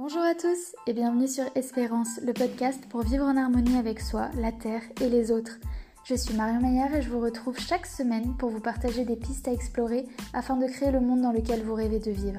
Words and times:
Bonjour 0.00 0.22
à 0.22 0.36
tous 0.36 0.76
et 0.86 0.92
bienvenue 0.92 1.26
sur 1.26 1.42
Espérance, 1.56 2.20
le 2.24 2.32
podcast 2.32 2.80
pour 2.88 3.02
vivre 3.02 3.24
en 3.24 3.36
harmonie 3.36 3.76
avec 3.76 3.98
soi, 3.98 4.30
la 4.36 4.52
Terre 4.52 4.82
et 5.00 5.08
les 5.08 5.32
autres. 5.32 5.58
Je 6.04 6.14
suis 6.14 6.34
Marion 6.34 6.60
Maillard 6.60 6.94
et 6.94 7.02
je 7.02 7.10
vous 7.10 7.18
retrouve 7.18 7.58
chaque 7.58 7.84
semaine 7.84 8.36
pour 8.36 8.50
vous 8.50 8.60
partager 8.60 9.04
des 9.04 9.16
pistes 9.16 9.48
à 9.48 9.52
explorer 9.52 10.06
afin 10.32 10.56
de 10.56 10.68
créer 10.68 10.92
le 10.92 11.00
monde 11.00 11.22
dans 11.22 11.32
lequel 11.32 11.64
vous 11.64 11.74
rêvez 11.74 11.98
de 11.98 12.12
vivre. 12.12 12.38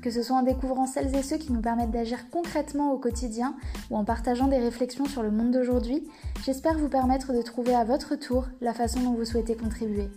Que 0.00 0.12
ce 0.12 0.22
soit 0.22 0.36
en 0.36 0.44
découvrant 0.44 0.86
celles 0.86 1.12
et 1.16 1.24
ceux 1.24 1.38
qui 1.38 1.52
nous 1.52 1.60
permettent 1.60 1.90
d'agir 1.90 2.30
concrètement 2.30 2.92
au 2.92 2.98
quotidien 2.98 3.56
ou 3.90 3.96
en 3.96 4.04
partageant 4.04 4.46
des 4.46 4.58
réflexions 4.58 5.06
sur 5.06 5.24
le 5.24 5.32
monde 5.32 5.50
d'aujourd'hui, 5.50 6.06
j'espère 6.44 6.78
vous 6.78 6.88
permettre 6.88 7.32
de 7.32 7.42
trouver 7.42 7.74
à 7.74 7.82
votre 7.82 8.14
tour 8.14 8.46
la 8.60 8.74
façon 8.74 9.00
dont 9.00 9.14
vous 9.14 9.24
souhaitez 9.24 9.56
contribuer. 9.56 10.08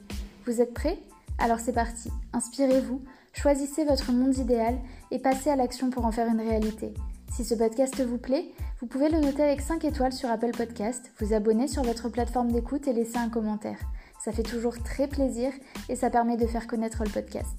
Vous 0.46 0.62
êtes 0.62 0.76
prêts? 0.76 1.00
Alors 1.40 1.60
c'est 1.60 1.74
parti, 1.74 2.12
inspirez-vous, 2.32 3.02
Choisissez 3.36 3.84
votre 3.84 4.14
monde 4.14 4.38
idéal 4.38 4.80
et 5.12 5.20
passez 5.20 5.50
à 5.50 5.58
l'action 5.58 5.90
pour 5.90 6.06
en 6.06 6.12
faire 6.12 6.28
une 6.28 6.40
réalité. 6.40 6.94
Si 7.34 7.44
ce 7.44 7.54
podcast 7.54 8.02
vous 8.02 8.18
plaît, 8.18 8.46
vous 8.80 8.88
pouvez 8.88 9.10
le 9.10 9.20
noter 9.20 9.44
avec 9.44 9.60
5 9.60 9.84
étoiles 9.84 10.14
sur 10.14 10.30
Apple 10.30 10.56
Podcast, 10.56 11.12
vous 11.20 11.34
abonner 11.34 11.68
sur 11.68 11.84
votre 11.84 12.08
plateforme 12.08 12.52
d'écoute 12.52 12.88
et 12.88 12.94
laisser 12.94 13.18
un 13.18 13.30
commentaire. 13.30 13.78
Ça 14.24 14.32
fait 14.32 14.42
toujours 14.42 14.82
très 14.82 15.08
plaisir 15.08 15.52
et 15.90 15.98
ça 15.98 16.10
permet 16.10 16.38
de 16.38 16.48
faire 16.48 16.66
connaître 16.66 17.04
le 17.04 17.10
podcast. 17.10 17.56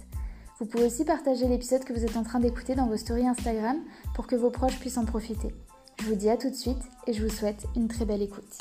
Vous 0.59 0.66
pouvez 0.66 0.87
aussi 0.87 1.04
partager 1.04 1.46
l'épisode 1.46 1.84
que 1.84 1.93
vous 1.93 2.04
êtes 2.04 2.16
en 2.16 2.23
train 2.23 2.40
d'écouter 2.40 2.74
dans 2.74 2.87
vos 2.87 2.96
stories 2.96 3.29
Instagram 3.29 3.77
pour 4.15 4.27
que 4.27 4.34
vos 4.34 4.51
proches 4.51 4.80
puissent 4.80 4.98
en 4.98 5.04
profiter. 5.04 5.54
Je 6.01 6.06
vous 6.06 6.15
dis 6.15 6.30
à 6.30 6.38
tout 6.38 6.48
de 6.48 6.54
suite 6.54 6.82
et 7.06 7.12
je 7.12 7.23
vous 7.23 7.32
souhaite 7.32 7.66
une 7.77 7.88
très 7.88 8.06
belle 8.06 8.23
écoute. 8.23 8.59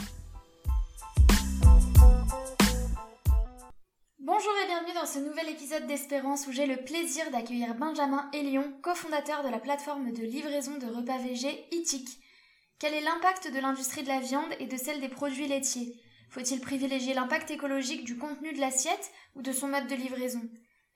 Bonjour 4.26 4.54
et 4.64 4.66
bienvenue 4.66 4.96
dans 4.96 5.06
ce 5.06 5.20
nouvel 5.20 5.50
épisode 5.50 5.86
d'Espérance 5.86 6.48
où 6.48 6.52
j'ai 6.52 6.66
le 6.66 6.78
plaisir 6.78 7.30
d'accueillir 7.30 7.76
Benjamin 7.76 8.28
Elion, 8.34 8.74
cofondateur 8.82 9.44
de 9.44 9.50
la 9.50 9.60
plateforme 9.60 10.12
de 10.12 10.24
livraison 10.24 10.80
de 10.80 10.88
repas 10.88 11.20
végés 11.20 11.68
Itik. 11.72 12.10
Quel 12.80 12.96
est 12.96 13.02
l'impact 13.02 13.54
de 13.54 13.60
l'industrie 13.60 14.02
de 14.02 14.08
la 14.08 14.20
viande 14.20 14.52
et 14.60 14.66
de 14.66 14.78
celle 14.78 15.00
des 15.00 15.10
produits 15.10 15.48
laitiers? 15.48 16.02
Faut-il 16.32 16.60
privilégier 16.60 17.14
l'impact 17.14 17.52
écologique 17.52 18.04
du 18.04 18.18
contenu 18.18 18.52
de 18.52 18.60
l'assiette 18.60 19.12
ou 19.36 19.44
de 19.44 19.52
son 19.52 19.68
mode 19.68 19.86
de 19.86 19.94
livraison? 19.94 20.42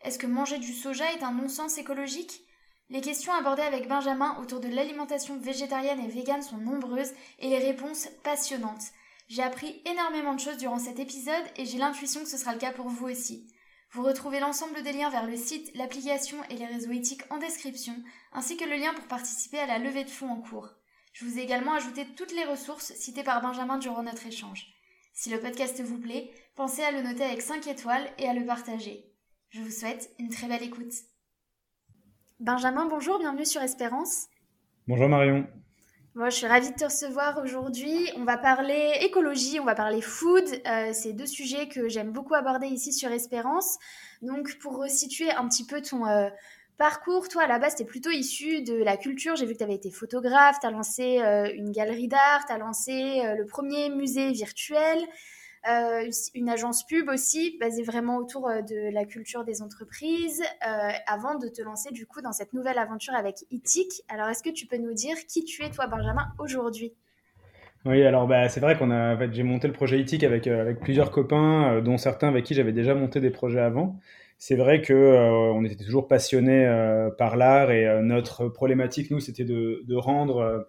Est-ce 0.02 0.18
que 0.18 0.26
manger 0.26 0.58
du 0.58 0.74
soja 0.74 1.14
est 1.14 1.22
un 1.22 1.34
non-sens 1.34 1.78
écologique? 1.78 2.42
Les 2.90 3.02
questions 3.02 3.34
abordées 3.34 3.62
avec 3.62 3.88
Benjamin 3.88 4.40
autour 4.42 4.60
de 4.60 4.70
l'alimentation 4.70 5.38
végétarienne 5.38 6.04
et 6.04 6.08
végane 6.08 6.42
sont 6.42 6.58
nombreuses 6.58 7.14
et 7.38 7.50
les 7.50 7.60
réponses 7.60 8.08
passionnantes. 8.24 8.86
J'ai 9.30 9.44
appris 9.44 9.80
énormément 9.86 10.34
de 10.34 10.40
choses 10.40 10.58
durant 10.58 10.80
cet 10.80 10.98
épisode 10.98 11.46
et 11.56 11.66
j'ai 11.66 11.78
l'intuition 11.78 12.22
que 12.22 12.28
ce 12.28 12.38
sera 12.38 12.54
le 12.54 12.60
cas 12.60 12.74
pour 12.74 12.90
vous 12.90 13.08
aussi. 13.08 13.48
Vous 13.92 14.04
retrouvez 14.04 14.40
l'ensemble 14.40 14.82
des 14.82 14.92
liens 14.92 15.12
vers 15.12 15.28
le 15.28 15.36
site, 15.36 15.72
l'application 15.76 16.38
et 16.50 16.56
les 16.56 16.66
réseaux 16.66 16.92
éthiques 16.92 17.22
en 17.30 17.38
description, 17.38 17.96
ainsi 18.34 18.58
que 18.58 18.66
le 18.66 18.76
lien 18.76 18.92
pour 18.94 19.06
participer 19.06 19.60
à 19.60 19.68
la 19.68 19.78
levée 19.78 20.04
de 20.04 20.10
fonds 20.10 20.32
en 20.32 20.42
cours. 20.42 20.70
Je 21.14 21.26
vous 21.26 21.38
ai 21.38 21.44
également 21.44 21.76
ajouté 21.76 22.08
toutes 22.18 22.34
les 22.34 22.44
ressources 22.44 22.92
citées 22.94 23.24
par 23.24 23.42
Benjamin 23.42 23.78
durant 23.78 24.02
notre 24.02 24.26
échange. 24.26 24.66
Si 25.14 25.30
le 25.30 25.40
podcast 25.40 25.80
vous 25.82 26.00
plaît, 26.00 26.32
pensez 26.56 26.82
à 26.82 26.92
le 26.92 27.04
noter 27.04 27.24
avec 27.24 27.42
5 27.42 27.68
étoiles 27.68 28.10
et 28.18 28.28
à 28.28 28.34
le 28.34 28.46
partager. 28.46 29.12
Je 29.50 29.62
vous 29.62 29.72
souhaite 29.72 30.10
une 30.18 30.30
très 30.30 30.48
belle 30.48 30.64
écoute. 30.64 30.94
Benjamin, 32.40 32.88
bonjour, 32.88 33.20
bienvenue 33.20 33.46
sur 33.46 33.62
Espérance. 33.62 34.28
Bonjour 34.88 35.10
Marion. 35.10 35.48
Moi, 36.16 36.32
je 36.32 36.38
suis 36.38 36.48
ravie 36.48 36.72
de 36.72 36.76
te 36.76 36.86
recevoir 36.86 37.40
aujourd'hui. 37.44 38.10
On 38.18 38.24
va 38.24 38.38
parler 38.38 38.94
écologie, 39.02 39.60
on 39.60 39.66
va 39.66 39.76
parler 39.76 40.02
food. 40.02 40.44
Euh, 40.66 40.90
c'est 40.92 41.14
deux 41.14 41.28
sujets 41.28 41.68
que 41.68 41.88
j'aime 41.88 42.12
beaucoup 42.12 42.34
aborder 42.34 42.66
ici 42.66 42.92
sur 42.92 43.12
Espérance. 43.12 43.78
Donc, 44.24 44.58
pour 44.58 44.78
resituer 44.78 45.32
un 45.32 45.48
petit 45.48 45.68
peu 45.68 45.84
ton 45.84 46.08
euh, 46.08 46.30
parcours, 46.80 47.30
toi, 47.30 47.44
à 47.44 47.48
la 47.48 47.60
base, 47.60 47.76
tu 47.76 47.84
es 47.84 47.86
plutôt 47.86 48.10
issu 48.10 48.64
de 48.64 48.74
la 48.74 48.98
culture. 48.98 49.36
J'ai 49.36 49.46
vu 49.46 49.54
que 49.54 49.60
tu 49.60 49.64
avais 49.64 49.76
été 49.76 49.92
photographe, 49.92 50.58
tu 50.60 50.66
as 50.66 50.72
lancé 50.72 51.20
euh, 51.22 51.48
une 51.54 51.72
galerie 51.72 52.08
d'art, 52.08 52.44
tu 52.48 52.54
as 52.54 52.58
lancé 52.58 53.22
le 53.38 53.46
premier 53.46 53.90
musée 53.90 54.32
virtuel. 54.32 54.98
Euh, 55.68 56.10
une 56.36 56.48
agence 56.48 56.86
pub 56.86 57.10
aussi, 57.10 57.58
basée 57.60 57.84
vraiment 57.84 58.18
autour 58.18 58.48
euh, 58.48 58.62
de 58.62 58.94
la 58.94 59.04
culture 59.04 59.44
des 59.44 59.62
entreprises, 59.62 60.42
euh, 60.42 60.90
avant 61.06 61.36
de 61.36 61.50
te 61.50 61.62
lancer 61.62 61.92
du 61.92 62.06
coup 62.06 62.22
dans 62.22 62.32
cette 62.32 62.54
nouvelle 62.54 62.78
aventure 62.78 63.14
avec 63.14 63.44
Itik. 63.52 64.04
Alors, 64.08 64.30
est-ce 64.30 64.42
que 64.42 64.50
tu 64.50 64.68
peux 64.68 64.78
nous 64.78 64.94
dire 64.94 65.18
qui 65.28 65.44
tu 65.44 65.64
es, 65.64 65.70
toi, 65.70 65.88
Benjamin, 65.88 66.28
aujourd'hui? 66.40 66.94
Oui, 67.86 68.04
alors 68.04 68.28
bah, 68.28 68.48
c'est 68.48 68.60
vrai 68.60 68.78
qu'on 68.78 68.92
a, 68.92 69.32
j'ai 69.32 69.44
monté 69.44 69.68
le 69.68 69.74
projet 69.74 70.00
Itik 70.00 70.24
avec, 70.24 70.48
avec 70.48 70.80
plusieurs 70.80 71.12
copains, 71.12 71.82
dont 71.82 71.98
certains 71.98 72.30
avec 72.30 72.46
qui 72.46 72.54
j'avais 72.54 72.74
déjà 72.74 72.94
monté 72.94 73.20
des 73.20 73.30
projets 73.30 73.62
avant. 73.62 73.98
C'est 74.38 74.56
vrai 74.56 74.82
que 74.82 74.94
on 74.94 75.64
était 75.64 75.82
toujours 75.82 76.08
passionnés 76.08 76.66
par 77.18 77.38
l'art 77.38 77.72
et 77.72 78.02
notre 78.02 78.50
problématique, 78.50 79.12
nous, 79.12 79.22
c'était 79.22 79.46
de, 79.46 79.82
de 79.86 79.96
rendre 79.96 80.68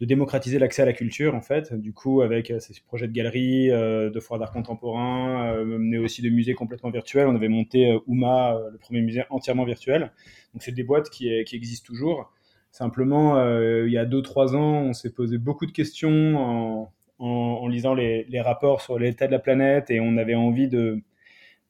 de 0.00 0.06
démocratiser 0.06 0.58
l'accès 0.58 0.82
à 0.82 0.86
la 0.86 0.92
culture 0.92 1.34
en 1.34 1.40
fait. 1.40 1.72
Du 1.74 1.92
coup, 1.92 2.22
avec 2.22 2.50
euh, 2.50 2.58
ces 2.58 2.74
projets 2.86 3.06
de 3.06 3.12
galeries, 3.12 3.70
euh, 3.70 4.10
de 4.10 4.20
foires 4.20 4.40
d'art 4.40 4.50
contemporain, 4.50 5.54
euh, 5.54 5.64
mais 5.64 5.98
aussi 5.98 6.22
de 6.22 6.30
musées 6.30 6.54
complètement 6.54 6.90
virtuels. 6.90 7.28
On 7.28 7.36
avait 7.36 7.48
monté 7.48 7.98
Uma, 8.08 8.60
le 8.72 8.78
premier 8.78 9.02
musée 9.02 9.24
entièrement 9.30 9.64
virtuel. 9.64 10.12
Donc 10.52 10.62
c'est 10.62 10.72
des 10.72 10.84
boîtes 10.84 11.10
qui, 11.10 11.28
existent 11.28 11.86
toujours. 11.86 12.32
Simplement, 12.70 13.36
il 13.84 13.92
y 13.92 13.98
a 13.98 14.04
2-3 14.04 14.56
ans, 14.56 14.82
on 14.82 14.92
s'est 14.92 15.12
posé 15.12 15.38
beaucoup 15.38 15.64
de 15.66 15.70
questions 15.70 16.90
en, 17.18 17.68
lisant 17.68 17.94
les, 17.94 18.26
rapports 18.40 18.80
sur 18.80 18.98
l'état 18.98 19.28
de 19.28 19.32
la 19.32 19.38
planète 19.38 19.90
et 19.90 20.00
on 20.00 20.16
avait 20.16 20.34
envie 20.34 20.68
de 20.68 21.00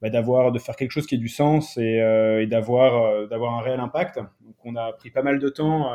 bah, 0.00 0.08
d'avoir 0.08 0.50
de 0.50 0.58
faire 0.58 0.76
quelque 0.76 0.92
chose 0.92 1.06
qui 1.06 1.14
ait 1.14 1.18
du 1.18 1.28
sens 1.28 1.76
et, 1.76 2.00
et 2.41 2.46
d'avoir 2.46 3.28
d'avoir 3.28 3.54
un 3.54 3.60
réel 3.60 3.80
impact. 3.80 4.16
Donc 4.16 4.54
on 4.64 4.76
a 4.76 4.92
pris 4.94 5.10
pas 5.10 5.22
mal 5.22 5.38
de 5.38 5.48
temps 5.50 5.92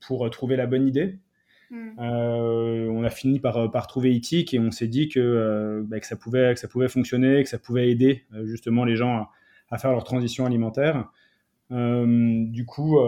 pour 0.00 0.28
trouver 0.30 0.56
la 0.56 0.66
bonne 0.66 0.88
idée. 0.88 1.18
Mm. 1.72 1.98
Euh, 1.98 2.88
on 2.90 3.02
a 3.02 3.08
fini 3.08 3.40
par, 3.40 3.70
par 3.70 3.86
trouver 3.86 4.12
Itik 4.12 4.52
et 4.52 4.58
on 4.60 4.70
s'est 4.70 4.88
dit 4.88 5.08
que, 5.08 5.18
euh, 5.18 5.82
bah, 5.84 5.98
que, 6.00 6.06
ça 6.06 6.16
pouvait, 6.16 6.52
que 6.52 6.60
ça 6.60 6.68
pouvait 6.68 6.88
fonctionner, 6.88 7.42
que 7.42 7.48
ça 7.48 7.58
pouvait 7.58 7.90
aider 7.90 8.24
euh, 8.34 8.44
justement 8.44 8.84
les 8.84 8.94
gens 8.94 9.26
à, 9.70 9.78
faire 9.78 9.90
leur 9.90 10.04
transition 10.04 10.44
alimentaire. 10.44 11.08
du 11.70 12.66
coup, 12.66 12.98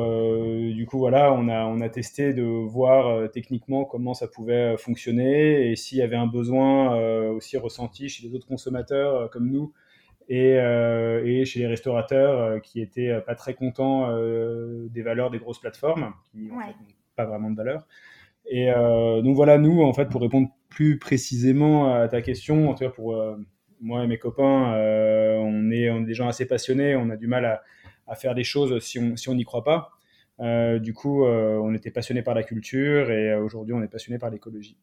du 0.72 0.86
coup, 0.86 0.98
voilà, 0.98 1.30
on 1.34 1.48
a, 1.48 1.66
on 1.66 1.82
a 1.82 1.90
testé 1.90 2.32
de 2.32 2.42
voir 2.42 3.30
techniquement 3.30 3.84
comment 3.84 4.14
ça 4.14 4.28
pouvait 4.28 4.78
fonctionner 4.78 5.70
et 5.70 5.76
s'il 5.76 5.98
y 5.98 6.02
avait 6.02 6.16
un 6.16 6.26
besoin 6.26 6.96
aussi 7.32 7.58
ressenti 7.58 8.08
chez 8.08 8.26
les 8.26 8.34
autres 8.34 8.46
consommateurs 8.46 9.28
comme 9.28 9.50
nous 9.50 9.74
et, 10.30 10.54
et, 10.54 11.44
chez 11.44 11.58
les 11.58 11.66
restaurateurs 11.66 12.62
qui 12.62 12.80
étaient 12.80 13.20
pas 13.26 13.34
très 13.34 13.52
contents 13.52 14.08
des 14.88 15.02
valeurs 15.02 15.30
des 15.30 15.38
grosses 15.38 15.60
plateformes, 15.60 16.14
qui 16.32 16.38
n'ont 16.38 16.56
pas 17.14 17.26
vraiment 17.26 17.50
de 17.50 17.56
valeur. 17.56 17.86
Et 18.46 18.70
euh, 18.70 19.22
donc 19.22 19.36
voilà, 19.36 19.58
nous, 19.58 19.82
en 19.82 19.92
fait, 19.92 20.08
pour 20.08 20.20
répondre 20.20 20.48
plus 20.68 20.98
précisément 20.98 21.94
à 21.94 22.08
ta 22.08 22.20
question, 22.22 22.70
en 22.70 22.74
tout 22.74 22.84
cas 22.84 22.90
pour 22.90 23.16
euh, 23.16 23.36
moi 23.80 24.04
et 24.04 24.06
mes 24.06 24.18
copains, 24.18 24.74
euh, 24.74 25.36
on, 25.36 25.70
est, 25.70 25.90
on, 25.90 26.02
des 26.02 26.14
gens 26.14 26.28
assez 26.28 26.46
passionnés, 26.46 26.96
on 26.96 27.10
a 27.10 27.16
du 27.16 27.26
mal 27.26 27.62
à, 28.06 28.14
faire 28.16 28.34
des 28.34 28.44
choses 28.44 28.78
si 28.80 28.98
on 28.98 29.16
si 29.16 29.30
n'y 29.30 29.44
croit 29.44 29.64
pas. 29.64 29.90
du 30.78 30.92
coup, 30.92 31.24
on 31.24 31.74
était 31.74 31.90
passionnés 31.90 32.22
par 32.22 32.34
la 32.34 32.42
culture 32.42 33.10
et 33.10 33.34
aujourd'hui, 33.34 33.74
on 33.74 33.82
est 33.82 33.88
passionnés 33.88 34.18
par 34.18 34.30
l'écologie. 34.30 34.76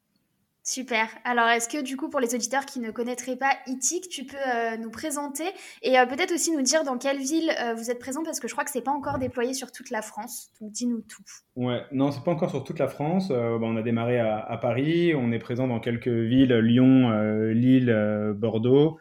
Super. 0.71 1.09
Alors, 1.25 1.49
est-ce 1.49 1.67
que 1.67 1.83
du 1.83 1.97
coup, 1.97 2.09
pour 2.09 2.21
les 2.21 2.33
auditeurs 2.33 2.65
qui 2.65 2.79
ne 2.79 2.91
connaîtraient 2.91 3.35
pas 3.35 3.51
ITIC, 3.67 4.07
tu 4.07 4.23
peux 4.23 4.37
euh, 4.37 4.77
nous 4.77 4.89
présenter 4.89 5.43
et 5.81 5.99
euh, 5.99 6.05
peut-être 6.05 6.33
aussi 6.33 6.53
nous 6.53 6.61
dire 6.61 6.85
dans 6.85 6.97
quelle 6.97 7.17
ville 7.17 7.51
euh, 7.61 7.73
vous 7.73 7.91
êtes 7.91 7.99
présent 7.99 8.23
parce 8.23 8.39
que 8.39 8.47
je 8.47 8.53
crois 8.53 8.63
que 8.63 8.71
c'est 8.71 8.81
pas 8.81 8.93
encore 8.93 9.19
déployé 9.19 9.53
sur 9.53 9.73
toute 9.73 9.89
la 9.89 10.01
France. 10.01 10.49
Donc, 10.61 10.71
dis-nous 10.71 11.01
tout. 11.01 11.23
Ouais, 11.57 11.81
non, 11.91 12.11
c'est 12.11 12.23
pas 12.23 12.31
encore 12.31 12.51
sur 12.51 12.63
toute 12.63 12.79
la 12.79 12.87
France. 12.87 13.27
Bah, 13.27 13.59
on 13.61 13.75
a 13.75 13.81
démarré 13.81 14.21
à, 14.21 14.57
Paris. 14.61 15.13
On 15.13 15.33
est 15.33 15.39
présent 15.39 15.67
dans 15.67 15.81
quelques 15.81 16.07
villes 16.07 16.53
Lyon, 16.53 17.11
Lille, 17.51 18.33
Bordeaux. 18.37 18.97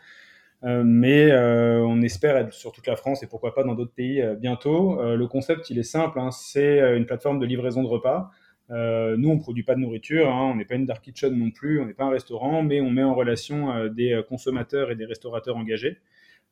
mais 0.65 1.33
on 1.33 2.03
espère 2.03 2.37
être 2.37 2.53
sur 2.53 2.73
toute 2.73 2.89
la 2.89 2.97
France 2.97 3.23
et 3.23 3.29
pourquoi 3.29 3.55
pas 3.55 3.63
dans 3.63 3.77
d'autres 3.77 3.95
pays 3.95 4.25
bientôt. 4.41 5.01
le 5.01 5.27
concept, 5.29 5.71
il 5.71 5.79
est 5.79 5.85
simple. 5.85 6.19
Hein, 6.19 6.33
c'est 6.33 6.97
une 6.97 7.07
plateforme 7.07 7.39
de 7.39 7.47
livraison 7.47 7.85
de 7.85 7.89
repas. 7.89 8.33
Euh, 8.71 9.17
nous, 9.17 9.31
on 9.31 9.35
ne 9.35 9.41
produit 9.41 9.65
pas 9.65 9.75
de 9.75 9.81
nourriture, 9.81 10.29
hein, 10.29 10.51
on 10.53 10.55
n'est 10.55 10.65
pas 10.65 10.77
une 10.77 10.87
dark 10.87 11.03
kitchen 11.03 11.37
non 11.37 11.51
plus, 11.51 11.81
on 11.81 11.87
n'est 11.87 11.95
pas 11.95 12.05
un 12.05 12.11
restaurant, 12.11 12.63
mais 12.63 12.81
on 12.81 12.91
met 12.91 13.03
en 13.03 13.15
relation 13.15 13.73
euh, 13.73 13.89
des 13.89 14.13
euh, 14.13 14.23
consommateurs 14.23 14.91
et 14.91 14.95
des 14.95 15.07
restaurateurs 15.07 15.57
engagés. 15.57 15.99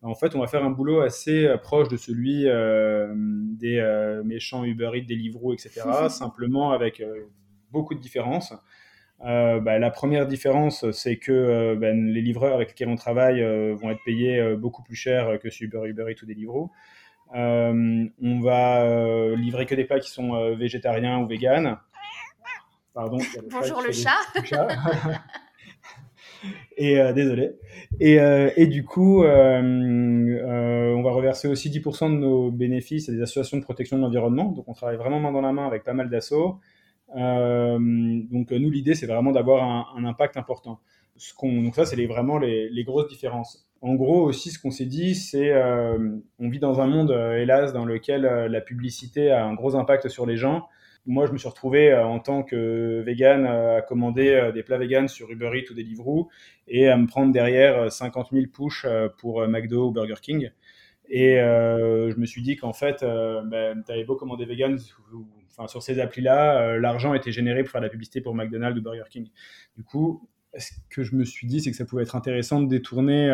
En 0.03 0.15
fait, 0.15 0.35
on 0.35 0.41
va 0.41 0.47
faire 0.47 0.65
un 0.65 0.71
boulot 0.71 1.01
assez 1.01 1.49
proche 1.61 1.89
de 1.89 1.97
celui 1.97 2.45
des 2.45 4.21
méchants 4.25 4.63
Uber 4.63 4.93
Eats, 4.95 5.07
Deliveroo, 5.09 5.55
etc. 5.55 5.81
simplement 6.09 6.71
avec 6.71 7.03
beaucoup 7.73 7.97
de 7.97 8.01
différences. 8.01 8.55
Bah, 9.19 9.79
la 9.81 9.91
première 9.91 10.29
différence, 10.29 10.89
c'est 10.93 11.17
que 11.17 11.75
ben, 11.75 12.13
les 12.13 12.23
livreurs 12.23 12.55
avec 12.55 12.69
lesquels 12.69 12.91
on 12.91 12.95
travaille 12.95 13.43
vont 13.75 13.91
être 13.91 14.05
payés 14.05 14.55
beaucoup 14.55 14.85
plus 14.85 14.95
cher 14.95 15.37
que 15.41 15.51
sur 15.51 15.65
Uber, 15.65 15.89
Uber 15.89 16.05
Eats 16.13 16.23
ou 16.23 16.27
Deliveroo. 16.27 16.71
on 17.35 18.41
va 18.41 19.35
livrer 19.35 19.67
que 19.67 19.75
des 19.75 19.85
plats 19.85 19.99
qui 19.99 20.13
sont 20.13 20.55
végétariens 20.55 21.19
ou 21.19 21.27
véganes. 21.27 21.77
Bonjour 22.95 23.83
le 23.87 23.93
chat. 23.93 24.19
Et 26.77 26.97
désolé. 27.13 27.53
Et, 27.99 28.19
et, 28.57 28.67
du 28.69 28.85
coup, 28.85 29.23
on 29.25 31.03
va 31.03 31.11
reverser 31.11 31.49
aussi 31.49 31.71
10% 31.71 32.13
de 32.13 32.19
nos 32.19 32.51
bénéfices 32.51 33.09
à 33.09 33.13
des 33.13 33.23
associations 33.23 33.57
de 33.57 33.63
protection 33.63 33.97
de 33.97 34.03
l'environnement. 34.03 34.53
Donc, 34.53 34.69
on 34.69 34.75
travaille 34.75 34.97
vraiment 34.97 35.19
main 35.19 35.33
dans 35.33 35.41
la 35.41 35.53
main 35.53 35.67
avec 35.67 35.83
pas 35.83 35.95
mal 35.95 36.09
d'assauts. 36.09 36.61
donc, 37.15 38.51
nous, 38.53 38.71
l'idée, 38.71 38.95
c'est 38.95 39.07
vraiment 39.07 39.33
d'avoir 39.33 39.65
un, 39.65 39.87
un, 39.97 40.05
impact 40.05 40.37
important. 40.37 40.79
Ce 41.17 41.35
donc, 41.43 41.75
ça, 41.75 41.85
c'est 41.85 42.07
vraiment 42.07 42.39
les, 42.39 42.69
les, 42.69 42.85
grosses 42.85 43.09
différences. 43.09 43.69
En 43.81 43.95
gros, 43.95 44.23
aussi, 44.23 44.51
ce 44.51 44.61
qu'on 44.61 44.71
s'est 44.71 44.87
dit, 44.87 45.17
c'est 45.17 45.53
on 46.39 46.49
vit 46.49 46.61
dans 46.61 46.81
un 46.81 46.87
monde, 46.87 47.11
hélas, 47.11 47.73
dans 47.73 47.85
lequel 47.85 48.23
la 48.23 48.61
publicité 48.61 49.33
a 49.33 49.45
un 49.45 49.55
gros 49.55 49.75
impact 49.75 50.09
sur 50.09 50.25
les 50.25 50.37
gens 50.37 50.69
moi, 51.07 51.27
je 51.27 51.33
me 51.33 51.39
suis 51.39 51.49
retrouvé 51.49 51.91
euh, 51.91 52.05
en 52.05 52.19
tant 52.19 52.43
que 52.43 53.03
vegan 53.05 53.47
euh, 53.47 53.79
à 53.79 53.83
commander 53.83 54.29
euh, 54.29 54.53
des 54.53 54.63
plats 54.63 54.77
vegan 54.77 55.09
sur 55.09 55.31
Uber 55.31 55.51
Eats 55.55 55.71
ou 55.71 55.75
Deliveroo 55.75 56.29
et 56.67 56.89
à 56.89 56.97
me 56.97 57.07
prendre 57.07 57.33
derrière 57.33 57.91
50 57.91 58.29
000 58.33 58.47
push 58.53 58.87
pour 59.17 59.47
McDo 59.49 59.89
ou 59.89 59.91
Burger 59.91 60.21
King. 60.21 60.51
Et 61.09 61.37
je 61.37 62.15
me 62.21 62.27
suis 62.27 62.43
dit 62.43 62.57
qu'en 62.57 62.75
fait, 62.75 63.03
ben, 63.03 63.83
tu 63.87 64.05
beau 64.05 64.17
commander 64.17 64.45
vegan, 64.45 64.79
enfin, 65.51 65.67
sur 65.67 65.83
ces 65.83 65.99
applis-là, 65.99 66.77
l'argent 66.77 67.15
était 67.15 67.33
généré 67.33 67.63
pour 67.63 67.73
faire 67.73 67.81
la 67.81 67.89
publicité 67.89 68.21
pour 68.21 68.35
McDonald's 68.35 68.79
ou 68.79 68.83
Burger 68.83 69.05
King. 69.09 69.31
Du 69.79 69.85
coup, 69.85 70.29
ce 70.59 70.73
que 70.91 71.03
je 71.03 71.17
me 71.17 71.25
suis 71.25 71.47
dit, 71.47 71.63
c'est 71.63 71.71
que 71.71 71.77
ça 71.79 71.87
pouvait 71.87 72.03
être 72.03 72.17
intéressant 72.17 72.61
de 72.61 72.69
détourner 72.69 73.31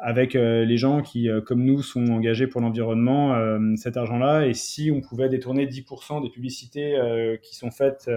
avec 0.00 0.34
euh, 0.34 0.64
les 0.64 0.78
gens 0.78 1.02
qui, 1.02 1.28
euh, 1.28 1.42
comme 1.42 1.62
nous, 1.62 1.82
sont 1.82 2.06
engagés 2.08 2.46
pour 2.46 2.62
l'environnement, 2.62 3.34
euh, 3.34 3.76
cet 3.76 3.98
argent-là. 3.98 4.46
Et 4.46 4.54
si 4.54 4.90
on 4.90 5.02
pouvait 5.02 5.28
détourner 5.28 5.66
10% 5.66 6.22
des 6.22 6.30
publicités 6.30 6.98
qui 7.42 7.54
sont 7.54 7.70
faites 7.70 8.10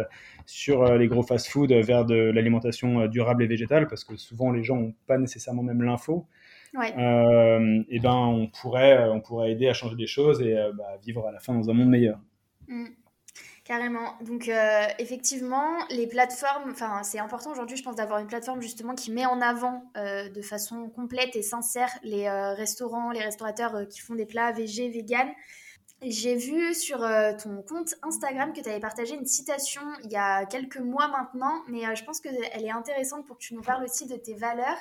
sur 0.46 0.98
les 0.98 1.08
gros 1.08 1.24
fast-food 1.24 1.72
vers 1.72 2.06
de 2.06 2.16
l'alimentation 2.16 3.08
durable 3.08 3.44
et 3.44 3.48
végétale, 3.48 3.88
parce 3.88 4.04
que 4.04 4.16
souvent 4.16 4.52
les 4.52 4.64
gens 4.64 4.78
n'ont 4.78 4.94
pas 5.08 5.18
nécessairement 5.18 5.64
même 5.64 5.82
l'info, 5.84 6.28
et 6.76 8.00
ben 8.00 8.16
on 8.16 8.48
pourrait, 8.48 9.10
on 9.10 9.20
pourrait 9.20 9.52
aider 9.52 9.68
à 9.68 9.74
changer 9.74 9.96
des 9.96 10.08
choses 10.08 10.42
et 10.42 10.56
bah, 10.76 10.98
vivre 11.06 11.28
à 11.28 11.32
la 11.32 11.40
fin 11.40 11.54
dans 11.54 11.70
un 11.70 11.74
monde 11.74 11.90
meilleur. 11.90 12.20
Mm. 12.68 12.86
Carrément. 13.66 14.18
Donc 14.20 14.50
euh, 14.50 14.88
effectivement, 15.00 15.70
les 15.90 16.06
plateformes, 16.06 16.72
enfin 16.72 17.02
c'est 17.04 17.20
important 17.20 17.50
aujourd'hui, 17.52 17.78
je 17.78 17.84
pense, 17.84 17.96
d'avoir 17.96 18.20
une 18.20 18.28
plateforme 18.28 18.62
justement 18.62 18.94
qui 18.94 19.10
met 19.10 19.26
en 19.26 19.40
avant 19.40 19.90
euh, 19.96 20.28
de 20.28 20.42
façon 20.42 20.90
complète 20.90 21.38
et 21.38 21.42
sincère 21.42 21.90
les 22.04 22.28
euh, 22.28 22.54
restaurants, 22.56 23.12
les 23.12 23.22
restaurateurs 23.22 23.88
qui 23.88 24.02
font 24.02 24.16
des 24.16 24.26
plats 24.26 24.52
végé, 24.52 24.90
vegan. 24.90 25.30
J'ai 26.02 26.36
vu 26.36 26.74
sur 26.74 27.00
ton 27.42 27.62
compte 27.62 27.96
Instagram 28.02 28.52
que 28.52 28.60
tu 28.60 28.68
avais 28.68 28.82
partagé 28.82 29.16
une 29.16 29.26
citation 29.26 29.82
il 30.04 30.12
y 30.12 30.18
a 30.18 30.46
quelques 30.46 30.80
mois 30.80 31.08
maintenant, 31.08 31.64
mais 31.70 31.96
je 31.96 32.04
pense 32.04 32.20
qu'elle 32.20 32.36
est 32.44 32.72
intéressante 32.72 33.26
pour 33.26 33.38
que 33.38 33.42
tu 33.42 33.56
nous 33.56 33.62
parles 33.62 33.86
aussi 33.86 34.06
de 34.06 34.18
tes 34.18 34.34
valeurs. 34.34 34.76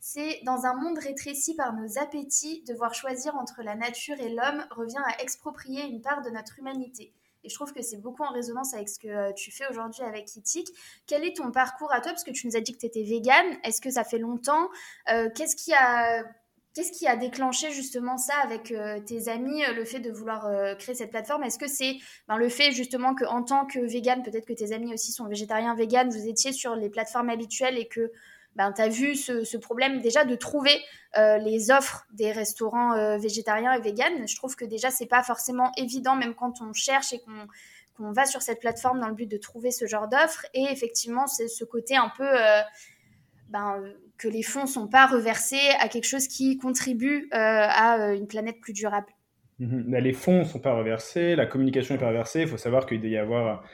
C'est 0.00 0.40
dans 0.44 0.66
un 0.66 0.74
monde 0.74 0.98
rétréci 0.98 1.54
par 1.54 1.72
nos 1.72 1.98
appétits, 1.98 2.62
devoir 2.68 2.92
choisir 2.92 3.36
entre 3.36 3.62
la 3.62 3.74
nature 3.74 4.20
et 4.20 4.28
l'homme 4.28 4.66
revient 4.70 5.02
à 5.06 5.22
exproprier 5.22 5.86
une 5.86 6.02
part 6.02 6.20
de 6.20 6.28
notre 6.28 6.58
humanité. 6.58 7.14
Et 7.46 7.48
je 7.48 7.54
trouve 7.54 7.72
que 7.72 7.80
c'est 7.80 7.98
beaucoup 7.98 8.24
en 8.24 8.32
résonance 8.32 8.74
avec 8.74 8.88
ce 8.88 8.98
que 8.98 9.06
euh, 9.06 9.32
tu 9.32 9.52
fais 9.52 9.64
aujourd'hui 9.70 10.02
avec 10.02 10.34
Itik. 10.34 10.68
Quel 11.06 11.24
est 11.24 11.36
ton 11.36 11.52
parcours 11.52 11.92
à 11.92 12.00
toi? 12.00 12.10
Parce 12.10 12.24
que 12.24 12.32
tu 12.32 12.48
nous 12.48 12.56
as 12.56 12.60
dit 12.60 12.72
que 12.72 12.78
tu 12.78 12.86
étais 12.86 13.04
végane. 13.04 13.56
Est-ce 13.62 13.80
que 13.80 13.90
ça 13.90 14.02
fait 14.02 14.18
longtemps? 14.18 14.68
Euh, 15.12 15.30
Qu'est-ce 15.32 15.54
qui 15.54 17.06
a 17.06 17.16
déclenché 17.16 17.70
justement 17.70 18.18
ça 18.18 18.34
avec 18.42 18.72
euh, 18.72 18.98
tes 18.98 19.28
amis, 19.28 19.62
le 19.76 19.84
fait 19.84 20.00
de 20.00 20.10
vouloir 20.10 20.50
créer 20.76 20.96
cette 20.96 21.10
plateforme? 21.10 21.44
Est-ce 21.44 21.58
que 21.58 21.68
c'est 21.68 21.98
ben, 22.26 22.36
le 22.36 22.48
fait 22.48 22.72
justement 22.72 23.14
qu'en 23.14 23.44
tant 23.44 23.64
que 23.64 23.78
vegan, 23.78 24.24
peut-être 24.24 24.44
que 24.44 24.52
tes 24.52 24.72
amis 24.72 24.92
aussi 24.92 25.12
sont 25.12 25.26
végétariens, 25.26 25.76
vegan, 25.76 26.10
vous 26.10 26.26
étiez 26.26 26.52
sur 26.52 26.74
les 26.74 26.90
plateformes 26.90 27.30
habituelles 27.30 27.78
et 27.78 27.86
que 27.86 28.10
ben, 28.56 28.72
tu 28.72 28.80
as 28.80 28.88
vu 28.88 29.14
ce, 29.14 29.56
problème 29.58 30.00
déjà 30.00 30.24
de 30.24 30.34
trouver 30.34 30.74
euh, 31.18 31.36
les 31.36 31.70
offres 31.70 32.06
des 32.12 32.32
restaurants 32.32 32.94
euh, 32.94 33.18
végétariens 33.18 33.72
et 33.72 33.80
véganes. 33.80 34.26
Je 34.26 34.34
trouve 34.34 34.56
que 34.56 34.64
déjà, 34.64 34.90
c'est 34.90 35.06
pas 35.06 35.22
forcément 35.22 35.70
évident, 35.76 36.16
même 36.16 36.34
quand 36.34 36.62
on 36.62 36.72
cherche 36.72 37.12
et 37.12 37.20
qu'on 37.96 38.12
va 38.12 38.24
sur 38.24 38.40
cette 38.40 38.60
plateforme 38.60 38.98
dans 38.98 39.08
le 39.08 39.14
but 39.14 39.30
de 39.30 39.36
trouver 39.36 39.70
ce 39.70 39.86
genre 39.86 40.08
d'offres. 40.08 40.46
Et 40.54 40.64
effectivement, 40.70 41.26
c'est 41.26 41.48
ce 41.48 41.64
côté 41.64 41.96
un 41.96 42.10
peu 42.16 42.26
euh, 42.26 42.62
ben, 43.50 43.82
que 44.16 44.28
les 44.28 44.42
fonds 44.42 44.64
sont 44.64 44.88
pas 44.88 45.06
reversés 45.06 45.70
à 45.78 45.88
quelque 45.88 46.06
chose 46.06 46.26
qui 46.26 46.56
contribue 46.56 47.28
à 47.32 48.14
une 48.14 48.26
planète 48.26 48.60
plus 48.62 48.72
durable. 48.72 49.08
Mmh 49.58 49.96
les 49.96 50.12
fonds 50.12 50.40
ne 50.40 50.44
sont 50.44 50.58
pas 50.58 50.74
reversés, 50.74 51.34
la 51.34 51.46
communication 51.46 51.94
n'est 51.94 52.00
pas 52.00 52.08
reversée. 52.08 52.42
Il 52.42 52.48
faut 52.48 52.58
savoir 52.58 52.86
qu'il 52.86 53.00
doit 53.00 53.10
y 53.10 53.16
avoir 53.16 53.64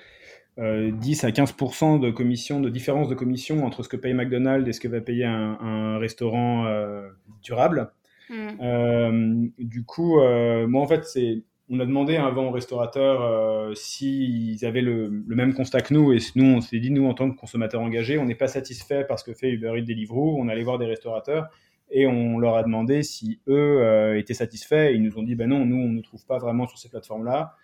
10 0.58 1.25
euh, 1.25 1.26
à 1.26 1.31
15% 1.31 2.00
de 2.00 2.10
commission, 2.10 2.60
de 2.60 2.69
différence 2.69 3.08
de 3.08 3.14
commission 3.14 3.64
entre 3.64 3.82
ce 3.82 3.88
que 3.88 3.96
paye 3.96 4.12
McDonald's 4.12 4.69
et 4.69 4.72
ce 4.72 4.81
que 4.81 4.88
va 4.88 5.00
payer 5.00 5.25
un, 5.25 5.99
restaurant 5.99 6.66
euh, 6.66 7.08
durable. 7.43 7.90
Mm. 8.28 8.49
Euh, 8.60 9.46
du 9.58 9.84
coup, 9.84 10.16
moi 10.16 10.82
en 10.82 10.87
fait, 10.87 11.04
c'est 11.04 11.43
on 11.70 11.81
a 11.81 11.87
demandé 11.87 12.16
avant 12.16 12.49
aux 12.49 12.50
restaurateurs 12.50 13.75
s'ils 13.75 14.62
avaient 14.66 14.82
le, 14.82 15.08
même 15.26 15.54
constat 15.54 15.81
que 15.81 15.94
nous, 15.94 16.12
et 16.12 16.19
nous, 16.34 16.44
on 16.44 16.60
s'est 16.60 16.81
dit, 16.81 16.90
nous, 16.90 17.06
en 17.06 17.14
tant 17.14 17.31
que 17.31 17.37
consommateurs 17.37 17.81
engagés, 17.81 18.19
on 18.19 18.26
n'est 18.26 18.34
pas 18.34 18.48
satisfait 18.48 19.06
parce 19.08 19.22
que 19.22 19.32
fait 19.32 19.48
Uber 19.48 19.78
Eats 19.78 19.82
Deliveroo, 19.82 20.37
on 20.38 20.48
allait 20.48 20.64
voir 20.64 20.78
des 20.78 20.84
restaurateurs, 20.84 21.48
et 21.90 22.06
on 22.06 22.38
leur 22.38 22.56
a 22.56 22.62
demandé 22.62 23.02
si 23.02 23.40
eux 23.48 24.19
étaient 24.19 24.34
satisfaits, 24.34 24.93
ils 24.93 25.02
nous 25.02 25.16
ont 25.16 25.22
dit, 25.22 25.34
ben 25.34 25.48
non, 25.48 25.64
nous, 25.64 25.76
on 25.76 25.88
ne 25.88 25.94
nous 25.94 26.02
trouve 26.02 26.26
pas 26.26 26.37
vraiment 26.37 26.66
sur 26.66 26.76
ces 26.76 26.90
plateformes-là, 26.90 27.55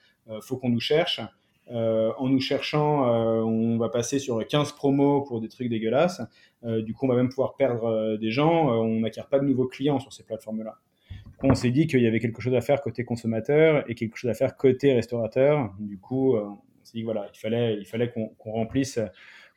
faut 0.40 0.56
qu'on 0.56 0.70
nous 0.70 0.80
cherche. 0.80 1.20
Euh, 1.70 2.12
en 2.16 2.28
nous 2.28 2.40
cherchant, 2.40 3.12
euh, 3.12 3.42
on 3.42 3.76
va 3.76 3.88
passer 3.88 4.18
sur 4.18 4.44
15 4.46 4.72
promos 4.72 5.22
pour 5.22 5.40
des 5.40 5.48
trucs 5.48 5.68
dégueulasses. 5.68 6.22
Euh, 6.64 6.82
du 6.82 6.94
coup, 6.94 7.06
on 7.06 7.08
va 7.08 7.16
même 7.16 7.28
pouvoir 7.28 7.56
perdre 7.56 8.16
des 8.16 8.30
gens. 8.30 8.70
on 8.70 9.00
n'acquiert 9.00 9.28
pas 9.28 9.38
de 9.38 9.44
nouveaux 9.44 9.66
clients 9.66 10.00
sur 10.00 10.12
ces 10.12 10.24
plateformes-là. 10.24 10.78
On 11.42 11.54
s'est 11.54 11.70
dit 11.70 11.86
qu'il 11.86 12.00
y 12.00 12.06
avait 12.06 12.20
quelque 12.20 12.40
chose 12.40 12.54
à 12.54 12.60
faire 12.60 12.80
côté 12.80 13.04
consommateur 13.04 13.88
et 13.88 13.94
quelque 13.94 14.16
chose 14.16 14.30
à 14.30 14.34
faire 14.34 14.56
côté 14.56 14.92
restaurateur. 14.92 15.72
Du 15.78 15.98
coup, 15.98 16.36
on 16.36 16.58
s'est 16.82 16.98
dit 16.98 17.04
voilà, 17.04 17.28
il 17.32 17.86
fallait, 17.86 18.12
qu'on 18.12 18.50
remplisse 18.50 18.98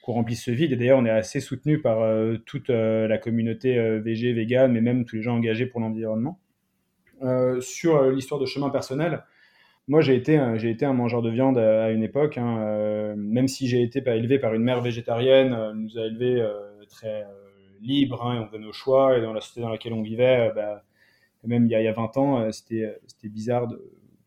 qu'on 0.03 0.13
remplisse 0.13 0.43
ce 0.43 0.51
vide. 0.51 0.71
Et 0.73 0.75
d'ailleurs, 0.75 0.99
on 0.99 1.05
est 1.05 1.11
assez 1.11 1.39
soutenu 1.39 1.81
par 1.81 2.07
toute 2.45 2.69
la 2.69 3.17
communauté 3.17 3.99
VG, 3.99 4.33
vegan, 4.33 4.71
mais 4.71 4.81
même 4.81 5.05
tous 5.05 5.15
les 5.15 5.21
gens 5.23 5.35
engagés 5.37 5.65
pour 5.65 5.79
l'environnement. 5.79 6.39
sur 7.61 8.03
l'histoire 8.11 8.39
de 8.39 8.45
chemin 8.45 8.69
personnel, 8.69 9.23
moi, 9.91 9.99
j'ai 9.99 10.15
été, 10.15 10.39
j'ai 10.55 10.69
été 10.69 10.85
un 10.85 10.93
mangeur 10.93 11.21
de 11.21 11.29
viande 11.29 11.57
à, 11.57 11.91
une 11.91 12.01
époque, 12.01 12.37
hein, 12.37 12.59
euh, 12.59 13.13
même 13.17 13.49
si 13.49 13.67
j'ai 13.67 13.83
été 13.83 13.99
élevé 13.99 14.39
par 14.39 14.53
une 14.53 14.63
mère 14.63 14.79
végétarienne, 14.79 15.53
elle 15.53 15.75
nous 15.75 15.97
a 15.97 16.05
élevés 16.05 16.41
euh, 16.41 16.85
très 16.89 17.23
euh, 17.23 17.27
libres, 17.81 18.25
hein, 18.25 18.35
et 18.35 18.39
on 18.39 18.47
faisait 18.47 18.59
nos 18.59 18.71
choix, 18.71 19.17
et 19.17 19.21
dans 19.21 19.33
la 19.33 19.41
société 19.41 19.59
dans 19.59 19.69
laquelle 19.69 19.91
on 19.91 20.01
vivait, 20.01 20.49
bah, 20.55 20.85
même 21.43 21.65
il 21.65 21.71
y, 21.71 21.75
a, 21.75 21.81
il 21.81 21.83
y 21.83 21.89
a 21.89 21.91
20 21.91 22.17
ans, 22.17 22.51
c'était, 22.53 22.97
c'était 23.05 23.27
bizarre 23.27 23.67
de, 23.67 23.83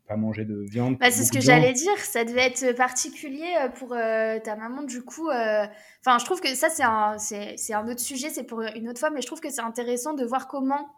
pas 0.07 0.17
manger 0.17 0.45
de 0.45 0.55
viande. 0.55 0.99
Bah, 0.99 1.11
c'est 1.11 1.25
ce 1.25 1.33
que 1.33 1.41
j'allais 1.41 1.73
dire, 1.73 1.97
ça 1.99 2.25
devait 2.25 2.47
être 2.47 2.77
particulier 2.77 3.55
euh, 3.61 3.69
pour 3.69 3.93
euh, 3.93 4.39
ta 4.39 4.55
maman 4.55 4.83
du 4.83 5.03
coup. 5.03 5.31
Euh, 5.31 5.65
enfin, 6.05 6.19
je 6.19 6.25
trouve 6.25 6.41
que 6.41 6.55
ça 6.55 6.69
c'est 6.69 6.83
un, 6.83 7.17
c'est, 7.19 7.73
un 7.73 7.89
autre 7.89 8.01
sujet, 8.01 8.29
c'est 8.29 8.45
pour 8.45 8.61
une 8.61 8.89
autre 8.89 9.01
fois, 9.01 9.11
mais 9.11 9.23
je 9.23 9.27
trouve 9.27 9.41
que 9.41 9.51
c'est 9.51 9.63
intéressant 9.63 10.13
de 10.13 10.25
voir 10.25 10.47
comment 10.47 10.89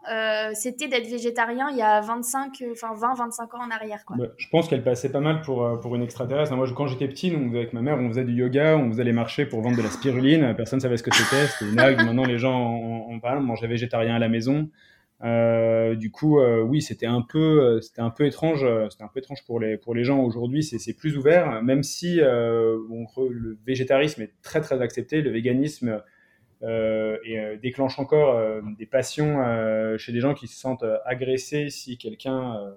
c'était 0.54 0.88
d'être 0.88 1.08
végétarien 1.08 1.68
il 1.70 1.76
y 1.76 1.82
a 1.82 2.00
25, 2.00 2.64
enfin 2.72 2.94
20, 2.94 3.14
25 3.14 3.54
ans 3.54 3.58
en 3.66 3.70
arrière. 3.70 4.04
Quoi. 4.04 4.16
Bah, 4.18 4.26
je 4.36 4.48
pense 4.48 4.68
qu'elle 4.68 4.82
passait 4.82 5.10
pas 5.10 5.20
mal 5.20 5.40
pour, 5.42 5.78
pour 5.80 5.94
une 5.94 6.02
extraterrestre. 6.02 6.54
Moi, 6.56 6.66
quand 6.74 6.88
j'étais 6.88 7.08
petit, 7.08 7.30
nous, 7.30 7.56
avec 7.56 7.72
ma 7.72 7.82
mère, 7.82 7.98
on 7.98 8.08
faisait 8.08 8.24
du 8.24 8.32
yoga, 8.32 8.76
on 8.76 8.90
faisait 8.90 9.04
les 9.04 9.12
marchés 9.12 9.46
pour 9.46 9.60
vendre 9.62 9.76
de 9.76 9.82
la 9.82 9.90
spiruline. 9.90 10.54
Personne 10.56 10.78
ne 10.78 10.82
savait 10.82 10.96
ce 10.96 11.02
que 11.02 11.14
c'était, 11.14 11.46
c'était 11.46 11.70
une 11.70 11.78
algue. 11.78 12.04
Maintenant, 12.04 12.24
les 12.24 12.38
gens 12.38 12.54
en, 12.54 13.12
en 13.12 13.20
parlent. 13.20 13.38
On 13.38 13.42
mangeait 13.42 13.68
végétarien 13.68 14.16
à 14.16 14.18
la 14.18 14.28
maison. 14.28 14.68
Euh, 15.24 15.94
du 15.94 16.10
coup, 16.10 16.40
euh, 16.40 16.60
oui, 16.60 16.82
c'était 16.82 17.06
un 17.06 17.22
peu, 17.22 17.62
euh, 17.62 17.80
c'était 17.80 18.02
un 18.02 18.10
peu 18.10 18.26
étrange. 18.26 18.66
C'était 18.90 19.04
un 19.04 19.08
peu 19.08 19.20
étrange 19.20 19.44
pour 19.44 19.60
les 19.60 19.78
pour 19.78 19.94
les 19.94 20.04
gens 20.04 20.20
aujourd'hui. 20.20 20.62
C'est 20.62 20.94
plus 20.94 21.16
ouvert, 21.16 21.62
même 21.62 21.82
si 21.82 22.16
le 22.16 23.58
végétarisme 23.66 24.22
est 24.22 24.32
très 24.42 24.60
très 24.60 24.80
accepté, 24.82 25.22
le 25.22 25.30
véganisme 25.30 26.02
et 26.62 27.58
déclenche 27.62 27.98
encore 27.98 28.40
des 28.78 28.86
passions 28.86 29.38
chez 29.98 30.12
des 30.12 30.20
gens 30.20 30.34
qui 30.34 30.48
se 30.48 30.58
sentent 30.58 30.84
agressés 31.04 31.70
si 31.70 31.98
quelqu'un 31.98 32.74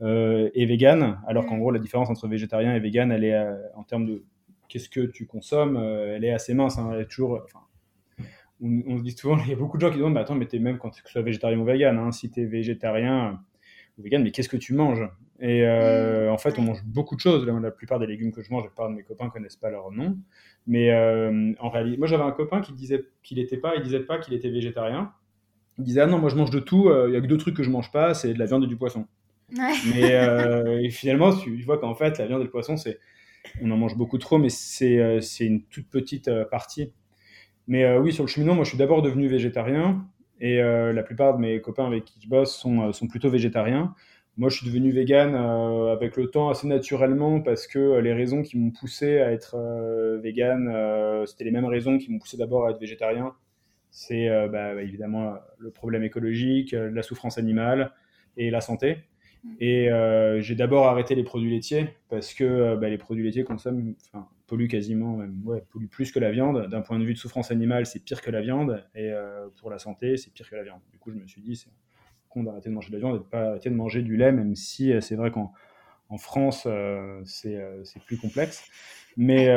est 0.00 0.66
vegan, 0.66 1.20
alors 1.26 1.46
qu'en 1.46 1.56
mm. 1.56 1.60
gros 1.60 1.70
la 1.70 1.78
différence 1.78 2.10
entre 2.10 2.28
végétarien 2.28 2.74
et 2.74 2.80
vegan, 2.80 3.12
elle 3.12 3.24
est 3.24 3.38
en 3.74 3.82
termes 3.84 4.06
de 4.06 4.24
qu'est-ce 4.68 4.88
que 4.88 5.00
tu 5.00 5.26
consommes, 5.26 5.76
elle 5.76 6.24
est 6.24 6.32
assez 6.32 6.54
mince. 6.54 6.78
Hein, 6.78 6.90
elle 6.94 7.02
est 7.02 7.10
toujours, 7.10 7.40
enfin, 7.44 7.60
on, 8.62 8.98
se 8.98 9.02
dit 9.02 9.12
souvent, 9.12 9.38
il 9.44 9.50
y 9.50 9.52
a 9.52 9.56
beaucoup 9.56 9.76
de 9.76 9.82
gens 9.82 9.90
qui 9.90 9.98
demandent, 9.98 10.14
bah, 10.14 10.20
attends, 10.20 10.34
mais 10.34 10.46
t'es 10.46 10.58
même 10.58 10.78
quand 10.78 10.90
tu 10.90 11.02
sois 11.04 11.22
végétarien 11.22 11.58
ou 11.58 11.64
vegan, 11.64 11.98
hein, 11.98 12.12
si 12.12 12.30
tu 12.30 12.40
es 12.40 12.44
végétarien 12.44 13.40
ou 13.98 14.02
vegan, 14.02 14.22
mais 14.22 14.30
qu'est-ce 14.30 14.48
que 14.48 14.56
tu 14.56 14.74
manges? 14.74 15.08
Et 15.40 15.64
euh, 15.64 16.28
mmh. 16.28 16.32
en 16.32 16.38
fait, 16.38 16.58
on 16.58 16.62
mange 16.62 16.84
beaucoup 16.84 17.16
de 17.16 17.20
choses. 17.20 17.46
La, 17.46 17.70
plupart 17.70 17.98
des 17.98 18.06
légumes 18.06 18.32
que 18.32 18.42
je 18.42 18.50
mange, 18.50 18.64
la 18.64 18.68
plupart 18.68 18.90
de 18.90 18.94
mes 18.94 19.02
copains 19.02 19.30
connaissent 19.30 19.56
pas 19.56 19.70
leur 19.70 19.90
nom. 19.90 20.18
Mais 20.66 20.90
euh, 20.90 21.52
en 21.58 21.70
réalité, 21.70 21.96
moi 21.96 22.06
j'avais 22.06 22.22
un 22.22 22.32
copain 22.32 22.60
qui 22.60 22.74
disait 22.74 23.06
qu'il 23.22 23.38
n'était 23.38 23.56
pas, 23.56 23.74
il 23.76 23.82
disait 23.82 24.00
pas 24.00 24.18
qu'il 24.18 24.34
était 24.34 24.50
végétarien. 24.50 25.12
Il 25.78 25.84
disait, 25.84 26.02
ah 26.02 26.06
non, 26.06 26.18
moi 26.18 26.28
je 26.28 26.36
mange 26.36 26.50
de 26.50 26.60
tout, 26.60 26.90
euh, 26.90 27.06
il 27.08 27.14
y 27.14 27.16
a 27.16 27.20
que 27.22 27.26
deux 27.26 27.38
trucs 27.38 27.56
que 27.56 27.62
je 27.62 27.70
mange 27.70 27.90
pas, 27.90 28.12
c'est 28.12 28.34
de 28.34 28.38
la 28.38 28.44
viande 28.44 28.64
et 28.64 28.66
du 28.66 28.76
poisson. 28.76 29.06
Mais 29.94 30.90
finalement, 30.90 31.34
tu 31.34 31.62
vois 31.62 31.78
qu'en 31.78 31.94
fait, 31.94 32.18
la 32.18 32.26
viande 32.26 32.42
et 32.42 32.44
le 32.44 32.50
poisson, 32.50 32.76
c'est 32.76 32.98
on 33.62 33.70
en 33.70 33.76
mange 33.78 33.96
beaucoup 33.96 34.18
trop, 34.18 34.36
mais 34.36 34.50
c'est 34.50 35.16
une 35.40 35.62
toute 35.62 35.88
petite 35.88 36.30
partie 36.50 36.92
Mais 37.70 37.96
oui, 37.96 38.12
sur 38.12 38.24
le 38.24 38.28
cheminement, 38.28 38.54
moi, 38.54 38.64
je 38.64 38.70
suis 38.70 38.78
d'abord 38.78 39.00
devenu 39.00 39.28
végétarien. 39.28 40.04
Et 40.42 40.58
la 40.60 41.02
plupart 41.02 41.36
de 41.36 41.40
mes 41.40 41.60
copains 41.62 41.86
avec 41.86 42.04
qui 42.04 42.20
je 42.20 42.28
bosse 42.28 42.54
sont, 42.54 42.92
sont 42.92 43.06
plutôt 43.06 43.30
végétariens. 43.30 43.94
Moi, 44.40 44.48
je 44.48 44.56
suis 44.56 44.66
devenu 44.66 44.90
vegan 44.90 45.34
euh, 45.34 45.92
avec 45.92 46.16
le 46.16 46.30
temps 46.30 46.48
assez 46.48 46.66
naturellement 46.66 47.42
parce 47.42 47.66
que 47.66 47.78
euh, 47.78 48.00
les 48.00 48.14
raisons 48.14 48.40
qui 48.40 48.56
m'ont 48.56 48.70
poussé 48.70 49.20
à 49.20 49.32
être 49.32 49.56
euh, 49.56 50.18
vegan, 50.22 51.26
c'était 51.26 51.44
les 51.44 51.50
mêmes 51.50 51.66
raisons 51.66 51.98
qui 51.98 52.10
m'ont 52.10 52.18
poussé 52.18 52.38
d'abord 52.38 52.66
à 52.66 52.70
être 52.70 52.80
végétarien. 52.80 53.34
C'est 53.90 54.28
bah, 54.48 54.74
bah, 54.74 54.82
évidemment 54.82 55.34
le 55.58 55.70
problème 55.70 56.04
écologique, 56.04 56.72
la 56.72 57.02
souffrance 57.02 57.36
animale 57.36 57.92
et 58.38 58.50
la 58.50 58.62
santé. 58.62 58.98
Mm. 59.44 59.54
Et 59.60 59.88
j'ai 60.38 60.54
d'abord 60.54 60.86
arrêté 60.86 61.14
les 61.14 61.24
produits 61.24 61.50
laitiers 61.50 61.88
parce 62.08 62.32
que 62.32 62.76
bah, 62.76 62.88
les 62.88 62.98
produits 62.98 63.24
laitiers 63.24 63.44
consomment, 63.44 63.94
enfin, 64.14 64.26
polluent 64.50 64.68
quasiment, 64.68 65.16
même, 65.16 65.42
polluent 65.70 65.88
plus 65.88 66.12
que 66.12 66.18
la 66.18 66.30
viande. 66.30 66.66
D'un 66.68 66.82
point 66.82 66.98
de 66.98 67.04
vue 67.04 67.14
de 67.14 67.18
souffrance 67.18 67.50
animale, 67.50 67.86
c'est 67.86 68.00
pire 68.00 68.20
que 68.20 68.30
la 68.30 68.42
viande. 68.42 68.84
Et 68.94 69.10
pour 69.60 69.70
la 69.70 69.78
santé, 69.78 70.16
c'est 70.16 70.32
pire 70.32 70.50
que 70.50 70.56
la 70.56 70.64
viande. 70.64 70.80
Du 70.92 70.98
coup, 70.98 71.10
je 71.10 71.16
me 71.16 71.26
suis 71.26 71.40
dit, 71.40 71.56
c'est 71.56 71.70
d'arrêter 72.36 72.68
de 72.68 72.74
manger 72.74 72.88
de 72.88 72.94
la 72.94 72.98
viande 73.00 73.16
et 73.16 73.18
de 73.18 73.24
pas 73.24 73.48
arrêter 73.48 73.70
de 73.70 73.74
manger 73.74 74.02
du 74.02 74.16
lait, 74.16 74.32
même 74.32 74.54
si 74.54 74.92
euh, 74.92 75.00
c'est 75.00 75.16
vrai 75.16 75.30
qu'en 75.30 75.52
en 76.08 76.18
France, 76.18 76.64
euh, 76.66 77.22
euh, 77.46 77.80
c'est 77.84 78.02
plus 78.04 78.16
complexe. 78.16 78.64
Mais, 79.16 79.48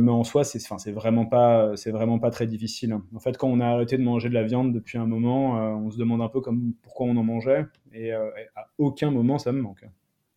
mais 0.00 0.10
en 0.10 0.24
soi, 0.24 0.42
c'est 0.42 0.90
vraiment, 0.90 1.26
pas, 1.26 1.74
vraiment 1.86 2.18
pas 2.18 2.30
très 2.30 2.46
difficile. 2.46 2.96
En 3.14 3.20
fait, 3.20 3.36
quand 3.36 3.48
on 3.48 3.60
a 3.60 3.66
arrêté 3.66 3.98
de 3.98 4.02
manger 4.02 4.28
de 4.28 4.34
la 4.34 4.42
viande 4.42 4.72
depuis 4.72 4.96
un 4.96 5.06
moment, 5.06 5.54
on 5.76 5.90
se 5.90 5.98
demande 5.98 6.22
un 6.22 6.28
peu 6.28 6.40
comme, 6.40 6.72
pourquoi 6.82 7.06
on 7.06 7.16
en 7.16 7.22
mangeait. 7.22 7.66
Et, 7.92 8.12
à 8.12 8.68
aucun 8.78 9.10
moment, 9.10 9.38
ça 9.38 9.52
me 9.52 9.60
manque. 9.60 9.84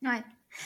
Ouais. 0.03 0.21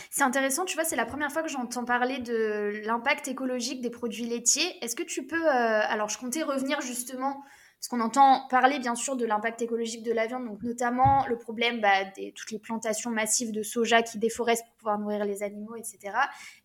C'est 0.10 0.24
intéressant, 0.24 0.66
tu 0.66 0.76
vois, 0.76 0.86
c'est 0.86 0.96
la 0.96 1.06
première 1.06 1.32
fois 1.32 1.44
que 1.44 1.50
j'entends 1.50 1.86
parler 1.86 2.20
de 2.20 2.82
l'impact 2.86 3.28
écologique 3.28 3.82
des 3.82 3.90
produits 3.90 4.26
laitiers. 4.26 4.84
Est-ce 4.84 4.96
que 4.96 5.04
tu 5.04 5.26
peux, 5.26 5.48
alors 5.48 6.10
je 6.10 6.18
comptais 6.18 6.44
revenir 6.44 6.82
justement 6.82 7.44
parce 7.80 7.88
qu'on 7.88 8.02
entend 8.02 8.46
parler 8.50 8.78
bien 8.78 8.94
sûr 8.94 9.16
de 9.16 9.26
l'impact 9.26 9.62
écologique 9.62 10.04
de 10.04 10.12
la 10.12 10.28
viande, 10.28 10.46
donc 10.46 10.62
notamment 10.64 11.26
le 11.28 11.38
problème 11.38 11.80
bah, 11.80 12.04
de 12.18 12.30
toutes 12.32 12.52
les 12.52 12.60
plantations 12.60 13.10
massives 13.10 13.54
de 13.54 13.64
soja 13.64 14.02
qui 14.02 14.18
déforestent 14.18 14.66
pour 14.66 14.76
pouvoir 14.80 15.00
nourrir 15.00 15.24
les 15.24 15.44
animaux, 15.44 15.78
etc. 15.78 16.14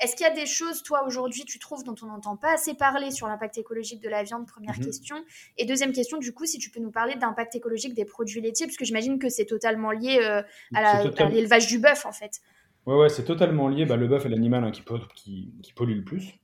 Est-ce 0.01 0.17
qu'il 0.17 0.27
y 0.27 0.29
a 0.29 0.35
des 0.35 0.47
choses, 0.47 0.83
toi, 0.83 1.05
aujourd'hui, 1.07 1.45
tu 1.45 1.61
trouves 1.61 1.85
dont 1.85 1.95
on 2.03 2.07
n'entend 2.07 2.37
pas 2.37 2.53
assez 2.53 2.75
parler 2.75 3.13
sur 3.13 3.29
l'impact 3.29 3.59
écologique 3.59 4.01
de 4.01 4.09
la 4.09 4.25
viande? 4.25 4.49
Première 4.49 4.77
mhm. 4.77 4.87
question. 4.87 5.25
Et 5.57 5.67
deuxième 5.67 5.93
question, 5.93 6.19
du 6.19 6.35
coup, 6.35 6.47
si 6.47 6.59
tu 6.59 6.71
peux 6.71 6.81
nous 6.81 6.91
parler 6.91 7.15
d'impact 7.15 7.55
écologique 7.55 7.95
des 7.95 8.05
produits 8.05 8.41
laitiers, 8.41 8.67
parce 8.67 8.77
que 8.77 8.85
j'imagine 8.85 9.21
que 9.21 9.29
c'est 9.29 9.47
totalement 9.47 9.93
lié 9.93 10.19
euh, 10.21 10.43
à 10.75 11.05
l'élevage 11.29 11.69
du 11.69 11.79
bœuf, 11.79 12.07
en 12.07 12.13
fait. 12.13 12.41
Ouais, 12.87 12.97
ouais, 12.97 13.09
c'est 13.09 13.25
totalement 13.25 13.69
lié. 13.69 13.87
Bah, 13.87 13.97
le 13.97 14.07
bœuf 14.07 14.27
est 14.27 14.29
l'animal 14.29 14.65
hein, 14.65 14.71
qui, 14.71 15.53
qui, 15.63 15.73
pollue 15.73 15.97
le 15.97 16.05
plus. 16.05 16.35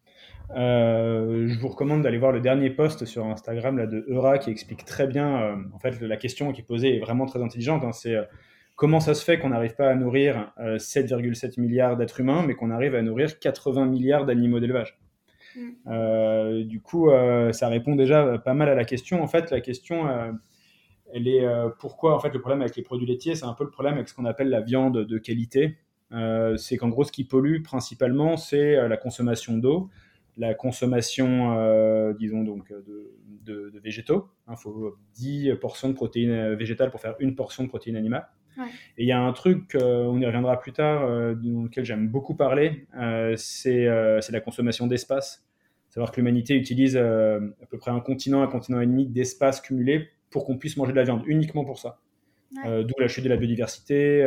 Euh, 0.56 1.46
je 1.46 1.58
vous 1.58 1.68
recommande 1.68 2.02
d'aller 2.02 2.18
voir 2.18 2.32
le 2.32 2.40
dernier 2.40 2.70
post 2.70 3.04
sur 3.04 3.24
Instagram 3.26 3.78
là, 3.78 3.86
de 3.86 4.04
Eura 4.08 4.38
qui 4.38 4.50
explique 4.50 4.84
très 4.84 5.06
bien, 5.06 5.42
euh, 5.42 5.56
en 5.72 5.78
fait, 5.78 6.00
la 6.00 6.16
question 6.16 6.52
qui 6.52 6.62
est 6.62 6.64
posée 6.64 6.96
est 6.96 6.98
vraiment 6.98 7.26
très 7.26 7.42
intelligente. 7.42 7.84
Hein. 7.84 7.92
c'est 7.92 8.16
euh, 8.16 8.24
comment 8.74 8.98
ça 8.98 9.14
se 9.14 9.24
fait 9.24 9.38
qu'on 9.38 9.50
n'arrive 9.50 9.76
pas 9.76 9.90
à 9.90 9.94
nourrir 9.94 10.52
7,7 10.58 11.60
milliards 11.60 11.96
d'êtres 11.96 12.20
humains, 12.20 12.42
mais 12.46 12.54
qu'on 12.54 12.70
arrive 12.70 12.94
à 12.94 13.02
nourrir 13.02 13.38
80 13.38 13.86
milliards 13.86 14.24
d'animaux 14.24 14.58
d'élevage? 14.58 14.98
Mm. 15.54 16.62
Du 16.62 16.80
coup, 16.80 17.10
ça 17.52 17.68
répond 17.68 17.94
déjà 17.94 18.38
pas 18.38 18.54
mal 18.54 18.70
à 18.70 18.74
la 18.74 18.84
question. 18.84 19.22
En 19.22 19.26
fait, 19.26 19.50
la 19.50 19.60
question, 19.60 20.08
elle 21.12 21.28
est 21.28 21.46
pourquoi, 21.78 22.14
en 22.16 22.20
fait, 22.20 22.32
le 22.32 22.40
problème 22.40 22.62
avec 22.62 22.74
les 22.74 22.82
produits 22.82 23.06
laitiers, 23.06 23.34
c'est 23.34 23.44
un 23.44 23.52
peu 23.52 23.64
le 23.64 23.70
problème 23.70 23.96
avec 23.96 24.08
ce 24.08 24.14
qu'on 24.14 24.24
appelle 24.24 24.48
la 24.48 24.62
viande 24.62 25.04
de 25.04 25.18
qualité. 25.18 25.76
C'est 26.56 26.76
qu'en 26.76 26.88
gros, 26.88 27.04
ce 27.04 27.12
qui 27.12 27.24
pollue 27.24 27.62
principalement, 27.62 28.36
c'est 28.36 28.88
la 28.88 28.96
consommation 28.96 29.56
d'eau 29.58 29.90
la 30.40 30.54
consommation, 30.54 31.58
euh, 31.58 32.14
disons 32.14 32.42
donc, 32.42 32.72
de, 33.44 33.72
végétaux. 33.82 34.28
Il 34.48 34.56
faut 34.56 34.96
10 35.14 35.54
portions 35.60 35.88
de 35.88 35.94
protéines 35.94 36.54
végétales 36.54 36.90
pour 36.90 37.00
faire 37.00 37.14
une 37.18 37.34
portion 37.34 37.64
de 37.64 37.68
protéines 37.68 37.96
animales. 37.96 38.26
Et 38.98 39.04
il 39.04 39.06
y 39.06 39.12
a 39.12 39.20
un 39.20 39.32
truc, 39.32 39.74
euh, 39.74 40.04
on 40.04 40.20
y 40.20 40.26
reviendra 40.26 40.58
plus 40.58 40.72
tard, 40.72 41.04
euh, 41.04 41.34
dans 41.34 41.62
lequel 41.62 41.84
j'aime 41.84 42.08
beaucoup 42.08 42.34
parler, 42.34 42.86
c'est 43.36 43.86
la 43.86 44.40
consommation 44.40 44.86
d'espace. 44.86 45.46
Savoir 45.88 46.12
que 46.12 46.20
l'humanité 46.20 46.54
utilise 46.54 46.96
à 46.96 47.66
peu 47.68 47.78
près 47.78 47.90
un 47.90 48.00
continent, 48.00 48.42
un 48.42 48.46
continent 48.46 48.80
et 48.80 48.86
demi 48.86 49.06
d'espace 49.06 49.60
cumulé 49.60 50.08
pour 50.30 50.44
qu'on 50.44 50.58
puisse 50.58 50.76
manger 50.76 50.92
de 50.92 50.96
la 50.96 51.04
viande, 51.04 51.22
uniquement 51.26 51.64
pour 51.64 51.78
ça. 51.78 52.00
d'où 52.54 52.94
la 52.98 53.08
chute 53.08 53.24
de 53.24 53.28
la 53.28 53.36
biodiversité, 53.36 54.22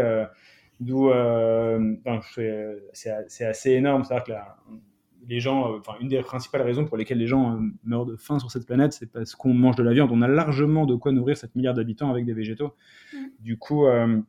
d'où 0.84 1.12
c'est 2.94 3.46
assez 3.46 3.72
énorme. 3.72 4.04
C'est-à-dire 4.04 4.24
que 4.24 4.32
la, 4.32 4.58
les 5.28 5.40
gens, 5.40 5.72
euh, 5.72 5.80
enfin, 5.80 5.94
une 6.02 6.08
des 6.08 6.22
principales 6.22 6.62
raisons 6.62 6.86
pour 6.86 6.98
lesquelles 6.98 7.18
les 7.18 7.28
gens 7.28 7.56
euh, 7.56 7.60
meurent 7.84 8.06
de 8.06 8.16
faim 8.16 8.40
sur 8.40 8.52
cette 8.52 8.66
planète, 8.66 8.94
c'est 8.94 9.12
parce 9.12 9.36
qu'on 9.36 9.54
mange 9.54 9.76
de 9.76 9.84
la 9.84 9.94
viande. 9.94 10.10
On 10.12 10.22
a 10.22 10.28
largement 10.28 10.86
de 10.86 10.96
quoi 10.96 11.12
nourrir 11.12 11.38
7 11.38 11.56
milliards 11.56 11.74
d'habitants 11.74 12.10
avec 12.10 12.26
des 12.26 12.34
végétaux. 12.34 12.74
Mm. 13.14 13.18
Du 13.40 13.58
coup, 13.58 13.86
euh, 13.86 14.20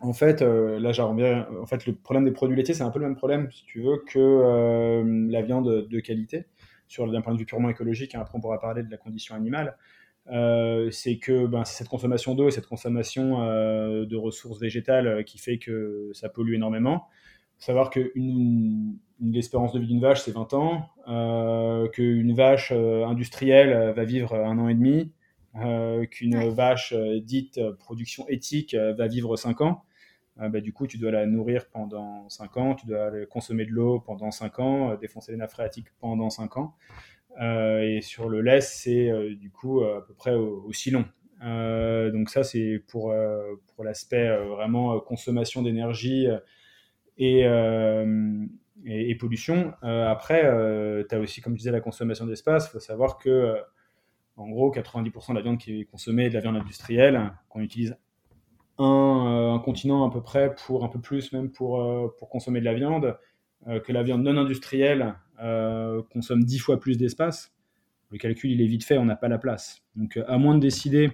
en 0.00 0.12
fait, 0.12 0.42
là, 0.42 1.12
bien, 1.14 1.46
en 1.62 1.66
fait, 1.66 1.86
le 1.86 1.94
problème 1.94 2.24
des 2.24 2.32
produits 2.32 2.56
laitiers, 2.56 2.74
c'est 2.74 2.82
un 2.82 2.90
peu 2.90 2.98
le 2.98 3.06
même 3.06 3.16
problème, 3.16 3.48
si 3.50 3.64
tu 3.64 3.80
veux, 3.80 4.02
que 4.06 5.30
la 5.30 5.40
viande 5.40 5.88
de 5.88 6.00
qualité, 6.00 6.44
sur 6.88 7.10
d'un 7.10 7.22
point 7.22 7.32
de 7.32 7.38
vue 7.38 7.46
purement 7.46 7.70
écologique. 7.70 8.14
Hein, 8.14 8.20
après, 8.20 8.36
on 8.36 8.40
pourra 8.40 8.60
parler 8.60 8.82
de 8.82 8.90
la 8.90 8.98
condition 8.98 9.34
animale. 9.34 9.78
C'est 10.26 11.18
que 11.18 11.46
ben, 11.46 11.64
c'est 11.64 11.76
cette 11.78 11.88
consommation 11.88 12.34
d'eau 12.34 12.48
et 12.48 12.50
cette 12.50 12.66
consommation 12.66 13.38
de 13.38 14.16
ressources 14.16 14.58
végétales 14.60 15.24
qui 15.24 15.38
fait 15.38 15.58
que 15.58 16.10
ça 16.12 16.28
pollue 16.28 16.54
énormément. 16.54 17.08
Savoir 17.58 17.90
qu'une 17.90 18.98
l'espérance 19.20 19.72
de 19.72 19.80
vie 19.80 19.86
d'une 19.86 20.00
vache, 20.00 20.22
c'est 20.22 20.32
20 20.32 20.54
ans, 20.54 20.90
euh, 21.08 21.88
qu'une 21.88 22.34
vache 22.34 22.72
euh, 22.74 23.06
industrielle 23.06 23.72
euh, 23.72 23.92
va 23.92 24.04
vivre 24.04 24.34
un 24.34 24.58
an 24.58 24.68
et 24.68 24.74
demi, 24.74 25.12
qu'une 26.10 26.48
vache 26.48 26.92
dite 27.22 27.60
production 27.78 28.26
éthique 28.28 28.74
va 28.74 29.06
vivre 29.06 29.36
5 29.36 29.60
ans. 29.60 29.84
Bah, 30.36 30.60
du 30.60 30.72
coup, 30.72 30.88
tu 30.88 30.98
dois 30.98 31.12
la 31.12 31.26
nourrir 31.26 31.68
pendant 31.68 32.28
5 32.28 32.56
ans, 32.56 32.74
tu 32.74 32.88
dois 32.88 33.12
consommer 33.26 33.64
de 33.64 33.70
l'eau 33.70 34.00
pendant 34.00 34.32
5 34.32 34.58
ans, 34.58 34.96
défoncer 34.96 35.30
les 35.30 35.38
nappes 35.38 35.52
phréatiques 35.52 35.86
pendant 36.00 36.28
5 36.28 36.56
ans. 36.56 36.74
Et 37.40 38.00
sur 38.02 38.28
le 38.28 38.40
lait, 38.40 38.60
c'est 38.60 39.10
du 39.34 39.50
coup 39.50 39.82
à 39.82 40.06
peu 40.06 40.14
près 40.14 40.34
aussi 40.34 40.90
long. 40.90 41.04
donc 41.40 42.30
ça, 42.30 42.44
c'est 42.44 42.82
pour, 42.88 43.14
pour 43.74 43.84
l'aspect 43.84 44.36
vraiment 44.46 45.00
consommation 45.00 45.62
d'énergie 45.62 46.28
euh, 47.20 48.46
et, 48.84 49.14
pollution. 49.14 49.72
Euh, 49.82 50.08
après, 50.08 50.44
euh, 50.44 51.04
tu 51.08 51.14
as 51.14 51.20
aussi, 51.20 51.40
comme 51.40 51.54
je 51.54 51.58
disais, 51.58 51.70
la 51.70 51.80
consommation 51.80 52.26
d'espace. 52.26 52.66
Il 52.68 52.70
faut 52.72 52.80
savoir 52.80 53.18
que, 53.18 53.56
en 54.36 54.48
gros, 54.48 54.72
90% 54.72 55.30
de 55.30 55.36
la 55.36 55.42
viande 55.42 55.58
qui 55.58 55.80
est 55.80 55.84
consommée 55.84 56.24
est 56.24 56.28
de 56.28 56.34
la 56.34 56.40
viande 56.40 56.56
industrielle, 56.56 57.32
qu'on 57.48 57.60
utilise 57.60 57.96
un, 58.78 59.60
continent 59.64 60.06
à 60.08 60.12
peu 60.12 60.20
près 60.20 60.54
pour 60.66 60.84
un 60.84 60.88
peu 60.88 61.00
plus 61.00 61.32
même 61.32 61.50
pour, 61.50 61.80
pour 62.18 62.28
consommer 62.28 62.58
de 62.58 62.64
la 62.64 62.74
viande, 62.74 63.16
que 63.66 63.92
la 63.92 64.02
viande 64.02 64.22
non 64.22 64.36
industrielle 64.36 65.14
consomme 66.10 66.44
10 66.44 66.58
fois 66.58 66.80
plus 66.80 66.96
d'espace. 66.96 67.54
Le 68.10 68.18
calcul, 68.18 68.50
il 68.50 68.60
est 68.60 68.66
vite 68.66 68.84
fait, 68.84 68.98
on 68.98 69.04
n'a 69.04 69.16
pas 69.16 69.28
la 69.28 69.38
place. 69.38 69.82
Donc, 69.96 70.18
à 70.28 70.38
moins 70.38 70.54
de 70.54 70.60
décider 70.60 71.10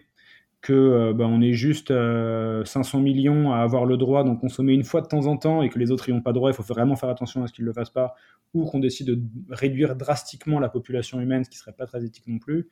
que 0.60 0.72
euh, 0.72 1.12
bah, 1.14 1.26
on 1.26 1.40
est 1.40 1.54
juste 1.54 1.88
500 1.88 1.94
euh, 1.94 3.00
millions 3.00 3.52
à 3.52 3.58
avoir 3.58 3.86
le 3.86 3.96
droit 3.96 4.24
d'en 4.24 4.36
consommer 4.36 4.74
une 4.74 4.84
fois 4.84 5.00
de 5.00 5.06
temps 5.06 5.26
en 5.26 5.36
temps 5.36 5.62
et 5.62 5.70
que 5.70 5.78
les 5.78 5.90
autres 5.90 6.10
n'y 6.10 6.16
ont 6.16 6.20
pas 6.20 6.32
droit, 6.32 6.50
il 6.50 6.54
faut 6.54 6.62
vraiment 6.62 6.96
faire 6.96 7.08
attention 7.08 7.42
à 7.42 7.46
ce 7.46 7.52
qu'ils 7.52 7.64
ne 7.64 7.70
le 7.70 7.72
fassent 7.72 7.90
pas, 7.90 8.14
ou 8.52 8.66
qu'on 8.66 8.78
décide 8.78 9.06
de 9.06 9.20
réduire 9.48 9.96
drastiquement 9.96 10.60
la 10.60 10.68
population 10.68 11.20
humaine, 11.20 11.44
ce 11.44 11.50
qui 11.50 11.56
serait 11.56 11.72
pas 11.72 11.86
très 11.86 12.04
éthique 12.04 12.26
non 12.26 12.38
plus, 12.38 12.68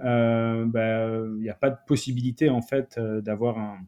euh, 0.00 0.64
bah, 0.66 1.20
il 1.36 1.42
n'y 1.42 1.50
a 1.50 1.54
pas 1.54 1.70
de 1.70 1.78
possibilité 1.86 2.50
en 2.50 2.62
fait 2.62 2.98
d'avoir 2.98 3.58
un, 3.58 3.78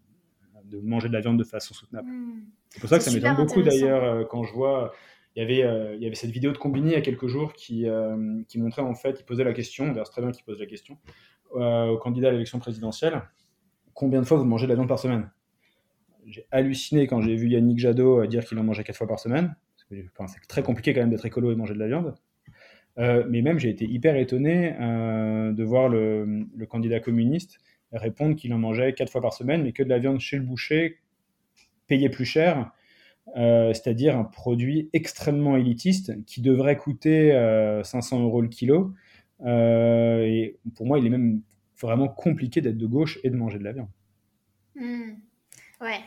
de 0.65 0.81
manger 0.81 1.09
de 1.09 1.15
la 1.15 1.21
viande 1.21 1.39
de 1.39 1.45
façon 1.45 1.75
soutenable. 1.75 2.09
Hmm. 2.09 2.43
C'est 2.69 2.81
pour 2.81 2.89
ça 2.89 2.99
que 2.99 3.05
ça 3.05 3.11
m'étonne 3.11 3.35
beaucoup 3.35 3.63
d'ailleurs 3.63 4.29
quand 4.29 4.45
je 4.45 4.53
vois 4.53 4.93
il 5.37 5.41
y, 5.41 5.43
avait, 5.43 5.95
il 5.97 6.03
y 6.03 6.07
avait 6.07 6.15
cette 6.17 6.31
vidéo 6.31 6.53
de 6.53 6.59
Combini 6.59 6.89
il 6.89 6.93
y 6.93 6.97
a 6.97 7.01
quelques 7.01 7.29
jours 7.29 7.53
qui, 7.53 7.87
qui 8.49 8.59
montrait 8.59 8.83
en 8.83 8.95
fait, 8.95 9.21
il 9.21 9.25
posait 9.25 9.45
la 9.45 9.53
question, 9.53 9.87
d'ailleurs 9.89 10.07
c'est 10.07 10.13
très 10.13 10.23
bien 10.23 10.33
qu'il 10.33 10.45
pose 10.45 10.59
la 10.59 10.67
question, 10.67 10.99
au 11.53 11.99
candidat 11.99 12.29
à 12.29 12.33
l'élection 12.33 12.59
présidentielle 12.59 13.23
combien 14.01 14.21
de 14.21 14.27
fois 14.27 14.39
vous 14.39 14.45
mangez 14.45 14.67
de 14.67 14.71
la 14.71 14.77
viande 14.77 14.89
par 14.89 14.99
semaine? 14.99 15.31
J'ai 16.27 16.47
halluciné 16.51 17.07
quand 17.07 17.21
j'ai 17.21 17.37
vu 17.37 17.49
Yannick 17.49 17.79
Jadot 17.79 18.23
euh, 18.23 18.27
dire 18.27 18.47
qu'il 18.47 18.59
en 18.59 18.65
mangeait 18.65 18.83
quatre 18.83 18.97
fois 18.97 19.07
par 19.07 19.21
semaine. 19.21 19.55
c'est 19.91 20.49
très 20.49 20.63
compliqué 20.63 20.95
quand 20.95 21.01
même 21.01 21.11
d'être 21.11 21.27
écolo 21.27 21.53
et 21.53 21.55
manger 21.55 21.75
de 21.75 21.79
la 21.79 21.87
viande. 21.87 22.15
Euh, 22.99 23.25
mais 23.29 23.43
même, 23.43 23.59
j'ai 23.59 23.69
été 23.69 23.85
hyper 23.85 24.17
étonné 24.17 24.75
euh, 24.81 25.53
de 25.53 25.65
voir 25.65 25.89
le, 25.91 26.47
candidat 26.69 27.01
communiste 27.01 27.59
répondre 27.93 28.37
qu'il 28.37 28.55
en 28.55 28.59
mangeait 28.59 28.95
quatre 28.95 29.11
fois 29.11 29.21
par 29.21 29.35
semaine, 29.35 29.65
mais 29.65 29.73
que 29.73 29.83
de 29.83 29.89
la 29.89 29.99
viande 29.99 30.21
chez 30.21 30.37
le 30.37 30.45
boucher, 30.45 30.99
payée 31.87 32.09
plus 32.09 32.25
cher, 32.25 32.71
c'est-à-dire 33.35 34.17
un 34.17 34.25
produit 34.25 34.91
extrêmement 34.93 35.57
élitiste 35.57 36.25
qui 36.25 36.41
devrait 36.41 36.77
coûter 36.77 37.33
500 37.85 38.21
euros 38.23 38.41
le 38.41 38.49
kilo. 38.49 38.93
et 39.45 40.57
pour 40.75 40.87
moi, 40.87 40.99
il 40.99 41.07
est 41.07 41.11
même 41.11 41.41
vraiment 41.81 42.09
compliqué 42.09 42.61
d'être 42.61 42.79
de 42.79 42.87
gauche 42.87 43.19
et 43.25 43.31
de 43.31 43.37
manger 43.37 43.59
de 43.59 43.65
la 43.65 43.73
viande. 43.73 43.89
Hmm. 44.75 45.13
Ouais. 45.81 46.01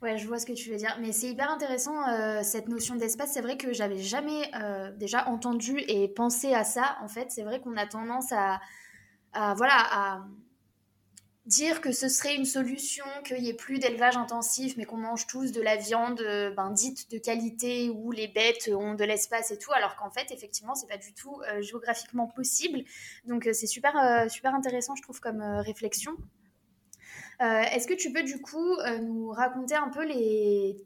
Ouais, 0.00 0.16
je 0.16 0.26
vois 0.28 0.38
ce 0.38 0.46
que 0.46 0.52
tu 0.52 0.70
veux 0.70 0.76
dire. 0.76 0.96
Mais 1.00 1.12
c'est 1.12 1.28
hyper 1.28 1.50
intéressant, 1.50 2.08
euh, 2.08 2.42
cette 2.42 2.68
notion 2.68 2.94
d'espace. 2.94 3.32
C'est 3.32 3.40
vrai 3.40 3.56
que 3.56 3.72
j'avais 3.72 3.98
jamais 3.98 4.50
euh, 4.54 4.92
déjà 4.92 5.26
entendu 5.28 5.78
et 5.88 6.08
pensé 6.08 6.54
à 6.54 6.64
ça. 6.64 6.96
En 7.02 7.08
fait, 7.08 7.30
c'est 7.30 7.42
vrai 7.42 7.60
qu'on 7.60 7.76
a 7.76 7.86
tendance 7.86 8.30
à, 8.32 8.60
à, 9.32 9.54
voilà, 9.54 9.74
à 9.76 10.24
dire 11.48 11.80
que 11.80 11.92
ce 11.92 12.08
serait 12.08 12.36
une 12.36 12.44
solution, 12.44 13.04
qu'il 13.24 13.42
n'y 13.42 13.48
ait 13.48 13.54
plus 13.54 13.78
d'élevage 13.78 14.16
intensif, 14.16 14.76
mais 14.76 14.84
qu'on 14.84 14.98
mange 14.98 15.26
tous 15.26 15.50
de 15.50 15.62
la 15.62 15.76
viande 15.76 16.20
euh, 16.20 16.50
ben, 16.50 16.70
dite 16.70 17.10
de 17.10 17.18
qualité 17.18 17.88
où 17.88 18.12
les 18.12 18.28
bêtes 18.28 18.70
ont 18.72 18.94
de 18.94 19.04
l'espace 19.04 19.50
et 19.50 19.58
tout, 19.58 19.72
alors 19.72 19.96
qu'en 19.96 20.10
fait, 20.10 20.30
effectivement, 20.30 20.74
c'est 20.74 20.86
pas 20.86 20.98
du 20.98 21.14
tout 21.14 21.40
euh, 21.50 21.62
géographiquement 21.62 22.26
possible. 22.26 22.84
Donc, 23.24 23.46
euh, 23.46 23.54
c'est 23.54 23.66
super, 23.66 24.30
super 24.30 24.54
intéressant, 24.54 24.94
je 24.94 25.02
trouve, 25.02 25.20
comme 25.20 25.40
réflexion. 25.40 26.12
Est-ce 27.40 27.86
que 27.86 27.94
tu 27.94 28.12
peux 28.12 28.24
du 28.24 28.40
coup 28.40 28.76
nous 29.00 29.30
raconter 29.30 29.76
un 29.76 29.88
peu 29.90 30.04
les 30.04 30.76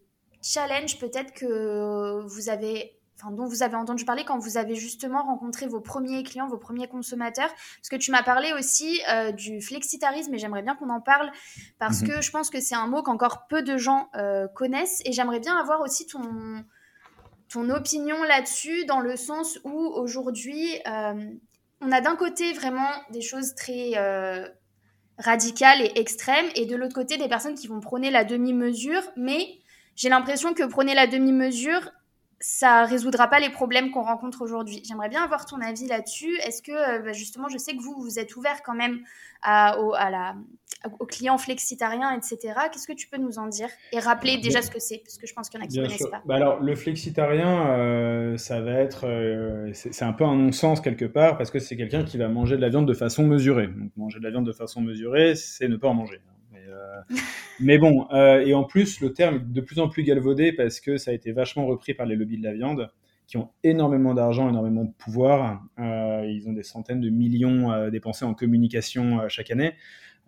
challenges 0.43 0.99
peut-être 0.99 1.33
que 1.33 2.21
vous 2.27 2.51
avez 2.51 3.01
dont 3.31 3.47
vous 3.47 3.63
avez 3.63 3.77
entendu 3.77 4.05
parler 4.05 4.25
quand 4.25 4.39
vous 4.39 4.57
avez 4.57 4.75
justement 4.75 5.23
rencontré 5.23 5.67
vos 5.67 5.81
premiers 5.81 6.23
clients, 6.23 6.49
vos 6.49 6.59
premiers 6.59 6.89
consommateurs. 6.89 7.49
Parce 7.49 7.89
que 7.91 7.97
tu 7.97 8.11
m'as 8.11 8.23
parlé 8.23 8.53
aussi 8.53 9.01
euh, 9.11 9.33
du 9.33 9.61
flexitarisme 9.61 10.35
et 10.35 10.39
j'aimerais 10.39 10.63
bien 10.63 10.75
qu'on 10.75 10.91
en 10.91 11.01
parle 11.01 11.31
parce 11.79 12.03
mhm. 12.03 12.09
que 12.09 12.23
je 12.23 12.31
pense 12.31 12.51
que 12.51 12.61
c'est 12.61 12.75
un 12.75 12.87
mot 12.87 13.03
qu'encore 13.03 13.47
peu 13.49 13.63
de 13.63 13.77
gens 13.77 14.09
euh, 14.17 14.49
connaissent 14.49 15.03
et 15.05 15.13
j'aimerais 15.13 15.41
bien 15.41 15.57
avoir 15.57 15.81
aussi 15.81 16.07
ton, 16.07 16.65
ton 17.49 17.71
opinion 17.71 18.23
là-dessus 18.25 18.85
dans 18.87 19.01
le 19.01 19.17
sens 19.17 19.59
où 19.65 19.71
aujourd'hui, 19.71 20.67
euh, 20.87 21.31
on 21.81 21.93
a 21.93 22.01
d'un 22.01 22.17
côté 22.17 22.53
vraiment 22.53 22.91
des 23.11 23.23
choses 23.23 23.55
très 23.55 23.93
radicales 25.19 25.81
et 25.83 25.93
extrêmes 25.97 26.47
et 26.55 26.67
de 26.67 26.75
l'autre 26.75 26.95
côté 26.95 27.17
des 27.17 27.29
personnes 27.29 27.55
qui 27.55 27.69
vont 27.69 27.81
prôner 27.81 28.11
la 28.11 28.25
demi-mesure, 28.25 29.03
mais 29.17 29.59
j'ai 29.95 30.09
l'impression 30.09 30.55
que 30.55 30.65
prôner 30.65 30.95
la 30.95 31.07
demi-mesure, 31.07 31.91
ça 32.43 32.85
résoudra 32.85 33.29
pas 33.29 33.41
les 33.41 33.51
problèmes 33.51 33.91
qu'on 33.91 34.03
rencontre 34.03 34.43
aujourd'hui. 34.43 34.83
J'aimerais 34.87 35.09
bien 35.09 35.23
avoir 35.23 35.47
ton 35.47 35.61
avis 35.61 35.87
là-dessus. 35.87 36.37
Est-ce 36.45 36.61
que, 36.61 36.73
euh, 36.73 36.99
bah, 36.99 37.13
justement, 37.13 37.49
je 37.49 37.57
sais 37.57 37.75
que 37.77 37.81
vous, 37.81 37.95
vous 38.03 38.19
êtes 38.19 38.35
ouvert 38.37 38.63
quand 38.63 38.75
même 38.75 39.01
à, 39.43 39.77
à 39.97 40.11
la, 40.11 40.35
aux 40.99 41.07
clients 41.07 41.39
flexitariens, 41.39 42.11
etc. 42.13 42.55
Qu'est-ce 42.73 42.87
que 42.87 42.93
tu 42.93 43.09
peux 43.09 43.19
nous 43.19 43.39
en 43.39 43.47
dire 43.47 43.69
Et 43.93 44.01
rappeler 44.01 44.39
déjà 44.39 44.61
ce 44.61 44.71
que 44.71 44.81
c'est, 44.81 44.99
parce 44.99 45.19
que 45.19 45.27
je 45.27 45.35
pense 45.35 45.49
qu'il 45.49 45.61
y 45.61 45.63
en 45.63 45.67
a 45.67 45.69
qui 45.69 45.79
ne 45.79 45.85
connaissent 45.85 46.11
pas. 46.11 46.23
Bah 46.27 46.35
alors, 46.35 46.61
le 46.61 46.75
flexitarien, 46.75 47.71
euh, 47.71 48.37
ça 48.37 48.61
va 48.61 48.73
être. 48.73 49.07
Euh, 49.07 49.71
c'est 49.73 50.05
un 50.05 50.13
peu 50.13 50.25
un 50.25 50.35
non-sens 50.35 50.81
quelque 50.81 51.05
part, 51.05 51.39
parce 51.39 51.51
que 51.51 51.59
c'est 51.59 51.77
quelqu'un 51.77 52.05
qui 52.05 52.19
va 52.19 52.29
manger 52.29 52.57
de 52.57 52.61
la 52.61 52.69
viande 52.69 52.89
de 52.89 52.95
façon 52.95 53.25
mesurée. 53.25 53.69
Donc, 53.69 53.91
manger 53.97 54.19
de 54.19 54.25
la 54.25 54.31
viande 54.31 54.47
de 54.47 54.53
façon 54.53 54.81
mesurée, 54.81 55.35
c'est 55.37 55.69
ne 55.69 55.77
pas 55.77 55.89
en 55.89 55.95
manger. 55.95 56.21
Mais 57.61 57.79
bon, 57.79 58.07
euh, 58.13 58.45
et 58.45 58.55
en 58.55 58.65
plus, 58.65 59.01
le 59.01 59.13
terme 59.13 59.37
est 59.37 59.53
de 59.53 59.61
plus 59.61 59.79
en 59.79 59.89
plus 59.89 60.03
galvaudé 60.03 60.53
parce 60.53 60.81
que 60.81 60.97
ça 60.97 61.11
a 61.11 61.15
été 61.15 61.33
vachement 61.33 61.67
repris 61.67 61.95
par 61.95 62.07
les 62.07 62.17
lobbies 62.17 62.39
de 62.39 62.45
la 62.45 62.53
viande 62.53 62.91
qui 63.27 63.37
ont 63.37 63.51
énormément 63.63 64.15
d'argent, 64.15 64.49
énormément 64.49 64.85
de 64.85 64.93
pouvoir. 64.93 65.63
Euh, 65.79 66.27
ils 66.27 66.49
ont 66.49 66.53
des 66.53 66.65
centaines 66.65 67.01
de 67.01 67.09
millions 67.09 67.73
euh, 67.73 67.91
dépensés 67.91 68.25
en 68.25 68.35
communication 68.35 69.29
chaque 69.29 69.51
année. 69.51 69.75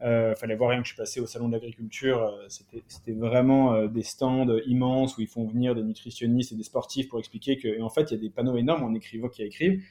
Fallait 0.01 0.57
voir 0.57 0.71
rien 0.71 0.81
que 0.81 0.85
je 0.85 0.93
suis 0.93 0.99
passé 0.99 1.21
au 1.21 1.27
salon 1.27 1.49
de 1.49 1.55
l'agriculture. 1.55 2.39
C'était 2.49 3.13
vraiment 3.13 3.87
des 3.87 4.03
stands 4.03 4.47
immenses 4.67 5.17
où 5.17 5.23
ils 5.23 5.27
font 5.27 5.47
venir 5.47 5.75
des 5.75 5.83
nutritionnistes 5.83 6.53
et 6.53 6.57
des 6.57 6.63
sportifs 6.63 7.09
pour 7.09 7.21
expliquer 7.21 7.57
que, 7.57 7.69
et 7.69 7.81
en 7.81 7.89
fait, 7.89 8.11
il 8.11 8.15
y 8.15 8.17
a 8.19 8.21
des 8.21 8.29
panneaux 8.29 8.59
énormes 8.59 8.83
en 8.83 8.93
écrivant 8.93 9.29
qui 9.29 9.43
écrivent 9.43 9.83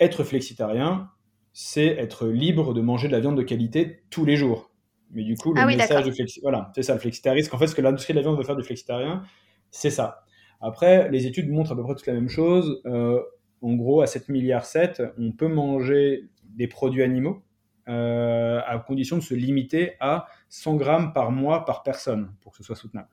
être 0.00 0.22
flexitarien, 0.24 1.08
c'est 1.54 1.86
être 1.86 2.26
libre 2.26 2.74
de 2.74 2.80
manger 2.80 3.06
de 3.06 3.12
la 3.12 3.20
viande 3.20 3.36
de 3.36 3.42
qualité 3.42 4.02
tous 4.10 4.24
les 4.24 4.36
jours. 4.36 4.73
Mais 5.14 5.22
du 5.22 5.36
coup, 5.36 5.54
le 5.54 5.60
ah 5.60 5.66
message 5.66 6.04
de 6.04 6.10
flexi... 6.10 6.40
voilà, 6.42 6.70
c'est 6.74 6.82
ça 6.82 6.94
le 6.94 7.00
flexitarisme. 7.00 7.54
En 7.54 7.58
fait, 7.58 7.68
ce 7.68 7.74
que 7.74 7.80
l'industrie 7.80 8.12
de 8.12 8.18
la 8.18 8.22
viande 8.22 8.36
veut 8.36 8.44
faire 8.44 8.56
du 8.56 8.64
flexitarien, 8.64 9.22
c'est 9.70 9.90
ça. 9.90 10.24
Après, 10.60 11.10
les 11.10 11.26
études 11.26 11.50
montrent 11.50 11.72
à 11.72 11.76
peu 11.76 11.82
près 11.82 11.94
toute 11.94 12.06
la 12.06 12.14
même 12.14 12.28
chose. 12.28 12.80
Euh, 12.86 13.20
en 13.60 13.74
gros, 13.74 14.00
à 14.00 14.06
7 14.06 14.28
milliards 14.28 14.64
7, 14.64 15.02
on 15.18 15.32
peut 15.32 15.48
manger 15.48 16.28
des 16.44 16.68
produits 16.68 17.02
animaux 17.02 17.42
euh, 17.88 18.60
à 18.66 18.78
condition 18.78 19.16
de 19.16 19.22
se 19.22 19.34
limiter 19.34 19.92
à 20.00 20.26
100 20.48 20.76
grammes 20.76 21.12
par 21.12 21.30
mois 21.30 21.66
par 21.66 21.82
personne 21.82 22.32
pour 22.40 22.52
que 22.52 22.58
ce 22.58 22.64
soit 22.64 22.76
soutenable. 22.76 23.08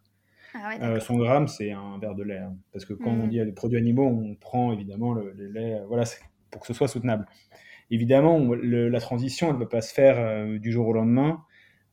Ah 0.53 0.99
100 0.99 1.15
euh, 1.15 1.23
grammes, 1.23 1.47
c'est 1.47 1.71
un 1.71 1.97
verre 1.99 2.15
de 2.15 2.23
lait. 2.23 2.37
Hein. 2.37 2.55
parce 2.71 2.85
que 2.85 2.93
quand 2.93 3.09
on 3.09 3.25
hmm. 3.25 3.29
dit 3.29 3.43
des 3.43 3.51
produits 3.51 3.77
animaux, 3.77 4.07
on 4.07 4.35
prend 4.35 4.71
évidemment 4.71 5.13
le, 5.13 5.33
lait 5.33 5.81
voilà, 5.87 6.03
pour 6.51 6.61
que 6.61 6.67
ce 6.67 6.73
soit 6.73 6.87
soutenable. 6.87 7.25
Évidemment, 7.89 8.39
la 8.63 8.99
transition, 9.01 9.47
elle 9.49 9.55
ne 9.55 9.59
peut 9.59 9.67
pas 9.67 9.81
se 9.81 9.93
faire 9.93 10.47
du 10.59 10.71
jour 10.71 10.87
au 10.87 10.93
lendemain. 10.93 11.43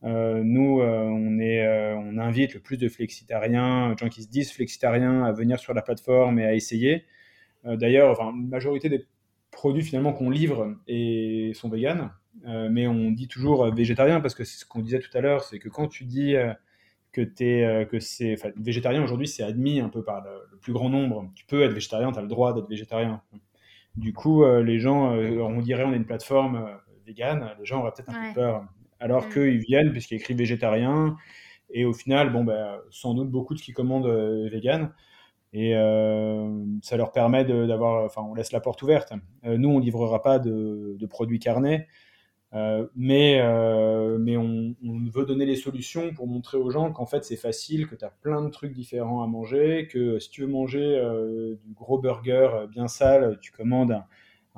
Euh, 0.03 0.41
nous, 0.43 0.79
euh, 0.79 1.01
on, 1.03 1.39
est, 1.39 1.65
euh, 1.65 1.95
on 1.95 2.17
invite 2.17 2.53
le 2.53 2.61
plus 2.61 2.77
de 2.77 2.87
flexitariens, 2.87 3.95
gens 3.99 4.09
qui 4.09 4.23
se 4.23 4.29
disent 4.29 4.51
flexitariens, 4.51 5.23
à 5.25 5.31
venir 5.31 5.59
sur 5.59 5.73
la 5.73 5.81
plateforme 5.81 6.39
et 6.39 6.45
à 6.45 6.53
essayer. 6.53 7.05
D'ailleurs, 7.65 8.11
enfin, 8.11 8.27
la 8.27 8.31
majorité 8.31 8.87
des 8.87 9.05
produits 9.51 9.83
finalement 9.83 10.13
qu'on 10.13 10.29
livre 10.29 10.77
et 10.87 11.51
sont 11.53 11.67
véganes, 11.67 12.09
mais 12.45 12.87
on 12.87 13.11
dit 13.11 13.27
toujours 13.27 13.69
végétarien 13.75 14.21
parce 14.21 14.33
que 14.33 14.45
c'est 14.45 14.59
ce 14.59 14.65
qu'on 14.65 14.79
disait 14.79 14.99
tout 14.99 15.15
à 15.17 15.19
l'heure, 15.19 15.43
c'est 15.43 15.59
que 15.59 15.67
quand 15.67 15.89
tu 15.89 16.05
dis 16.05 16.35
que, 17.11 17.21
es, 17.41 17.85
que 17.87 17.99
c'est 17.99 18.37
végétarien 18.55 19.03
aujourd'hui, 19.03 19.27
c'est 19.27 19.43
admis 19.43 19.81
un 19.81 19.89
peu 19.89 20.03
par 20.05 20.23
le, 20.23 20.57
plus 20.61 20.71
grand 20.71 20.89
nombre. 20.89 21.29
Tu 21.35 21.45
peux 21.45 21.61
être 21.63 21.73
végétarien, 21.73 22.13
tu 22.13 22.19
as 22.19 22.21
le 22.21 22.29
droit 22.29 22.53
d'être 22.53 22.69
végétarien. 22.69 23.21
Du 23.97 24.13
coup, 24.13 24.45
les 24.45 24.79
gens, 24.79 25.11
on 25.11 25.59
dirait 25.59 25.83
on 25.83 25.91
est 25.91 25.97
une 25.97 26.05
plateforme 26.05 26.79
végane, 27.05 27.49
les 27.59 27.65
gens 27.65 27.81
auraient 27.81 27.91
peut-être 27.91 28.15
un 28.15 28.29
peu 28.29 28.35
peur 28.35 28.63
alors 28.99 29.27
mm. 29.27 29.33
qu'ils 29.33 29.59
viennent 29.59 29.91
puisqu'il 29.91 30.15
écrit 30.15 30.33
végétarien. 30.33 31.15
Et 31.71 31.85
au 31.85 31.93
final, 31.93 32.31
bon, 32.31 32.43
bah, 32.43 32.81
sans 32.89 33.13
doute 33.13 33.29
beaucoup 33.29 33.53
de 33.53 33.59
ce 33.59 33.63
qu'ils 33.63 33.73
commandent 33.73 34.07
euh, 34.07 34.49
vegan. 34.49 34.91
Et 35.51 35.75
euh, 35.75 36.63
ça 36.83 36.95
leur 36.97 37.11
permet 37.11 37.43
d'avoir, 37.43 38.05
enfin, 38.05 38.21
on 38.21 38.35
laisse 38.35 38.51
la 38.51 38.59
porte 38.59 38.81
ouverte. 38.83 39.13
Euh, 39.45 39.57
nous, 39.57 39.69
on 39.69 39.79
livrera 39.79 40.21
pas 40.21 40.37
de, 40.37 40.97
produits 41.09 41.39
carnés, 41.39 41.87
mais, 42.95 43.41
mais 44.19 44.37
on, 44.37 44.75
veut 45.11 45.25
donner 45.25 45.45
les 45.45 45.55
solutions 45.55 46.13
pour 46.13 46.27
montrer 46.27 46.57
aux 46.57 46.69
gens 46.69 46.91
qu'en 46.91 47.07
fait, 47.07 47.23
c'est 47.23 47.35
facile, 47.35 47.87
que 47.87 47.95
tu 47.95 48.05
as 48.05 48.11
plein 48.11 48.43
de 48.43 48.49
trucs 48.49 48.73
différents 48.73 49.23
à 49.23 49.27
manger, 49.27 49.87
que 49.87 50.19
si 50.19 50.29
tu 50.29 50.41
veux 50.41 50.47
manger 50.47 51.01
du 51.63 51.73
gros 51.73 51.99
burger 51.99 52.65
bien 52.69 52.87
sale, 52.87 53.39
tu 53.41 53.51
commandes 53.51 53.91
un, 53.91 54.05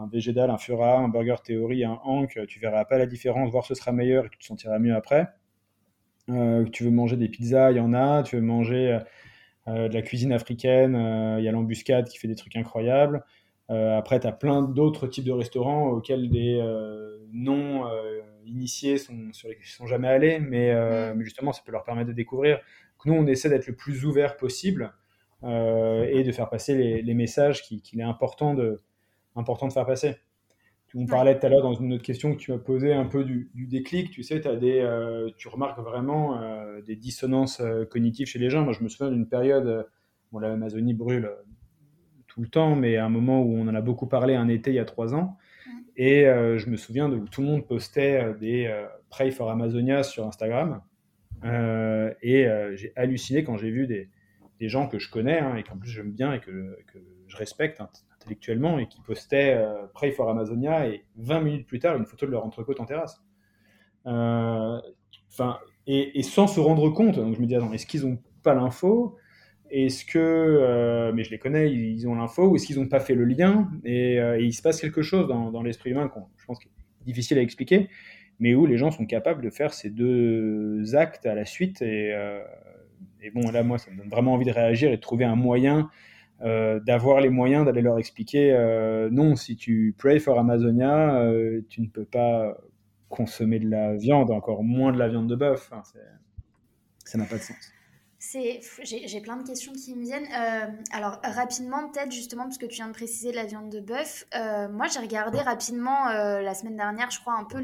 un 0.02 0.08
végétal, 0.08 0.50
un 0.50 0.58
fura, 0.58 0.98
un 0.98 1.10
burger 1.10 1.36
théorie, 1.44 1.84
un 1.84 2.00
hank, 2.04 2.40
tu 2.48 2.60
verras 2.60 2.86
pas 2.86 2.98
la 2.98 3.06
différence, 3.06 3.52
voire 3.52 3.66
ce 3.66 3.76
sera 3.76 3.92
meilleur 3.92 4.26
et 4.26 4.30
tu 4.30 4.38
te 4.38 4.46
sentiras 4.46 4.80
mieux 4.80 4.96
après. 4.96 5.28
Euh, 6.30 6.66
tu 6.66 6.84
veux 6.84 6.92
manger 6.92 7.18
des 7.18 7.30
pizzas, 7.30 7.72
il 7.72 7.78
y 7.78 7.80
en 7.80 7.94
a. 7.94 8.24
Tu 8.24 8.36
veux 8.36 8.42
manger 8.42 9.00
euh, 9.68 9.88
de 9.88 9.94
la 9.94 10.02
cuisine 10.02 10.32
africaine, 10.32 10.96
euh, 10.96 11.40
il 11.40 11.46
y 11.46 11.48
a 11.48 11.52
l'embuscade 11.52 12.08
qui 12.08 12.18
fait 12.18 12.28
des 12.28 12.36
trucs 12.36 12.56
incroyables. 12.56 13.24
après, 13.70 14.20
tu 14.20 14.28
as 14.28 14.32
plein 14.34 14.64
d'autres 14.64 15.08
types 15.08 15.24
de 15.24 15.32
restaurants 15.32 15.88
auxquels 15.90 16.30
des 16.30 16.60
non 17.32 17.86
initiés 18.46 18.98
sont, 18.98 19.32
sur 19.32 19.50
sont 19.64 19.88
jamais 19.88 20.10
allés, 20.10 20.40
mais, 20.40 20.74
mm. 20.74 21.18
mais, 21.18 21.24
justement, 21.24 21.54
ça 21.54 21.62
peut 21.66 21.72
leur 21.72 21.84
permettre 21.84 22.10
de 22.10 22.14
découvrir. 22.14 22.60
nous, 23.06 23.14
on 23.14 23.26
essaie 23.28 23.50
d'être 23.50 23.68
le 23.68 23.76
plus 23.76 24.06
ouvert 24.06 24.36
possible 24.38 24.94
et 25.44 26.24
de 26.24 26.32
faire 26.32 26.50
passer 26.50 27.02
les, 27.02 27.14
messages 27.14 27.64
qu'il 27.64 28.00
est 28.00 28.04
important 28.04 28.54
de, 28.56 28.82
important 29.36 29.68
de 29.68 29.74
faire 29.74 29.86
passer. 29.86 30.16
On 30.94 31.06
parlait 31.06 31.40
tout 31.40 31.46
à 31.46 31.50
l'heure 31.50 31.62
dans 31.62 31.74
une 31.74 31.94
autre 31.94 32.04
question 32.04 32.34
que 32.34 32.38
tu 32.38 32.52
m'as 32.52 32.58
posée 32.58 32.94
un 32.94 33.06
peu 33.06 33.24
du, 33.24 33.50
déclic. 33.56 34.12
Tu 34.12 34.24
sais, 34.24 34.46
as 34.46 34.56
des, 34.58 34.80
euh, 34.80 35.30
tu 35.38 35.48
remarques 35.48 35.80
vraiment 35.80 36.42
euh, 36.42 36.82
des 36.82 36.98
dissonances 36.98 37.62
euh, 37.62 37.86
cognitives 37.86 38.28
chez 38.28 38.40
les 38.40 38.50
gens. 38.50 38.64
Moi, 38.64 38.74
je 38.74 38.84
me 38.84 38.90
souviens 38.90 39.12
d'une 39.12 39.28
période, 39.28 39.88
bon, 40.32 40.40
l'Amazonie 40.40 40.94
brûle 40.94 41.32
tout 42.28 42.42
le 42.42 42.50
temps, 42.50 42.76
mais 42.76 42.98
à 42.98 43.06
un 43.06 43.10
moment 43.10 43.42
où 43.42 43.56
on 43.56 43.68
en 43.68 43.76
a 43.76 43.82
beaucoup 43.82 44.08
parlé 44.08 44.36
un 44.36 44.50
été 44.50 44.72
il 44.72 44.76
y 44.76 44.80
a 44.80 44.86
trois 44.86 45.16
ans. 45.16 45.38
Et 45.98 46.24
je 46.24 46.70
me 46.70 46.78
souviens 46.78 47.10
de 47.10 47.18
où 47.18 47.28
tout 47.28 47.42
le 47.42 47.48
monde 47.48 47.68
postait 47.68 48.34
des 48.40 48.74
Pray 49.10 49.32
for 49.32 49.52
Amazonia 49.52 50.04
sur 50.04 50.26
Instagram. 50.26 50.82
et 51.44 52.48
j'ai 52.76 52.94
halluciné 52.96 53.44
quand 53.44 53.58
j'ai 53.58 53.70
vu 53.70 53.88
des, 53.88 54.10
des, 54.60 54.70
gens 54.70 54.88
que 54.88 54.98
je 54.98 55.12
connais 55.12 55.40
hein, 55.40 55.58
et 55.58 55.64
qu'en 55.64 55.78
plus 55.78 55.90
j'aime 55.90 56.12
bien 56.12 56.34
et 56.34 56.40
que, 56.40 56.78
que 56.88 57.00
je 57.28 57.36
respecte 57.36 57.82
hein, 57.82 57.90
intellectuellement 58.22 58.80
et 58.80 58.88
qui 58.88 59.02
postaient 59.02 59.56
euh, 59.56 60.12
for 60.12 60.30
Amazonia 60.30 60.88
et 60.88 61.04
20 61.18 61.42
minutes 61.42 61.68
plus 61.68 61.80
tard 61.80 61.98
une 61.98 62.06
photo 62.06 62.26
de 62.26 62.32
leur 62.32 62.46
entrecôte 62.46 62.80
en 62.80 62.86
terrasse. 62.86 63.22
Euh, 64.08 64.80
enfin, 65.30 65.58
et, 65.88 66.22
sans 66.24 66.48
se 66.48 66.60
rendre 66.60 66.90
compte, 66.90 67.16
donc 67.16 67.36
je 67.36 67.42
me 67.42 67.46
dis, 67.46 67.56
est-ce 67.56 67.86
qu'ils 67.86 68.06
n'ont 68.06 68.20
pas 68.44 68.54
l'info? 68.54 69.18
Est-ce 69.70 70.06
que, 70.06 70.20
euh, 70.20 71.12
mais 71.14 71.24
je 71.24 71.32
les 71.32 71.40
connais, 71.40 71.72
ils 71.72 72.08
ont 72.08 72.16
l'info, 72.16 72.48
ou 72.48 72.56
est-ce 72.56 72.68
qu'ils 72.68 72.80
n'ont 72.80 72.88
pas 72.88 73.00
fait 73.00 73.16
le 73.16 73.26
lien? 73.26 73.70
Et, 73.84 74.20
il 74.40 74.54
se 74.54 74.62
passe 74.62 74.80
quelque 74.82 75.02
chose 75.02 75.28
dans, 75.28 75.64
l'esprit 75.64 75.92
humain, 75.92 76.08
qu'on, 76.08 76.26
je 76.38 76.46
pense, 76.46 76.60
qu'il 76.60 76.70
est 76.70 77.06
difficile 77.06 77.38
à 77.38 77.42
expliquer, 77.42 77.90
mais 78.40 78.54
où 78.54 78.66
les 78.66 78.78
gens 78.78 78.92
sont 78.92 79.06
capables 79.06 79.42
de 79.42 79.50
faire 79.50 79.74
ces 79.74 79.90
deux 79.90 80.96
actes 80.96 81.26
à 81.26 81.36
la 81.36 81.46
suite. 81.46 81.82
Et, 81.82 82.14
et 83.22 83.32
bon, 83.32 83.50
là, 83.52 83.64
moi, 83.64 83.78
ça 83.78 83.92
me 83.92 83.98
donne 83.98 84.10
vraiment 84.10 84.34
envie 84.34 84.46
de 84.46 84.52
réagir 84.52 84.92
et 84.92 84.98
de 84.98 85.02
trouver 85.02 85.26
un 85.26 85.36
moyen 85.36 85.90
euh, 86.44 86.80
d'avoir 86.80 87.22
les 87.22 87.30
moyens 87.30 87.66
d'aller 87.66 87.82
leur 87.82 88.00
expliquer 88.00 88.52
euh, 88.54 89.10
non, 89.12 89.36
si 89.36 89.56
tu 89.56 89.94
pray 89.98 90.20
for 90.20 90.40
Amazonia, 90.40 91.22
euh, 91.22 91.62
tu 91.70 91.82
ne 91.82 91.88
peux 91.88 92.06
pas 92.06 92.58
consommer 93.10 93.60
de 93.60 93.70
la 93.70 93.96
viande, 93.96 94.32
encore 94.32 94.64
moins 94.64 94.92
de 94.92 94.98
la 94.98 95.08
viande 95.08 95.28
de 95.28 95.36
bœuf. 95.36 95.72
ça 97.06 97.18
n'a 97.18 97.26
pas 97.26 97.38
de 97.38 97.42
sens. 97.42 97.72
J'ai 98.20 99.22
plein 99.22 99.38
de 99.38 99.46
questions 99.46 99.74
qui 99.74 99.96
me 99.96 100.04
viennent. 100.04 100.28
Alors, 100.94 101.20
rapidement, 101.24 101.90
peut-être, 101.90 102.12
justement, 102.12 102.44
parce 102.44 102.58
que 102.58 102.68
tu 102.68 102.76
viens 102.76 102.88
de 102.88 102.94
préciser 102.94 103.34
la 103.34 103.46
viande 103.46 103.70
de 103.70 103.80
bœuf. 103.80 104.26
Moi, 104.72 104.86
j'ai 104.88 105.00
regardé 105.00 105.40
rapidement 105.40 106.06
la 106.06 106.54
semaine 106.54 106.78
dernière, 106.78 107.10
je 107.10 107.20
crois, 107.20 107.34
un 107.34 107.44
peu 107.44 107.62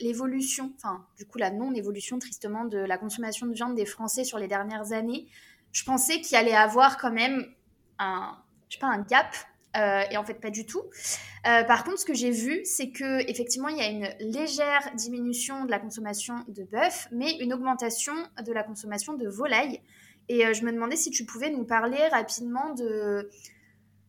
l'évolution, 0.00 0.72
enfin, 0.76 1.04
du 1.18 1.26
coup, 1.26 1.38
la 1.38 1.50
non-évolution, 1.50 2.18
tristement, 2.18 2.64
de 2.64 2.78
la 2.78 2.96
consommation 2.96 3.46
de 3.46 3.52
viande 3.52 3.74
des 3.74 3.84
Français 3.84 4.24
sur 4.24 4.38
les 4.38 4.48
dernières 4.48 4.92
années. 4.92 5.26
Je 5.72 5.84
pensais 5.84 6.20
qu'il 6.20 6.36
allait 6.36 6.54
avoir 6.54 6.96
quand 6.96 7.12
même 7.12 7.44
un, 7.98 8.36
je 8.68 8.76
sais 8.76 8.80
pas, 8.80 8.88
un 8.88 9.02
gap. 9.02 9.34
et 10.10 10.16
en 10.16 10.24
fait, 10.24 10.40
pas 10.40 10.50
du 10.50 10.64
tout. 10.64 10.82
par 11.44 11.84
contre, 11.84 11.98
ce 11.98 12.04
que 12.04 12.14
j'ai 12.14 12.30
vu, 12.30 12.64
c'est 12.64 12.90
que 12.90 13.28
effectivement, 13.30 13.68
il 13.68 13.76
y 13.76 13.80
a 13.80 13.88
une 13.88 14.08
légère 14.32 14.90
diminution 14.94 15.64
de 15.64 15.70
la 15.70 15.78
consommation 15.78 16.36
de 16.48 16.64
bœuf, 16.64 17.08
mais 17.12 17.36
une 17.40 17.52
augmentation 17.52 18.14
de 18.44 18.52
la 18.52 18.62
consommation 18.62 19.14
de 19.14 19.28
volaille. 19.28 19.80
Et 20.28 20.46
euh, 20.46 20.52
je 20.52 20.64
me 20.64 20.72
demandais 20.72 20.96
si 20.96 21.10
tu 21.10 21.24
pouvais 21.24 21.50
nous 21.50 21.64
parler 21.64 21.98
rapidement 22.08 22.74
de... 22.74 23.30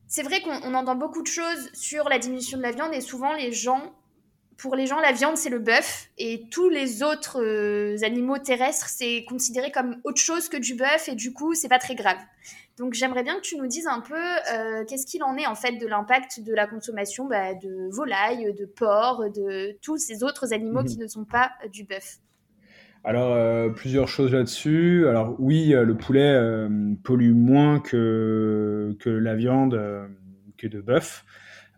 C'est 0.07 0.23
vrai 0.23 0.41
qu'on 0.41 0.73
entend 0.73 0.95
beaucoup 0.95 1.21
de 1.21 1.27
choses 1.27 1.69
sur 1.73 2.07
la 2.07 2.17
diminution 2.17 2.57
de 2.57 2.63
la 2.63 2.71
viande 2.71 2.93
et 2.93 3.01
souvent 3.01 3.33
les 3.33 3.51
gens, 3.51 3.93
pour 4.57 4.75
les 4.75 4.87
gens, 4.87 5.01
la 5.01 5.11
viande 5.11 5.35
c'est 5.35 5.49
le 5.49 5.59
bœuf 5.59 6.07
et 6.17 6.47
tous 6.49 6.69
les 6.69 7.03
autres 7.03 7.43
euh, 7.43 7.97
animaux 8.03 8.37
terrestres 8.37 8.87
c'est 8.87 9.25
considéré 9.25 9.69
comme 9.69 9.99
autre 10.05 10.21
chose 10.21 10.47
que 10.47 10.55
du 10.55 10.75
bœuf 10.75 11.09
et 11.09 11.15
du 11.15 11.33
coup 11.33 11.55
c'est 11.55 11.67
pas 11.67 11.77
très 11.77 11.95
grave. 11.95 12.17
Donc 12.77 12.93
j'aimerais 12.93 13.23
bien 13.23 13.35
que 13.35 13.41
tu 13.41 13.57
nous 13.57 13.67
dises 13.67 13.87
un 13.87 14.01
peu 14.01 14.13
euh, 14.15 14.85
qu'est-ce 14.87 15.05
qu'il 15.05 15.23
en 15.23 15.35
est 15.35 15.47
en 15.47 15.55
fait 15.55 15.77
de 15.77 15.87
l'impact 15.87 16.41
de 16.41 16.53
la 16.53 16.67
consommation 16.67 17.25
bah, 17.25 17.53
de 17.55 17.89
volailles, 17.91 18.53
de 18.53 18.65
porc, 18.65 19.29
de 19.31 19.77
tous 19.81 19.97
ces 19.97 20.23
autres 20.23 20.53
animaux 20.53 20.83
mmh 20.83 20.85
qui 20.85 20.97
ne 20.97 21.07
sont 21.07 21.25
pas 21.25 21.51
du 21.71 21.83
bœuf. 21.83 22.19
Alors, 23.07 23.33
euh, 23.33 23.69
plusieurs 23.69 24.09
choses 24.09 24.33
là-dessus. 24.33 25.07
Alors, 25.07 25.35
oui, 25.39 25.73
euh, 25.73 25.85
le 25.85 25.95
poulet 25.95 26.33
euh, 26.33 26.93
pollue 27.03 27.33
moins 27.33 27.79
que, 27.79 28.97
que 28.99 29.09
la 29.09 29.33
viande 29.33 29.79
que 30.57 30.67
de 30.67 30.81
bœuf. 30.81 31.23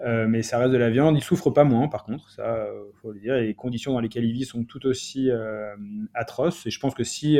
mais 0.02 0.42
ça 0.42 0.58
reste 0.58 0.72
de 0.72 0.78
la 0.78 0.90
viande. 0.90 1.18
Il 1.18 1.24
souffre 1.24 1.52
pas 1.52 1.66
moins, 1.66 1.88
par 1.88 2.04
contre, 2.04 2.32
ça, 2.32 2.66
faut 3.02 3.12
le 3.12 3.20
dire. 3.20 3.36
Et 3.36 3.46
les 3.48 3.54
conditions 3.54 3.94
dans 3.94 4.00
lesquelles 4.00 4.26
il 4.26 4.34
vit 4.34 4.46
sont 4.46 4.64
tout 4.64 4.86
aussi 4.88 5.30
atroces. 6.16 6.66
Et 6.66 6.72
je 6.72 6.80
pense 6.80 6.96
que 6.96 7.04
si 7.04 7.38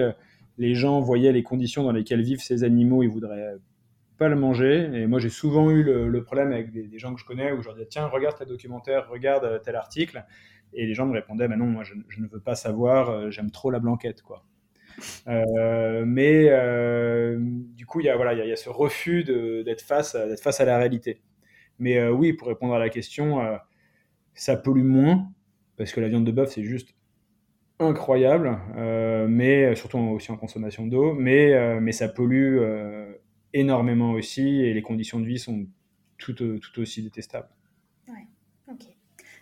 les 0.60 0.76
gens 0.76 1.00
voyaient 1.00 1.32
les 1.32 1.42
conditions 1.42 1.84
dans 1.84 1.92
lesquelles 1.92 2.22
vivent 2.22 2.42
ces 2.42 2.64
animaux, 2.64 3.02
ils 3.02 3.10
voudraient 3.10 3.56
pas 4.18 4.28
le 4.28 4.36
manger. 4.36 4.90
Et 4.94 5.08
moi, 5.08 5.18
j'ai 5.18 5.30
souvent 5.30 5.72
eu 5.72 5.82
le, 5.82 6.24
problème 6.24 6.52
avec 6.52 6.72
des, 6.72 7.00
gens 7.00 7.16
que 7.16 7.20
je 7.20 7.26
connais 7.26 7.52
où 7.52 7.62
je 7.62 7.68
leur 7.68 7.76
dis 7.76 7.88
tiens, 7.90 8.06
regarde 8.06 8.38
tel 8.38 8.48
documentaire, 8.48 9.10
regarde 9.10 9.62
tel 9.64 9.76
article. 9.76 10.24
Et 10.74 10.86
les 10.86 10.94
gens 10.94 11.08
me 11.08 11.14
répondaient, 11.14 11.48
bah 11.48 11.56
non, 11.56 11.66
moi 11.66 11.84
je, 11.84 11.96
ne 11.96 12.28
veux 12.28 12.42
pas 12.42 12.54
savoir, 12.54 13.10
euh, 13.10 13.32
j'aime 13.32 13.50
trop 13.50 13.72
la 13.72 13.80
blanquette, 13.80 14.22
quoi. 14.22 14.46
Euh, 15.28 16.04
mais 16.06 16.48
euh, 16.50 17.38
du 17.40 17.88
coup, 17.88 18.02
il 18.02 18.06
y 18.06 18.10
a 18.10 18.34
y, 18.34 18.52
a 18.52 18.56
ce 18.56 18.70
refus 18.70 19.24
d'être 19.24 19.82
face 19.82 20.14
à 20.14 20.66
la 20.66 20.78
réalité. 20.78 21.22
Mais 21.80 22.06
oui, 22.10 22.34
pour 22.34 22.50
répondre 22.50 22.76
à 22.76 22.80
la 22.80 22.90
question, 22.90 23.40
ça 24.34 24.58
pollue 24.58 24.84
moins 24.84 25.32
parce 25.78 25.94
que 25.94 26.02
la 26.02 26.10
viande 26.10 26.26
de 26.26 26.32
bœuf 26.32 26.52
c'est 26.52 26.64
juste 26.64 26.94
incroyable, 27.80 28.60
mais 29.30 29.76
surtout 29.76 29.98
aussi 29.98 30.32
en 30.32 30.38
consommation 30.38 30.86
d'eau, 30.86 31.14
mais 31.14 31.80
mais 31.80 31.92
ça 31.92 32.10
pollue 32.10 32.60
énormément 33.54 34.12
aussi 34.12 34.62
et 34.62 34.74
les 34.74 34.82
conditions 34.82 35.20
de 35.20 35.26
vie 35.26 35.40
sont 35.40 35.66
tout, 36.18 36.34
tout 36.34 36.82
aussi 36.82 37.02
détestables. 37.02 37.50
Ouais, 38.08 38.28
ok. 38.70 38.86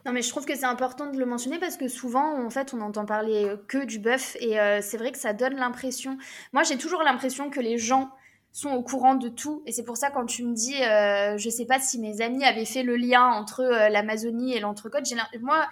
Non, 0.06 0.14
mais 0.14 0.22
je 0.22 0.30
trouve 0.30 0.46
que 0.46 0.56
c'est 0.56 0.66
important 0.66 1.12
de 1.12 1.18
le 1.18 1.26
mentionner 1.26 1.60
parce 1.60 1.76
que 1.76 1.90
souvent, 1.90 2.42
en 2.46 2.50
fait, 2.50 2.74
on 2.74 2.80
entend 2.80 3.06
parler 3.06 3.46
euh, 3.46 3.58
que 3.68 3.84
du 3.84 4.00
bœuf 4.00 4.38
et 4.40 4.58
euh, 4.58 4.80
c'est 4.82 4.98
vrai 4.98 5.12
que 5.12 5.18
ça 5.18 5.34
donne 5.34 5.56
l'impression. 5.56 6.18
Moi, 6.54 6.64
j'ai 6.64 6.78
toujours 6.78 7.04
l'impression 7.04 7.50
que 7.50 7.60
les 7.60 7.78
gens 7.78 8.10
sont 8.54 8.70
au 8.70 8.82
courant 8.84 9.16
de 9.16 9.28
tout 9.28 9.64
et 9.66 9.74
c'est 9.74 9.84
pour 9.84 9.98
ça 9.98 10.10
quand 10.10 10.26
tu 10.26 10.46
me 10.46 10.54
dis, 10.54 10.82
euh, 10.82 11.38
je 11.38 11.50
sais 11.50 11.66
pas 11.66 11.80
si 11.80 12.00
mes 12.00 12.22
amis 12.22 12.46
avaient 12.46 12.64
fait 12.64 12.84
le 12.84 12.96
lien 12.96 13.26
entre 13.26 13.64
l'Amazonie 13.92 14.56
et 14.56 14.62
l'entrecôte, 14.62 15.04
moi, 15.42 15.68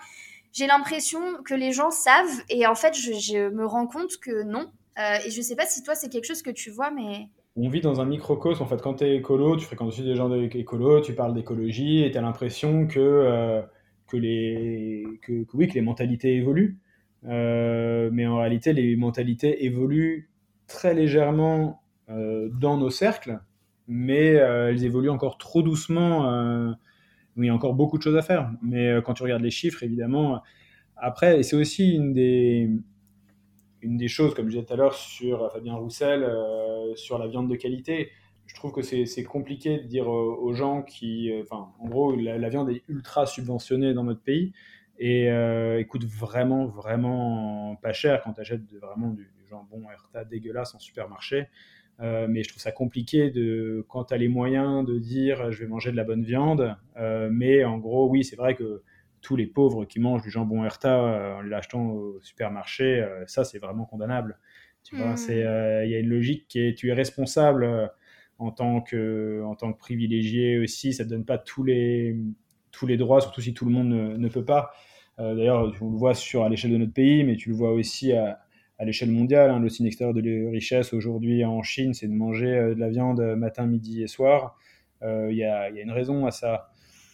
j'ai 0.55 0.65
l'impression 0.65 1.19
que 1.43 1.53
les 1.53 1.71
gens 1.71 1.91
savent 1.91 2.41
et 2.49 2.65
en 2.65 2.75
fait, 2.75 2.95
je, 2.95 3.49
me 3.49 3.65
rends 3.65 3.85
compte 3.87 4.17
que 4.19 4.43
non. 4.43 4.71
et 4.97 5.29
je 5.29 5.41
sais 5.41 5.55
pas 5.55 5.67
si 5.67 5.83
toi, 5.83 5.93
c'est 5.93 6.09
quelque 6.09 6.25
chose 6.25 6.41
que 6.41 6.49
tu 6.49 6.71
vois, 6.71 6.89
mais 6.89 7.27
on 7.57 7.69
vit 7.69 7.81
dans 7.81 8.01
un 8.01 8.05
microcosme. 8.05 8.63
En 8.63 8.65
fait, 8.65 8.81
quand 8.81 8.95
tu 8.95 9.03
es 9.05 9.15
écolo, 9.15 9.55
tu 9.55 9.65
fréquentes 9.65 9.89
aussi 9.89 10.03
des 10.03 10.15
gens 10.15 10.33
écolo, 10.33 10.99
tu 11.01 11.13
parles 11.13 11.33
d'écologie 11.33 12.03
et 12.03 12.11
tu 12.11 12.17
as 12.17 12.21
l'impression 12.21 12.87
que 12.87 13.63
que 14.07 14.17
les, 14.17 15.05
que, 15.21 15.45
oui, 15.53 15.67
que 15.67 15.73
les 15.73 15.81
mentalités 15.81 16.35
évoluent. 16.35 16.77
Euh, 17.25 18.09
mais 18.11 18.27
en 18.27 18.37
réalité, 18.37 18.73
les 18.73 18.95
mentalités 18.95 19.65
évoluent 19.65 20.29
très 20.67 20.93
légèrement 20.93 21.81
euh, 22.09 22.49
dans 22.49 22.77
nos 22.77 22.89
cercles, 22.89 23.39
mais 23.87 24.35
euh, 24.35 24.69
elles 24.69 24.83
évoluent 24.85 25.09
encore 25.09 25.37
trop 25.37 25.61
doucement. 25.61 26.75
Il 27.37 27.45
y 27.45 27.49
a 27.49 27.53
encore 27.53 27.73
beaucoup 27.73 27.97
de 27.97 28.03
choses 28.03 28.17
à 28.17 28.21
faire. 28.21 28.51
Mais 28.61 29.01
quand 29.03 29.13
tu 29.13 29.23
regardes 29.23 29.43
les 29.43 29.51
chiffres, 29.51 29.83
évidemment, 29.83 30.41
après, 30.95 31.39
et 31.39 31.43
c'est 31.43 31.55
aussi 31.55 31.95
une 31.95 32.13
des, 32.13 32.69
choses, 34.07 34.33
comme 34.33 34.45
je 34.45 34.51
disais 34.51 34.65
tout 34.65 34.73
à 34.73 34.77
l'heure 34.77 34.95
sur 34.95 35.51
Fabien 35.51 35.75
Roussel, 35.75 36.25
sur 36.95 37.17
la 37.17 37.27
viande 37.27 37.49
de 37.49 37.55
qualité 37.55 38.09
je 38.47 38.55
trouve 38.55 38.71
que 38.71 38.81
c'est 38.81 39.23
compliqué 39.23 39.79
de 39.79 39.87
dire 39.87 40.07
aux 40.07 40.53
gens 40.53 40.81
qui. 40.83 41.31
Euh, 41.31 41.41
enfin, 41.43 41.71
en 41.79 41.87
gros, 41.87 42.15
la, 42.15 42.49
viande 42.49 42.69
est 42.69 42.83
ultra 42.87 43.25
subventionnée 43.25 43.93
dans 43.93 44.03
notre 44.03 44.21
pays 44.21 44.53
et 44.97 45.29
euh, 45.29 45.83
coûte 45.83 46.05
vraiment, 46.05 46.67
vraiment 46.67 47.75
pas 47.81 47.91
cher 47.91 48.21
quand 48.23 48.33
tu 48.33 48.41
achètes 48.41 48.71
vraiment 48.79 49.09
du, 49.09 49.29
jambon 49.49 49.83
Herta 49.91 50.25
dégueulasse 50.25 50.73
en 50.73 50.79
supermarché. 50.79 51.47
Euh, 52.01 52.27
mais 52.29 52.43
je 52.43 52.49
trouve 52.49 52.61
ça 52.61 52.73
compliqué 52.73 53.29
de, 53.29 53.85
quand 53.87 54.05
tu 54.05 54.13
as 54.13 54.17
les 54.17 54.27
moyens 54.27 54.85
de 54.85 54.99
dire 54.99 55.51
je 55.51 55.61
vais 55.61 55.67
manger 55.67 55.91
de 55.91 55.95
la 55.95 56.03
bonne 56.03 56.23
viande. 56.23 56.75
mais 57.31 57.63
en 57.63 57.77
gros, 57.77 58.09
oui, 58.09 58.23
c'est 58.23 58.35
vrai 58.35 58.55
que 58.55 58.83
tous 59.21 59.35
les 59.35 59.47
pauvres 59.47 59.85
qui 59.85 59.99
mangent 59.99 60.21
du 60.21 60.29
jambon 60.29 60.63
Herta 60.65 61.37
en 61.37 61.41
l'achetant 61.41 61.87
au 61.87 62.19
supermarché, 62.21 63.07
ça 63.27 63.43
c'est 63.43 63.59
vraiment 63.59 63.85
condamnable. 63.85 64.37
Tu 64.83 64.95
vois, 64.95 65.13
hmm. 65.13 65.83
il 65.83 65.89
y 65.89 65.95
a 65.95 65.99
une 65.99 66.09
logique 66.09 66.47
qui 66.47 66.59
est 66.59 66.77
tu 66.77 66.89
es 66.89 66.93
responsable 66.93 67.89
en 68.37 68.51
tant 68.51 68.81
que, 68.81 69.43
en 69.45 69.55
tant 69.55 69.73
que 69.73 69.77
privilégié 69.77 70.59
aussi. 70.59 70.93
Ça 70.93 71.03
ne 71.03 71.09
donne 71.09 71.25
pas 71.25 71.37
tous 71.37 71.63
les, 71.63 72.15
tous 72.71 72.87
les 72.87 72.97
droits, 72.97 73.21
surtout 73.21 73.41
si 73.41 73.53
tout 73.53 73.65
le 73.65 73.71
monde 73.71 73.89
ne, 73.89 74.29
peut 74.29 74.45
pas. 74.45 74.71
Euh, 75.19 75.35
d'ailleurs, 75.35 75.71
on 75.81 75.91
le 75.91 75.97
voit 75.97 76.13
sur, 76.13 76.43
à 76.43 76.49
l'échelle 76.49 76.71
de 76.71 76.77
notre 76.77 76.93
pays, 76.93 77.23
mais 77.23 77.35
tu 77.35 77.49
le 77.49 77.55
vois 77.55 77.71
aussi 77.71 78.11
à, 78.11 78.44
à 78.77 78.85
l'échelle 78.85 79.11
mondiale. 79.11 79.49
Hein. 79.51 79.59
le 79.59 79.69
signe 79.69 79.85
extérieur 79.85 80.13
de 80.13 80.49
richesse 80.49 80.93
aujourd'hui 80.93 81.45
en 81.45 81.61
Chine, 81.63 81.93
c'est 81.93 82.07
de 82.07 82.13
manger 82.13 82.53
euh, 82.53 82.75
de 82.75 82.79
la 82.79 82.89
viande 82.89 83.21
matin, 83.35 83.65
midi 83.65 84.03
et 84.03 84.07
soir. 84.07 84.57
Euh, 85.01 85.27
il 85.31 85.37
y, 85.37 85.43
a, 85.43 85.69
y, 85.69 85.79
a, 85.79 85.83
une 85.83 85.91
raison 85.91 86.25
à 86.25 86.31
ça. 86.31 86.69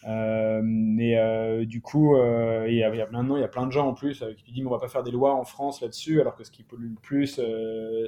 Euh, 0.08 0.60
mais 0.64 1.16
euh, 1.16 1.64
du 1.64 1.80
coup, 1.80 2.16
euh, 2.16 2.66
il 2.68 2.74
y, 2.74 2.82
a, 2.82 2.90
maintenant, 3.10 3.36
il 3.36 3.40
y 3.40 3.44
a 3.44 3.48
plein 3.48 3.66
de 3.66 3.72
gens 3.72 3.86
en 3.86 3.94
plus 3.94 4.24
qui 4.36 4.52
disent 4.52 4.66
on 4.66 4.70
va 4.70 4.78
pas 4.78 4.88
faire 4.88 5.02
des 5.02 5.10
lois 5.10 5.34
en 5.34 5.44
France 5.44 5.80
là-dessus, 5.80 6.20
alors 6.20 6.34
que 6.34 6.44
ce 6.44 6.50
qui 6.50 6.64
pollue 6.64 6.90
le 6.90 7.00
plus, 7.00 7.40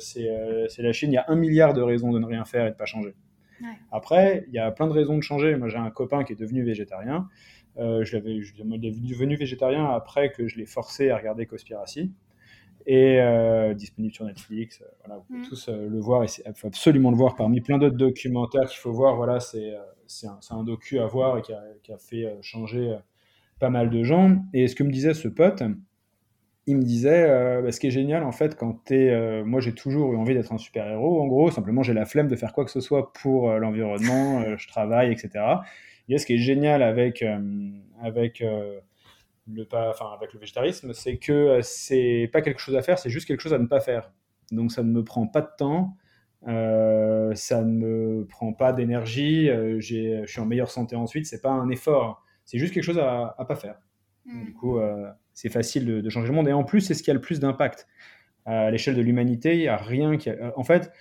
c'est 0.01 0.83
la 0.83 0.93
Chine. 0.93 1.13
Il 1.13 1.15
y 1.15 1.19
a 1.19 1.25
un 1.29 1.37
milliard 1.37 1.75
de 1.75 1.83
raisons 1.83 2.13
de 2.13 2.19
ne 2.19 2.27
rien 2.27 2.45
faire 2.45 2.67
et 2.67 2.71
de 2.71 2.77
pas 2.77 2.87
changer. 2.87 3.15
Après, 3.93 4.45
il 4.49 4.55
y 4.55 4.59
a 4.59 4.71
plein 4.73 4.87
de 4.87 4.93
raisons 4.93 5.17
de 5.17 5.23
changer. 5.23 5.57
Moi, 5.57 5.69
j'ai 5.69 5.79
un 5.79 5.91
copain 5.91 6.25
qui 6.25 6.33
est 6.33 6.37
devenu 6.37 6.65
végétarien. 6.65 7.29
je 7.77 8.17
l'avais, 8.17 8.43
je, 8.43 8.55
devenu 8.57 9.37
végétarien 9.37 9.87
après 9.87 10.33
que 10.33 10.49
je 10.49 10.59
l'ai 10.59 10.67
forcé 10.67 11.11
à 11.11 11.17
regarder 11.17 11.47
Conspiracy 11.47 12.13
et 12.87 13.21
disponible 13.75 14.13
sur 14.13 14.25
Netflix. 14.25 14.83
voilà, 15.05 15.19
vous 15.19 15.25
pouvez 15.25 15.41
mm. 15.41 15.49
tous 15.49 15.69
le 15.69 16.01
voir 16.01 16.23
et 16.23 16.27
il 16.47 16.55
faut 16.55 16.67
absolument 16.67 17.11
le 17.11 17.17
voir 17.17 17.35
parmi 17.35 17.61
plein 17.61 17.79
d'autres 17.79 17.97
documentaires 17.97 18.69
qu'il 18.69 18.79
faut 18.79 18.93
voir. 18.93 19.17
Voilà, 19.17 19.41
c'est 19.41 19.75
c'est 20.07 20.27
un, 20.51 20.65
docu 20.65 20.99
à 20.99 21.07
voir 21.07 21.39
et 21.39 21.43
qui 21.43 21.53
a, 21.53 21.99
fait 21.99 22.25
euh, 22.25 22.37
changer 22.43 22.91
euh, 22.91 22.97
pas 23.59 23.71
mal 23.71 23.91
de 23.91 24.03
gens. 24.03 24.37
Et 24.53 24.69
ce 24.69 24.75
que 24.75 24.83
me 24.83 24.91
disait 24.91 25.15
ce 25.15 25.29
pote, 25.29 25.63
il 26.67 26.77
me 26.77 26.83
disait, 26.83 27.25
euh, 27.29 27.63
bah, 27.63 27.73
ce 27.73 27.81
qui 27.81 27.89
est 27.89 27.93
génial 27.93 28.25
en 28.25 28.33
fait, 28.33 28.57
quand 28.57 28.85
tu 28.87 28.95
es. 28.95 29.43
moi, 29.45 29.61
j'ai 29.61 29.73
toujours 29.73 30.13
eu 30.13 30.17
envie 30.17 30.35
d'être 30.35 30.53
un 30.53 30.59
super-héros, 30.59 31.21
en 31.21 31.27
gros, 31.27 31.51
simplement 31.51 31.83
j'ai 31.83 31.95
la 31.95 32.07
flemme 32.07 32.29
de 32.29 32.37
faire 32.37 32.53
quoi 32.53 32.65
que 32.65 32.71
ce 32.71 32.81
soit 32.81 33.13
pour 33.13 33.51
l'environnement, 33.53 34.57
je 34.57 34.69
travaille, 34.69 35.13
etc. 35.13 35.45
Et 36.09 36.19
ce 36.19 36.27
qui 36.27 36.35
est 36.35 36.39
génial 36.39 36.83
avec, 36.83 37.25
avec, 38.03 38.43
le, 39.47 39.67
enfin, 39.73 40.07
avec 40.15 40.33
le 40.33 40.41
végétarisme, 40.41 40.93
c'est 40.93 41.19
que 41.19 41.61
c'est 41.63 42.31
pas 42.33 42.43
quelque 42.43 42.61
chose 42.61 42.77
à 42.77 42.83
faire, 42.83 42.99
c'est 42.99 43.11
juste 43.11 43.27
quelque 43.27 43.41
chose 43.41 43.55
à 43.55 43.59
ne 43.59 43.67
pas 43.67 43.81
faire. 43.81 44.13
Donc 44.53 44.73
ça 44.73 44.83
ne 44.83 44.91
me 44.91 45.05
prend 45.05 45.27
pas 45.27 45.41
de 45.41 45.51
temps, 45.57 45.97
euh, 46.47 47.35
ça 47.35 47.63
ne 47.63 47.73
me 47.73 48.27
prend 48.27 48.53
pas 48.53 48.73
d'énergie, 48.73 49.49
euh, 49.49 49.81
je 49.81 50.25
suis 50.27 50.41
en 50.41 50.47
meilleure 50.47 50.71
santé 50.71 50.97
ensuite, 50.97 51.27
c'est 51.27 51.41
pas 51.41 51.51
un 51.51 51.69
effort, 51.71 52.23
c'est 52.45 52.59
juste 52.59 52.75
quelque 52.75 52.85
chose 52.85 52.99
à, 52.99 53.35
à 53.39 53.45
pas 53.45 53.57
faire. 53.57 53.77
Hmm. 54.27 54.45
Du 54.45 54.53
coup, 54.53 54.79
euh, 54.79 55.11
c'est 55.33 55.49
facile 55.49 55.87
de, 56.03 56.09
changer 56.11 56.29
le 56.29 56.35
monde 56.35 56.49
et 56.49 56.53
en 56.53 56.65
plus, 56.65 56.81
c'est 56.81 56.95
ce 56.95 57.03
qui 57.03 57.11
a 57.11 57.15
le 57.15 57.21
plus 57.21 57.41
d'impact. 57.41 57.87
À 58.47 58.71
l'échelle 58.71 58.95
de 58.95 59.01
l'humanité, 59.01 59.55
il 59.55 59.61
n'y 59.61 59.69
a 59.69 59.79
rien 59.79 60.19
qui. 60.19 60.29
En 60.55 60.65
fait, 60.65 60.93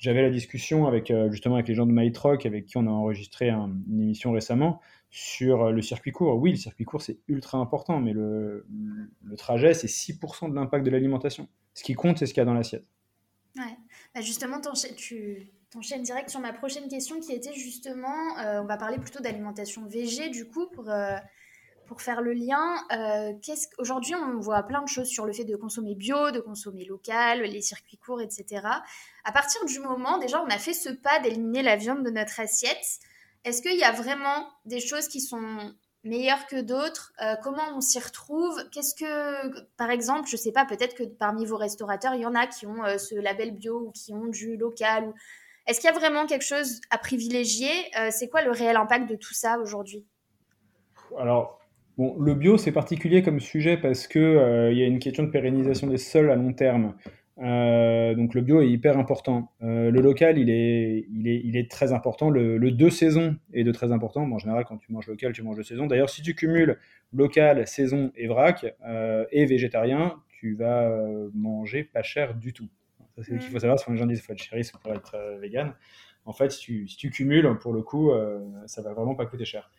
j'avais 0.00 0.20
la 0.20 0.28
discussion 0.28 0.86
avec 0.86 1.10
justement 1.30 1.54
avec 1.54 1.66
les 1.66 1.74
gens 1.74 1.86
de 1.86 1.92
MyTrock 1.92 2.44
avec 2.44 2.66
qui 2.66 2.76
on 2.76 2.86
a 2.86 2.90
enregistré 2.90 3.48
une 3.48 4.02
émission 4.02 4.32
récemment 4.32 4.82
sur 5.16 5.70
le 5.70 5.80
circuit 5.80 6.10
court. 6.10 6.36
Oui, 6.38 6.50
le 6.50 6.56
circuit 6.56 6.84
court 6.84 7.00
c'est 7.00 7.18
ultra 7.28 7.58
important, 7.58 8.00
mais 8.00 8.12
le, 8.12 8.66
le 9.22 9.36
trajet 9.36 9.72
c'est 9.72 9.86
6% 9.86 10.50
de 10.50 10.54
l'impact 10.56 10.84
de 10.84 10.90
l'alimentation. 10.90 11.48
Ce 11.72 11.84
qui 11.84 11.94
compte, 11.94 12.18
c'est 12.18 12.26
ce 12.26 12.34
qu'il 12.34 12.40
y 12.40 12.42
a 12.42 12.46
dans 12.46 12.54
l'assiette. 12.54 12.84
Ouais. 13.56 13.76
Bah, 14.12 14.20
justement, 14.20 14.60
tu 14.96 15.52
t'enchaînes 15.70 16.02
direct 16.02 16.30
sur 16.30 16.40
ma 16.40 16.52
prochaine 16.52 16.88
question 16.88 17.20
qui 17.20 17.32
était 17.32 17.54
justement, 17.54 18.34
on 18.38 18.64
va 18.64 18.76
parler 18.76 18.98
plutôt 18.98 19.22
d'alimentation 19.22 19.86
végé 19.86 20.30
du 20.30 20.48
coup 20.48 20.66
pour 20.66 20.90
pour 21.86 22.00
faire 22.00 22.22
le 22.22 22.32
lien, 22.32 22.76
euh, 22.92 23.32
aujourd'hui 23.78 24.14
on 24.14 24.40
voit 24.40 24.62
plein 24.62 24.82
de 24.82 24.88
choses 24.88 25.08
sur 25.08 25.26
le 25.26 25.32
fait 25.32 25.44
de 25.44 25.54
consommer 25.54 25.94
bio, 25.94 26.30
de 26.30 26.40
consommer 26.40 26.84
local, 26.84 27.42
les 27.42 27.60
circuits 27.60 27.98
courts, 27.98 28.22
etc. 28.22 28.66
À 29.24 29.32
partir 29.32 29.64
du 29.66 29.78
moment, 29.80 30.18
déjà, 30.18 30.42
on 30.42 30.46
a 30.46 30.58
fait 30.58 30.72
ce 30.72 30.88
pas 30.88 31.20
d'éliminer 31.20 31.62
la 31.62 31.76
viande 31.76 32.02
de 32.02 32.10
notre 32.10 32.40
assiette. 32.40 33.00
Est-ce 33.44 33.62
qu'il 33.62 33.78
y 33.78 33.84
a 33.84 33.92
vraiment 33.92 34.48
des 34.64 34.80
choses 34.80 35.08
qui 35.08 35.20
sont 35.20 35.74
meilleures 36.02 36.46
que 36.46 36.60
d'autres? 36.60 37.12
Euh, 37.22 37.36
Comment 37.42 37.76
on 37.76 37.80
s'y 37.80 37.98
retrouve? 37.98 38.62
Qu'est-ce 38.70 38.94
que, 38.94 39.60
par 39.76 39.90
exemple, 39.90 40.28
je 40.28 40.36
sais 40.36 40.52
pas, 40.52 40.64
peut-être 40.64 40.94
que 40.94 41.04
parmi 41.04 41.44
vos 41.46 41.56
restaurateurs, 41.56 42.14
il 42.14 42.22
y 42.22 42.26
en 42.26 42.34
a 42.34 42.46
qui 42.46 42.66
ont 42.66 42.84
euh, 42.84 42.98
ce 42.98 43.14
label 43.14 43.52
bio 43.52 43.86
ou 43.88 43.90
qui 43.92 44.12
ont 44.14 44.26
du 44.26 44.56
local. 44.56 45.12
Est-ce 45.66 45.80
qu'il 45.80 45.88
y 45.88 45.92
a 45.92 45.98
vraiment 45.98 46.26
quelque 46.26 46.44
chose 46.44 46.80
à 46.90 46.98
privilégier? 46.98 47.72
Euh, 47.98 48.08
C'est 48.10 48.28
quoi 48.28 48.42
le 48.42 48.50
réel 48.50 48.76
impact 48.76 49.08
de 49.08 49.16
tout 49.16 49.34
ça 49.34 49.58
aujourd'hui? 49.58 50.04
Alors, 51.18 51.60
Bon, 51.96 52.16
le 52.18 52.34
bio, 52.34 52.56
c'est 52.56 52.72
particulier 52.72 53.22
comme 53.22 53.38
sujet 53.38 53.76
parce 53.76 54.08
qu'il 54.08 54.20
euh, 54.20 54.72
y 54.72 54.82
a 54.82 54.86
une 54.86 54.98
question 54.98 55.22
de 55.22 55.30
pérennisation 55.30 55.86
des 55.86 55.98
sols 55.98 56.30
à 56.30 56.34
long 56.34 56.52
terme. 56.52 56.94
Euh, 57.38 58.14
donc 58.14 58.34
le 58.34 58.42
bio 58.42 58.60
est 58.60 58.68
hyper 58.68 58.96
important. 58.96 59.52
Euh, 59.62 59.90
le 59.90 60.00
local, 60.00 60.38
il 60.38 60.50
est, 60.50 61.06
il 61.10 61.26
est, 61.26 61.40
il 61.44 61.56
est 61.56 61.70
très 61.70 61.92
important. 61.92 62.30
Le, 62.30 62.58
le 62.58 62.70
deux 62.70 62.90
saisons 62.90 63.36
est 63.52 63.64
de 63.64 63.72
très 63.72 63.92
important. 63.92 64.22
en 64.22 64.38
général, 64.38 64.64
quand 64.64 64.76
tu 64.76 64.92
manges 64.92 65.08
local, 65.08 65.32
tu 65.32 65.42
manges 65.42 65.56
de 65.56 65.62
saison. 65.62 65.86
D'ailleurs, 65.86 66.10
si 66.10 66.22
tu 66.22 66.34
cumules 66.34 66.78
local, 67.12 67.66
saison 67.66 68.12
et 68.16 68.26
vrac 68.26 68.64
et 69.30 69.46
végétarien, 69.46 70.16
tu 70.28 70.54
vas 70.54 70.90
manger 71.32 71.84
pas 71.84 72.02
cher 72.02 72.34
du 72.34 72.52
tout. 72.52 72.68
Ça, 73.16 73.22
c'est 73.22 73.34
ce 73.34 73.38
qu'il 73.38 73.50
faut 73.50 73.58
savoir. 73.58 73.78
Souvent, 73.78 73.94
les 73.94 74.00
gens 74.00 74.06
disent 74.06 74.20
faut 74.20 74.32
être 74.32 74.42
chéri 74.42 74.68
pour 74.82 74.92
être 74.92 75.38
vegan. 75.40 75.74
En 76.26 76.32
fait, 76.32 76.50
si 76.50 76.60
tu, 76.60 76.88
si 76.88 76.96
tu, 76.96 77.10
cumules, 77.10 77.58
pour 77.60 77.72
le 77.72 77.82
coup, 77.82 78.10
ça 78.66 78.82
va 78.82 78.92
vraiment 78.92 79.14
pas 79.14 79.26
coûter 79.26 79.44
cher. 79.44 79.70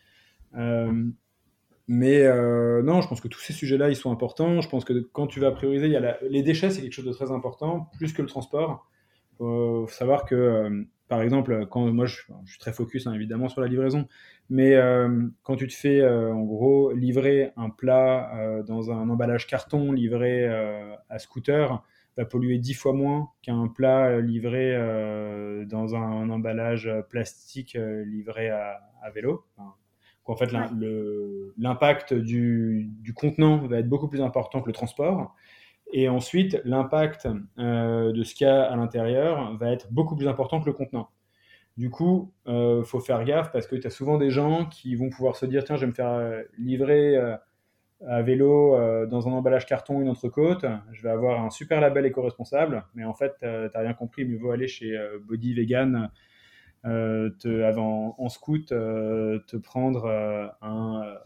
Mais 1.88 2.24
euh, 2.24 2.82
non, 2.82 3.02
je 3.02 3.08
pense 3.08 3.22
que 3.22 3.28
tous 3.28 3.40
ces 3.40 3.54
sujets-là, 3.54 3.90
ils 3.90 3.96
sont 3.96 4.12
importants. 4.12 4.62
Je 4.62 4.70
pense 4.70 4.86
que 4.86 4.94
quand 5.14 5.28
tu 5.28 5.40
vas 5.40 5.52
prioriser, 5.52 5.86
il 5.86 5.92
y 5.92 5.98
a 5.98 6.18
les 6.22 6.42
déchets, 6.42 6.72
c'est 6.72 6.82
quelque 6.82 6.94
chose 6.94 7.06
de 7.06 7.14
très 7.14 7.32
important, 7.32 7.90
plus 7.98 8.12
que 8.14 8.22
le 8.22 8.28
transport. 8.28 8.90
Il 9.34 9.38
faut 9.38 9.88
savoir 9.90 10.26
que, 10.26 10.36
euh, 10.36 10.84
par 11.10 11.22
exemple, 11.22 11.68
quand 11.68 11.92
moi, 11.92 12.08
je, 12.08 12.22
suis 12.46 12.58
très 12.60 12.74
focus 12.74 13.06
hein, 13.06 13.14
évidemment 13.14 13.50
sur 13.50 13.62
la 13.62 13.68
livraison, 13.68 14.08
mais 14.50 14.76
euh, 14.76 15.28
quand 15.44 15.56
tu 15.56 15.68
te 15.68 15.74
fais 15.74 16.08
en 16.08 16.42
gros 16.42 16.92
livrer 16.92 17.52
un 17.58 17.70
plat 17.70 18.64
dans 18.66 18.92
un 18.92 19.10
emballage 19.10 19.46
carton 19.46 19.92
livré 19.92 20.48
à 21.10 21.20
scooter, 21.20 21.84
va 22.18 22.26
polluer 22.26 22.58
dix 22.58 22.74
fois 22.74 22.94
moins 22.94 23.30
qu'un 23.44 23.68
plat 23.68 24.20
livré 24.22 24.74
dans 25.68 25.96
un, 25.96 26.30
emballage 26.30 26.90
plastique 27.10 27.78
livré 28.06 28.50
à, 28.50 28.80
vélo 29.14 29.46
en 30.32 30.36
fait 30.36 30.52
l'impact 31.58 32.14
du, 32.14 33.14
contenant 33.16 33.58
va 33.68 33.80
être 33.80 33.90
beaucoup 33.90 34.08
plus 34.08 34.22
important 34.22 34.62
que 34.62 34.68
le 34.68 34.74
transport. 34.74 35.36
Et 35.94 36.10
ensuite, 36.10 36.60
l'impact 36.66 37.28
euh, 37.60 38.12
de 38.12 38.24
ce 38.24 38.34
qu'il 38.34 38.48
y 38.48 38.50
a 38.50 38.64
à 38.64 38.76
l'intérieur 38.76 39.56
va 39.58 39.72
être 39.72 39.92
beaucoup 39.92 40.16
plus 40.16 40.28
important 40.28 40.60
que 40.60 40.66
le 40.66 40.74
contenant. 40.74 41.10
Du 41.78 41.90
coup, 41.90 42.32
il 42.48 42.54
euh, 42.54 42.84
faut 42.84 43.00
faire 43.00 43.24
gaffe 43.24 43.52
parce 43.52 43.68
que 43.68 43.76
tu 43.76 43.86
as 43.86 43.92
souvent 43.92 44.18
des 44.18 44.32
gens 44.32 44.66
qui 44.66 44.96
vont 44.96 45.10
pouvoir 45.10 45.36
se 45.36 45.46
dire 45.46 45.64
tiens, 45.64 45.76
je 45.76 45.82
vais 45.82 45.88
me 45.88 45.94
faire 45.94 46.10
euh, 46.10 46.42
livrer 46.58 47.18
à 48.08 48.22
vélo 48.22 48.78
dans 49.08 49.28
un 49.28 49.32
emballage 49.32 49.66
carton 49.66 50.02
une 50.02 50.10
entrecôte, 50.10 50.66
je 50.92 51.02
vais 51.02 51.10
avoir 51.10 51.44
un 51.44 51.50
super 51.50 51.80
label 51.80 52.06
éco-responsable, 52.06 52.84
mais 52.94 53.06
en 53.06 53.14
fait, 53.14 53.34
tu 53.40 53.46
n'as 53.46 53.80
rien 53.80 53.94
compris, 53.94 54.26
mieux 54.26 54.38
vaut 54.38 54.52
aller 54.52 54.68
chez 54.68 55.00
Body 55.24 55.54
Vegan 55.54 56.10
te, 56.86 57.64
avant, 57.64 58.16
en 58.20 58.30
scout, 58.30 58.72
euh, 58.72 59.40
te 59.48 59.58
prendre 59.58 60.06
euh, 60.06 60.48
un, 60.62 61.18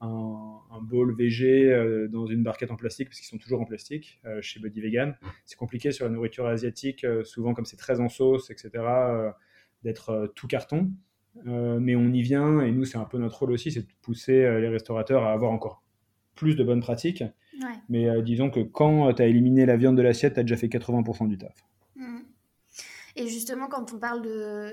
un, 0.00 0.58
un, 0.72 0.80
bowl 0.82 1.14
VG 1.16 2.08
dans 2.10 2.26
une 2.26 2.42
barquette 2.42 2.70
en 2.70 2.76
plastique, 2.76 3.08
parce 3.08 3.20
qu'ils 3.20 3.28
sont 3.28 3.38
toujours 3.38 3.60
en 3.60 3.64
plastique 3.64 4.20
chez 4.40 4.60
Buddy 4.60 4.80
Vegan. 4.80 5.16
C'est 5.44 5.56
compliqué 5.56 5.92
sur 5.92 6.04
la 6.04 6.10
nourriture 6.10 6.46
asiatique, 6.46 7.06
souvent 7.24 7.54
comme 7.54 7.64
c'est 7.64 7.76
très 7.76 8.00
en 8.00 8.08
sauce, 8.08 8.50
etc., 8.50 8.70
d'être 9.84 10.32
tout 10.34 10.46
carton. 10.46 10.90
mais 11.44 11.96
on 11.96 12.12
y 12.12 12.22
vient, 12.22 12.60
et 12.60 12.70
nous, 12.72 12.84
c'est 12.84 12.98
un 12.98 13.04
peu 13.04 13.18
notre 13.18 13.38
rôle 13.40 13.52
aussi, 13.52 13.70
c'est 13.70 13.82
de 13.82 13.92
pousser 14.02 14.60
les 14.60 14.68
restaurateurs 14.68 15.24
à 15.24 15.32
avoir 15.32 15.50
encore 15.52 15.82
plus 16.34 16.54
de 16.54 16.62
bonnes 16.62 16.80
pratiques. 16.80 17.24
Mais 17.88 18.22
disons 18.22 18.50
que 18.50 18.60
quand 18.60 19.12
tu 19.14 19.22
as 19.22 19.26
éliminé 19.26 19.66
la 19.66 19.76
viande 19.76 19.96
de 19.96 20.02
l'assiette, 20.02 20.34
tu 20.34 20.40
as 20.40 20.42
déjà 20.44 20.56
fait 20.56 20.68
80% 20.68 21.28
du 21.28 21.38
taf. 21.38 21.67
Et 23.18 23.26
justement, 23.26 23.66
quand 23.66 23.92
on 23.92 23.98
parle 23.98 24.22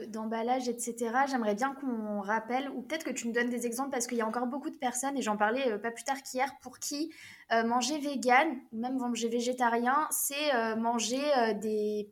d'emballage, 0.07 0.69
etc., 0.69 0.95
j'aimerais 1.27 1.55
bien 1.55 1.73
qu'on 1.73 2.21
rappelle, 2.21 2.69
ou 2.69 2.83
peut-être 2.83 3.03
que 3.03 3.09
tu 3.09 3.27
me 3.27 3.33
donnes 3.33 3.49
des 3.49 3.65
exemples, 3.65 3.89
parce 3.89 4.05
qu'il 4.05 4.19
y 4.19 4.21
a 4.21 4.27
encore 4.27 4.45
beaucoup 4.45 4.69
de 4.69 4.75
personnes, 4.75 5.17
et 5.17 5.23
j'en 5.23 5.35
parlais 5.35 5.71
euh, 5.71 5.79
pas 5.79 5.89
plus 5.89 6.03
tard 6.03 6.21
qu'hier, 6.21 6.53
pour 6.61 6.77
qui 6.77 7.11
euh, 7.51 7.63
manger 7.63 7.97
vegan, 7.97 8.47
ou 8.71 8.79
même 8.79 8.99
manger 8.99 9.29
végétarien, 9.29 10.07
c'est 10.11 10.53
euh, 10.53 10.75
manger 10.75 11.23
des, 11.59 12.07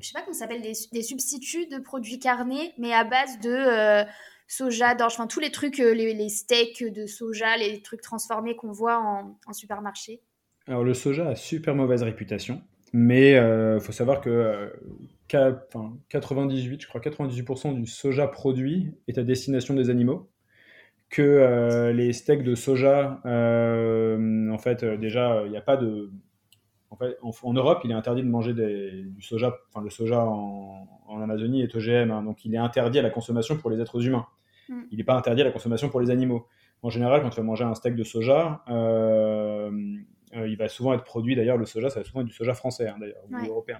je 0.00 0.08
sais 0.08 0.12
pas 0.12 0.22
comment 0.22 0.36
ça 0.36 0.48
des, 0.48 0.74
substituts 0.74 1.68
de 1.68 1.78
produits 1.78 2.18
carnés, 2.18 2.74
mais 2.76 2.92
à 2.92 3.04
base 3.04 3.38
de 3.38 4.04
soja, 4.48 4.96
d'orge, 4.96 5.12
enfin 5.12 5.28
tous 5.28 5.38
les 5.38 5.52
trucs, 5.52 5.78
les, 5.78 6.28
steaks 6.30 6.82
de 6.82 7.06
soja, 7.06 7.56
les 7.56 7.80
trucs 7.80 8.00
transformés 8.00 8.56
qu'on 8.56 8.72
voit 8.72 8.98
en, 8.98 9.38
en 9.46 9.52
supermarché. 9.52 10.20
Alors 10.66 10.82
le 10.82 10.94
soja 10.94 11.28
a 11.28 11.36
super 11.36 11.76
mauvaise 11.76 12.02
réputation. 12.02 12.60
Mais 12.92 13.34
il 13.34 13.80
faut 13.80 13.92
savoir 13.92 14.20
que 14.20 14.72
98, 15.30 16.74
euh, 16.74 16.78
je 16.80 16.88
crois 16.88 17.00
98% 17.00 17.74
du 17.74 17.86
soja 17.86 18.26
produit 18.26 18.94
est 19.08 19.18
à 19.18 19.22
destination 19.22 19.74
des 19.74 19.90
animaux. 19.90 20.30
Que 21.08 21.22
euh, 21.22 21.92
les 21.92 22.12
steaks 22.12 22.44
de 22.44 22.54
soja, 22.54 23.20
en 23.24 24.58
fait, 24.58 24.84
déjà, 24.84 25.42
il 25.44 25.50
n'y 25.50 25.56
a 25.56 25.62
pas 25.62 25.76
de. 25.76 26.10
En, 26.90 26.96
fait, 26.96 27.16
en, 27.22 27.52
Europe, 27.52 27.80
il 27.84 27.90
est 27.90 27.94
interdit 27.94 28.22
de 28.22 28.28
manger 28.28 28.52
du 28.52 29.22
soja. 29.22 29.56
Enfin, 29.68 29.82
le 29.82 29.90
soja 29.90 30.24
en, 30.24 30.86
Amazonie 31.20 31.62
est 31.62 31.74
OGM, 31.74 32.10
hein, 32.10 32.22
donc 32.22 32.44
il 32.44 32.54
est 32.54 32.58
interdit 32.58 32.98
à 32.98 33.02
la 33.02 33.10
consommation 33.10 33.56
pour 33.56 33.70
les 33.70 33.80
êtres 33.80 34.06
humains. 34.06 34.26
Mm. 34.68 34.82
Il 34.92 34.98
n'est 34.98 35.04
pas 35.04 35.16
interdit 35.16 35.42
à 35.42 35.44
la 35.44 35.50
consommation 35.50 35.88
pour 35.88 36.00
les 36.00 36.10
animaux. 36.10 36.46
En 36.82 36.90
général, 36.90 37.22
quand 37.22 37.30
tu 37.30 37.36
vas 37.36 37.42
manger 37.42 37.64
un 37.64 37.74
steak 37.74 37.94
de 37.94 38.04
soja, 38.04 38.62
euh, 38.70 39.70
il 40.32 40.56
va 40.56 40.68
souvent 40.68 40.94
être 40.94 41.04
produit, 41.04 41.36
d'ailleurs, 41.36 41.58
le 41.58 41.66
soja, 41.66 41.90
ça 41.90 42.00
va 42.00 42.04
souvent 42.04 42.20
être 42.20 42.28
du 42.28 42.32
soja 42.32 42.54
français, 42.54 42.88
hein, 42.88 42.96
d'ailleurs, 42.98 43.22
ou 43.28 43.46
européen. 43.46 43.78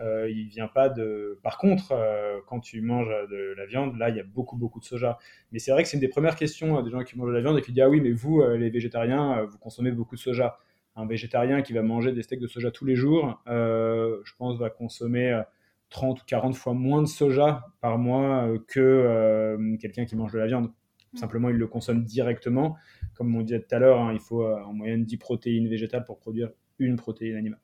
Euh, 0.00 0.30
il 0.30 0.48
vient 0.48 0.68
pas 0.68 0.88
de. 0.88 1.38
Par 1.42 1.58
contre, 1.58 1.92
euh, 1.92 2.38
quand 2.46 2.60
tu 2.60 2.80
manges 2.80 3.08
de 3.30 3.54
la 3.56 3.66
viande, 3.66 3.96
là, 3.96 4.10
il 4.10 4.16
y 4.16 4.20
a 4.20 4.24
beaucoup, 4.24 4.56
beaucoup 4.56 4.80
de 4.80 4.84
soja. 4.84 5.18
Mais 5.52 5.58
c'est 5.58 5.70
vrai 5.72 5.82
que 5.82 5.88
c'est 5.88 5.96
une 5.96 6.00
des 6.00 6.08
premières 6.08 6.36
questions 6.36 6.80
des 6.82 6.90
gens 6.90 7.02
qui 7.02 7.18
mangent 7.18 7.28
de 7.28 7.34
la 7.34 7.40
viande 7.40 7.58
et 7.58 7.62
qui 7.62 7.72
disent 7.72 7.82
Ah 7.82 7.88
oui, 7.88 8.00
mais 8.00 8.12
vous, 8.12 8.42
les 8.42 8.70
végétariens, 8.70 9.44
vous 9.44 9.58
consommez 9.58 9.90
beaucoup 9.90 10.14
de 10.14 10.20
soja. 10.20 10.58
Un 10.96 11.06
végétarien 11.06 11.62
qui 11.62 11.72
va 11.72 11.82
manger 11.82 12.12
des 12.12 12.22
steaks 12.22 12.40
de 12.40 12.48
soja 12.48 12.70
tous 12.70 12.84
les 12.84 12.96
jours, 12.96 13.40
je 13.46 14.32
pense, 14.36 14.58
va 14.58 14.70
consommer 14.70 15.40
30 15.90 16.22
ou 16.22 16.24
40 16.26 16.56
fois 16.56 16.74
moins 16.74 17.02
de 17.02 17.08
soja 17.08 17.66
par 17.80 17.98
mois 17.98 18.48
que 18.66 19.76
quelqu'un 19.80 20.04
qui 20.04 20.16
mange 20.16 20.32
de 20.32 20.38
la 20.38 20.46
viande. 20.46 20.70
Mm. 21.12 21.18
Simplement, 21.18 21.48
il 21.50 21.56
le 21.56 21.66
consomme 21.66 22.04
directement. 22.04 22.76
Comme 23.14 23.34
on 23.34 23.42
disait 23.42 23.60
tout 23.60 23.74
à 23.74 23.78
l'heure, 23.78 24.00
hein, 24.00 24.12
il 24.12 24.20
faut 24.20 24.42
euh, 24.42 24.62
en 24.62 24.72
moyenne 24.72 25.04
10 25.04 25.16
protéines 25.16 25.68
végétales 25.68 26.04
pour 26.04 26.18
produire 26.18 26.50
une 26.78 26.96
protéine 26.96 27.36
animale. 27.36 27.60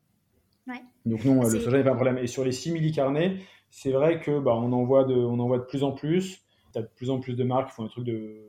Donc 1.07 1.25
non, 1.25 1.43
le 1.43 1.61
soja 1.61 1.79
n'est 1.79 1.85
pas 1.85 1.93
un 1.93 1.97
problème. 1.97 2.19
Et 2.19 2.27
sur 2.27 2.45
les 2.45 2.53
simili-carnés, 2.53 3.39
c'est 3.71 3.93
vrai 3.93 4.21
que 4.21 4.39
bah, 4.39 4.55
on, 4.55 4.73
en 4.73 4.85
voit 4.85 5.05
de, 5.05 5.15
on 5.15 5.39
en 5.39 5.47
voit 5.47 5.59
de 5.59 5.65
plus 5.65 5.83
en 5.83 5.93
plus. 5.93 6.43
Tu 6.73 6.79
as 6.79 6.83
de 6.83 6.89
plus 6.97 7.11
en 7.11 7.21
plus 7.21 7.35
de 7.35 7.45
marques 7.45 7.69
qui 7.69 7.75
font 7.75 7.85
un 7.85 7.89
truc 7.89 8.05
de, 8.05 8.41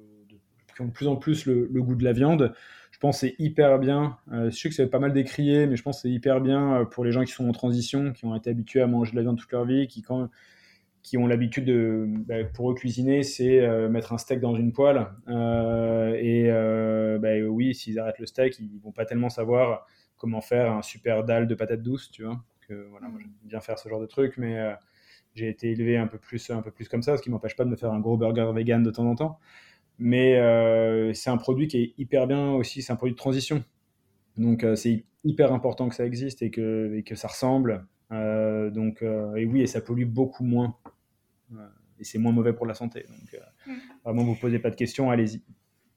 qui 0.75 0.81
ont 0.81 0.87
de 0.87 0.91
plus 0.91 1.07
en 1.07 1.15
plus 1.15 1.45
le, 1.45 1.67
goût 1.67 1.95
de 1.95 2.03
la 2.03 2.13
viande. 2.13 2.53
Je 2.91 2.99
pense 2.99 3.19
que 3.19 3.27
c'est 3.27 3.35
hyper 3.39 3.77
bien. 3.79 4.17
Euh, 4.31 4.49
je 4.49 4.57
sais 4.57 4.69
que 4.69 4.75
c'est 4.75 4.87
pas 4.87 4.99
mal 4.99 5.13
décrié, 5.13 5.67
mais 5.67 5.75
je 5.75 5.83
pense 5.83 5.97
que 5.97 6.01
c'est 6.03 6.13
hyper 6.13 6.39
bien 6.39 6.81
euh, 6.81 6.85
pour 6.85 7.03
les 7.03 7.11
gens 7.11 7.23
qui 7.23 7.33
sont 7.33 7.47
en 7.47 7.51
transition, 7.51 8.13
qui 8.13 8.25
ont 8.25 8.35
été 8.35 8.49
habitués 8.49 8.81
à 8.81 8.87
manger 8.87 9.11
de 9.11 9.17
la 9.17 9.23
viande 9.23 9.37
toute 9.37 9.51
leur 9.51 9.65
vie, 9.65 9.87
qui 9.87 10.01
quand 10.01 10.29
qui 11.05 11.19
ont 11.19 11.27
l'habitude 11.27 11.65
de, 11.65 12.05
bah, 12.07 12.43
pour 12.51 12.71
eux, 12.71 12.73
cuisiner, 12.73 13.21
c'est 13.21 13.59
euh, 13.59 13.87
mettre 13.89 14.11
un 14.11 14.17
steak 14.17 14.39
dans 14.39 14.55
une 14.55 14.73
poêle. 14.73 15.05
Euh, 15.27 16.15
et 16.15 16.47
euh, 16.49 17.19
bah, 17.19 17.37
oui, 17.47 17.75
s'ils 17.75 17.99
arrêtent 17.99 18.17
le 18.17 18.25
steak, 18.25 18.57
ils 18.57 18.79
vont 18.83 18.91
pas 18.91 19.05
tellement 19.05 19.29
savoir 19.29 19.85
comment 20.17 20.41
faire 20.41 20.71
un 20.71 20.81
super 20.81 21.23
dalle 21.23 21.47
de 21.47 21.55
patates 21.55 21.81
douces, 21.81 22.11
tu 22.11 22.23
vois. 22.23 22.43
Que, 22.67 22.87
voilà, 22.89 23.07
moi, 23.07 23.19
j'aime 23.21 23.31
bien 23.43 23.61
faire 23.61 23.77
ce 23.77 23.89
genre 23.89 24.01
de 24.01 24.05
truc, 24.05 24.35
mais 24.37 24.75
j'ai 25.35 25.49
été 25.49 25.71
élevé 25.71 25.97
un 25.97 26.07
peu 26.07 26.17
plus, 26.17 26.49
un 26.49 26.61
peu 26.61 26.71
plus 26.71 26.89
comme 26.89 27.03
ça, 27.03 27.17
ce 27.17 27.21
qui 27.21 27.29
m'empêche 27.29 27.55
pas 27.55 27.63
de 27.63 27.69
me 27.69 27.75
faire 27.75 27.91
un 27.91 27.99
gros 27.99 28.17
burger 28.17 28.51
vegan 28.53 28.81
de 28.81 28.89
temps 28.89 29.05
en 29.05 29.15
temps. 29.15 29.39
Mais 29.99 30.33
c'est 31.13 31.29
un 31.29 31.37
produit 31.37 31.67
qui 31.67 31.77
est 31.77 31.93
hyper 31.97 32.25
bien 32.25 32.53
aussi, 32.53 32.81
c'est 32.81 32.91
un 32.91 32.95
produit 32.95 33.13
de 33.13 33.19
transition. 33.19 33.63
Donc 34.37 34.65
c'est 34.75 35.05
hyper 35.23 35.53
important 35.53 35.89
que 35.89 35.95
ça 35.95 36.05
existe 36.05 36.41
et 36.41 36.49
que, 36.49 36.95
et 36.95 37.03
que 37.03 37.15
ça 37.15 37.27
ressemble. 37.27 37.85
donc, 38.09 39.03
et 39.03 39.45
oui, 39.45 39.61
et 39.61 39.67
ça 39.67 39.81
pollue 39.81 40.05
beaucoup 40.05 40.43
moins 40.43 40.75
et 41.99 42.03
c'est 42.03 42.17
moins 42.17 42.31
mauvais 42.31 42.53
pour 42.53 42.65
la 42.65 42.73
santé. 42.73 43.05
Donc, 43.09 43.33
euh, 43.33 43.71
mm. 43.71 43.79
vraiment, 44.03 44.23
vous 44.23 44.35
posez 44.35 44.59
pas 44.59 44.69
de 44.69 44.75
questions, 44.75 45.11
allez-y. 45.11 45.41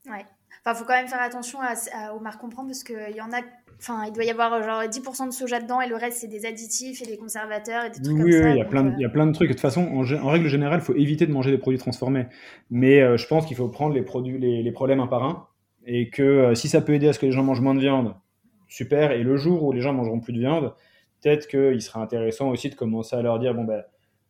Ouais. 0.08 0.24
Enfin, 0.68 0.78
faut 0.78 0.84
quand 0.84 0.94
même 0.94 1.08
faire 1.08 1.22
attention 1.22 1.60
à, 1.62 2.12
aux 2.12 2.20
marques 2.20 2.40
comprendre 2.40 2.68
parce 2.68 2.84
qu'il 2.84 3.16
y 3.16 3.20
en 3.20 3.32
a 3.32 3.40
Enfin, 3.80 4.06
il 4.06 4.12
doit 4.12 4.24
y 4.24 4.30
avoir 4.30 4.60
genre 4.60 4.82
10% 4.82 5.26
de 5.26 5.32
soja 5.32 5.60
dedans 5.60 5.80
et 5.80 5.88
le 5.88 5.94
reste, 5.94 6.18
c'est 6.18 6.26
des 6.26 6.46
additifs 6.46 7.00
et 7.00 7.06
des 7.06 7.16
conservateurs 7.16 7.84
et 7.84 7.90
des 7.90 8.02
trucs 8.02 8.16
oui, 8.16 8.22
comme 8.22 8.32
ça. 8.32 8.48
Oui, 8.48 8.54
il 8.54 8.58
y, 8.58 8.60
a 8.60 8.64
plein 8.64 8.82
de, 8.82 8.92
il 8.94 9.00
y 9.00 9.04
a 9.04 9.08
plein 9.08 9.24
de 9.24 9.32
trucs. 9.32 9.50
De 9.50 9.54
toute 9.54 9.60
façon, 9.60 9.82
en, 9.82 10.28
règle 10.28 10.48
générale, 10.48 10.80
il 10.80 10.84
faut 10.84 10.96
éviter 10.96 11.28
de 11.28 11.32
manger 11.32 11.52
des 11.52 11.58
produits 11.58 11.78
transformés. 11.78 12.26
Mais 12.72 13.16
je 13.16 13.26
pense 13.28 13.46
qu'il 13.46 13.56
faut 13.56 13.68
prendre 13.68 13.94
les, 13.94 14.02
produits, 14.02 14.36
les, 14.36 14.64
les, 14.64 14.72
problèmes 14.72 14.98
un 14.98 15.06
par 15.06 15.22
un. 15.22 15.46
Et 15.86 16.10
que 16.10 16.56
si 16.56 16.68
ça 16.68 16.80
peut 16.80 16.92
aider 16.92 17.06
à 17.06 17.12
ce 17.12 17.20
que 17.20 17.26
les 17.26 17.30
gens 17.30 17.44
mangent 17.44 17.60
moins 17.60 17.76
de 17.76 17.80
viande, 17.80 18.16
super. 18.66 19.12
Et 19.12 19.22
le 19.22 19.36
jour 19.36 19.62
où 19.62 19.70
les 19.70 19.80
gens 19.80 19.92
mangeront 19.92 20.18
plus 20.18 20.32
de 20.32 20.40
viande, 20.40 20.74
peut-être 21.22 21.46
qu'il 21.46 21.80
sera 21.80 22.02
intéressant 22.02 22.50
aussi 22.50 22.70
de 22.70 22.74
commencer 22.74 23.14
à 23.14 23.22
leur 23.22 23.38
dire 23.38 23.54
bon 23.54 23.62
ben 23.62 23.84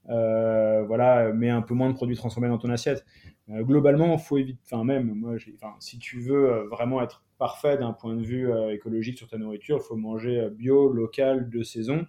euh, 0.09 0.85
voilà, 0.85 1.33
mets 1.33 1.51
un 1.51 1.63
peu 1.63 1.75
moins 1.75 1.91
de 1.91 1.95
produits 1.95 2.17
transformés 2.17 2.49
dans 2.49 2.59
ton 2.59 2.71
assiette. 2.71 3.05
Euh, 3.51 3.63
globalement, 3.63 4.17
faut 4.19 4.39
éviter, 4.39 4.59
enfin 4.65 4.85
même 4.85 5.13
moi, 5.15 5.37
si 5.81 5.99
tu 5.99 6.21
veux 6.21 6.51
euh, 6.51 6.69
vraiment 6.69 7.03
être 7.03 7.25
parfait 7.39 7.77
d'un 7.77 7.93
point 7.93 8.17
de 8.17 8.23
vue 8.23 8.51
écologique 8.73 9.17
sur 9.17 9.29
ta 9.29 9.39
nourriture, 9.39 9.79
il 9.81 9.87
faut 9.87 9.97
manger 9.97 10.49
bio, 10.51 10.93
local, 10.93 11.49
de 11.49 11.63
saison 11.63 12.05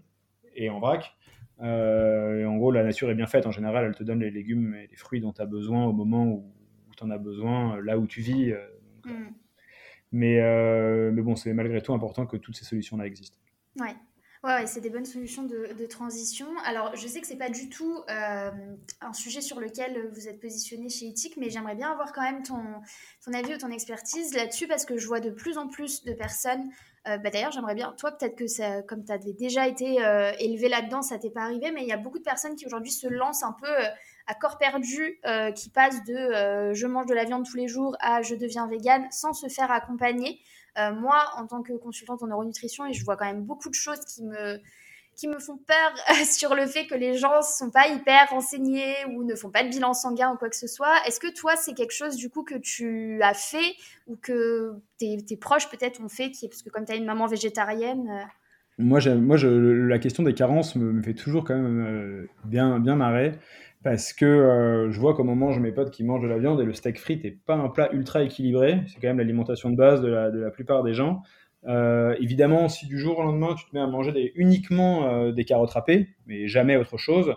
et 0.56 0.70
en 0.70 0.80
vrac. 0.80 1.16
et 1.62 2.46
en 2.46 2.58
gros, 2.58 2.72
la 2.72 2.84
nature 2.84 3.12
est 3.12 3.16
bien 3.16 3.28
faite. 3.28 3.46
En 3.46 3.52
général, 3.52 3.86
elle 3.86 3.96
te 3.96 4.04
donne 4.04 4.22
les 4.22 4.32
légumes 4.32 4.74
et 4.74 4.88
les 4.88 4.96
fruits 4.96 5.22
dont 5.22 5.32
tu 5.32 5.42
as 5.42 5.46
besoin 5.46 5.86
au 5.86 5.94
moment 5.94 6.26
où, 6.26 6.52
tu 6.98 7.04
en 7.04 7.12
as 7.12 7.20
besoin, 7.20 7.80
là 7.82 8.00
où 8.00 8.08
tu 8.08 8.22
vis. 8.22 8.54
Mm. 9.06 9.12
mais, 10.14 11.12
mais 11.12 11.22
bon, 11.22 11.36
c'est 11.36 11.54
malgré 11.54 11.80
tout 11.80 11.94
important 11.94 12.26
que 12.26 12.38
toutes 12.38 12.56
ces 12.56 12.66
solutions-là 12.66 13.06
existent. 13.06 13.38
Ouais. 13.80 13.96
Ouais, 14.42 14.66
c'est 14.68 14.80
des 14.80 14.90
bonnes 14.90 15.06
solutions 15.06 15.44
de, 15.44 15.86
transition. 15.86 16.48
Alors, 16.64 16.96
je 16.96 17.06
sais 17.08 17.20
que 17.20 17.28
c'est 17.28 17.36
pas 17.36 17.50
du 17.50 17.68
tout 17.68 18.04
euh, 18.10 18.52
un 19.02 19.12
sujet 19.12 19.42
sur 19.42 19.60
lequel 19.60 20.10
vous 20.14 20.30
êtes 20.30 20.40
positionné 20.40 20.88
chez 20.88 21.08
Ethic, 21.08 21.36
mais 21.36 21.50
j'aimerais 21.50 21.76
bien 21.76 21.92
avoir 21.92 22.14
quand 22.14 22.22
même 22.22 22.42
ton, 22.42 22.56
avis 23.34 23.56
ou 23.56 23.58
ton 23.58 23.70
expertise 23.70 24.34
là-dessus 24.34 24.68
parce 24.68 24.86
que 24.86 24.98
je 24.98 25.08
vois 25.08 25.20
de 25.20 25.30
plus 25.30 25.58
en 25.58 25.68
plus 25.68 26.06
de 26.06 26.14
personnes. 26.14 26.70
Euh, 27.08 27.18
bah, 27.18 27.32
d'ailleurs, 27.32 27.52
j'aimerais 27.52 27.76
bien, 27.76 27.94
toi, 27.98 28.14
peut-être 28.14 28.38
que 28.38 28.48
ça, 28.48 28.82
comme 28.84 29.04
tu 29.04 29.12
avais 29.12 29.34
déjà 29.34 29.68
été 29.68 30.02
euh, 30.06 30.32
élevé 30.40 30.70
là-dedans, 30.70 31.02
ça 31.02 31.20
t'est 31.20 31.32
pas 31.32 31.42
arrivé, 31.42 31.72
mais 31.72 31.82
il 31.82 31.88
y 31.90 31.94
a 31.94 31.98
beaucoup 31.98 32.20
de 32.20 32.24
personnes 32.24 32.56
qui 32.56 32.66
aujourd'hui 32.66 32.92
se 32.92 33.08
lancent 33.08 33.44
un 33.44 33.56
peu 33.60 33.76
à 34.26 34.36
corps 34.36 34.58
perdu, 34.58 35.20
qui 35.56 35.70
passent 35.70 36.04
de 36.06 36.74
je 36.74 36.88
mange 36.88 37.08
de 37.08 37.14
la 37.16 37.26
viande 37.26 37.46
tous 37.46 37.58
les 37.58 37.68
jours 37.68 37.98
à 38.00 38.22
je 38.22 38.36
deviens 38.36 38.68
végane 38.68 39.08
sans 39.12 39.34
se 39.34 39.50
faire 39.50 39.72
accompagner. 39.72 40.40
Euh, 40.78 40.94
moi, 40.94 41.32
en 41.38 41.48
tant 41.48 41.62
que 41.62 41.74
consultante 41.74 42.22
en 42.24 42.28
neuronutrition, 42.28 42.86
et 42.86 42.94
je 42.94 43.04
vois 43.04 43.18
quand 43.18 43.26
même 43.26 43.44
beaucoup 43.44 43.70
de 43.70 43.76
choses 43.76 44.00
qui 44.06 44.24
me, 44.24 44.60
qui 45.16 45.28
me 45.28 45.40
font 45.40 45.58
peur 45.58 46.16
sur 46.26 46.56
le 46.56 46.66
fait 46.66 46.88
que 46.88 46.96
les 46.96 47.18
gens 47.18 47.38
ne 47.38 47.44
sont 47.44 47.72
pas 47.72 47.88
hyper 47.88 48.30
renseignés 48.30 48.96
ou 49.14 49.24
ne 49.24 49.36
font 49.36 49.50
pas 49.50 49.64
de 49.64 49.70
bilan 49.70 49.94
sanguin 49.94 50.32
ou 50.34 50.38
quoi 50.38 50.50
que 50.50 50.56
ce 50.56 50.68
soit. 50.68 50.96
Est-ce 51.06 51.20
que 51.20 51.34
toi, 51.34 51.56
c'est 51.56 51.74
quelque 51.74 51.94
chose 51.94 52.16
du 52.16 52.30
coup 52.30 52.44
que 52.44 52.56
tu 52.56 53.22
as 53.22 53.34
fait 53.34 53.76
ou 54.08 54.16
que 54.16 54.74
tes, 54.98 55.38
proches 55.38 55.70
peut-être 55.70 56.02
ont 56.02 56.10
fait, 56.10 56.32
parce 56.42 56.62
que 56.62 56.70
comme 56.70 56.86
tu 56.86 56.94
as 56.94 56.96
une 56.96 57.06
maman 57.06 57.28
végétarienne 57.28 58.08
euh, 58.10 58.24
moi, 58.80 59.00
moi 59.16 59.36
la 59.38 60.00
question 60.00 60.24
des 60.24 60.34
carences 60.34 60.78
me, 60.78 61.02
fait 61.04 61.14
toujours 61.14 61.44
quand 61.44 61.56
même 61.56 61.86
euh, 61.86 62.30
bien, 62.46 62.80
bien 62.80 62.96
marrer 62.96 63.34
parce 63.84 64.12
que 64.12 64.26
euh, 64.26 64.92
je 64.92 65.00
vois 65.00 65.16
comment 65.16 65.36
mangent 65.36 65.60
mes 65.60 65.72
potes 65.72 65.92
qui 65.92 66.04
mangent 66.04 66.24
de 66.24 66.28
la 66.28 66.38
viande 66.38 66.60
et 66.60 66.66
le 66.66 66.74
steak 66.74 67.00
frit 67.00 67.20
n'est 67.24 67.32
pas 67.32 67.56
un 67.56 67.70
plat 67.70 67.90
ultra 67.94 68.24
équilibré. 68.24 68.82
C'est 68.88 69.00
quand 69.00 69.08
même 69.08 69.20
l'alimentation 69.20 69.70
de 69.70 69.76
base 69.76 70.02
de 70.02 70.10
la, 70.10 70.52
plupart 70.52 70.84
des 70.84 70.94
gens. 70.94 71.22
Euh, 71.66 72.16
évidemment, 72.20 72.68
si 72.68 72.88
du 72.88 73.00
jour 73.00 73.20
au 73.20 73.24
lendemain 73.24 73.56
tu 73.56 73.66
te 73.66 73.76
mets 73.76 73.82
à 73.82 73.88
manger 73.88 74.32
uniquement 74.36 75.08
euh, 75.08 75.32
des 75.32 75.46
carottes 75.46 75.72
râpées, 75.72 76.10
mais 76.28 76.48
jamais 76.48 76.76
autre 76.76 76.98
chose, 76.98 77.34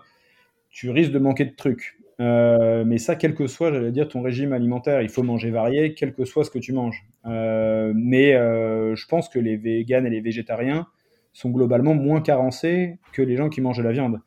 tu 0.70 0.90
risques 0.90 1.12
de 1.12 1.18
manquer 1.18 1.44
de 1.44 1.54
trucs. 1.54 1.98
mais 2.18 2.98
ça, 2.98 3.16
quel 3.16 3.34
que 3.34 3.46
soit, 3.46 3.72
j'allais 3.72 3.92
dire, 3.92 4.08
ton 4.08 4.22
régime 4.22 4.52
alimentaire, 4.52 5.02
il 5.02 5.08
faut 5.08 5.22
manger 5.22 5.50
varié, 5.50 5.94
quel 5.94 6.14
que 6.14 6.24
soit 6.24 6.44
ce 6.44 6.50
que 6.50 6.58
tu 6.58 6.72
manges. 6.72 7.04
mais 7.24 8.32
je 8.32 9.06
pense 9.06 9.28
que 9.28 9.38
les 9.38 9.56
véganes 9.56 10.06
et 10.06 10.10
les 10.10 10.20
végétariens 10.20 10.86
sont 11.32 11.50
globalement 11.50 11.94
moins 11.94 12.20
carencés 12.20 12.98
que 13.12 13.22
les 13.22 13.36
gens 13.36 13.48
qui 13.48 13.60
mangent 13.60 13.78
de 13.78 13.82
la 13.82 13.92
viande. 13.92 14.20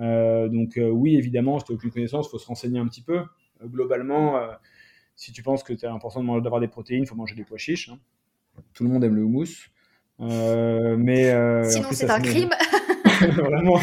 Euh, 0.00 0.48
donc 0.48 0.76
euh, 0.76 0.88
oui, 0.88 1.16
évidemment, 1.16 1.58
si 1.58 1.66
tu 1.66 1.72
n'as 1.72 1.76
aucune 1.76 1.90
connaissance, 1.90 2.26
il 2.26 2.30
faut 2.30 2.38
se 2.38 2.46
renseigner 2.46 2.78
un 2.78 2.86
petit 2.86 3.02
peu. 3.02 3.18
Euh, 3.18 3.66
globalement, 3.66 4.40
si 5.16 5.32
tu 5.32 5.42
penses 5.42 5.62
que 5.62 5.76
c'est 5.76 5.86
important 5.86 6.22
d'avoir 6.40 6.60
des 6.60 6.68
protéines, 6.68 7.02
il 7.02 7.06
faut 7.06 7.16
manger 7.16 7.34
des 7.34 7.44
pois 7.44 7.58
chiches. 7.58 7.88
Hein. 7.88 7.98
Tout 8.74 8.84
le 8.84 8.90
monde 8.90 9.04
aime 9.04 9.16
le 9.16 9.22
houmous. 9.22 9.70
mais, 10.18 11.64
Sinon, 11.64 11.88
c'est 11.92 12.10
un 12.10 12.20
crime. 12.20 12.50
Vraiment. 13.20 13.80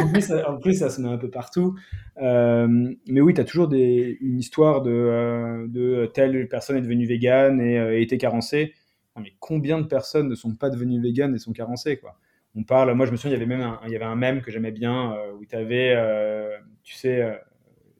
En 0.00 0.08
plus, 0.10 0.22
ça, 0.22 0.50
en 0.50 0.56
plus, 0.56 0.78
ça 0.78 0.88
se 0.88 0.98
met 1.02 1.08
un 1.08 1.18
peu 1.18 1.28
partout. 1.28 1.76
mais 2.16 3.20
oui, 3.20 3.34
tu 3.34 3.40
as 3.40 3.44
toujours 3.44 3.68
des, 3.68 4.16
une 4.22 4.38
histoire 4.38 4.80
de, 4.80 5.66
de, 5.68 6.10
telle 6.14 6.48
personne 6.48 6.78
est 6.78 6.82
devenue 6.82 7.06
végane 7.06 7.60
et 7.60 7.78
a 7.78 7.94
été 7.94 8.16
carencée. 8.16 8.72
mais 9.20 9.34
combien 9.40 9.78
de 9.78 9.86
personnes 9.86 10.28
ne 10.28 10.34
sont 10.34 10.54
pas 10.54 10.70
devenues 10.70 11.02
véganes 11.02 11.34
et 11.34 11.38
sont 11.38 11.52
carencées 11.52 11.98
quoi? 11.98 12.18
On 12.54 12.64
parle. 12.64 12.92
Moi, 12.94 13.06
je 13.06 13.12
me 13.12 13.16
souviens, 13.16 13.36
il 13.36 13.40
y 13.40 13.42
avait 13.42 13.56
même 13.56 13.66
un, 13.66 13.80
il 13.86 13.92
y 13.92 13.96
avait 13.96 14.04
un 14.04 14.16
mème 14.16 14.42
que 14.42 14.50
j'aimais 14.50 14.72
bien 14.72 15.12
euh, 15.12 15.32
où 15.32 15.44
tu 15.44 15.56
avais, 15.56 15.94
euh, 15.96 16.56
tu 16.82 16.94
sais, 16.94 17.20
euh, 17.20 17.34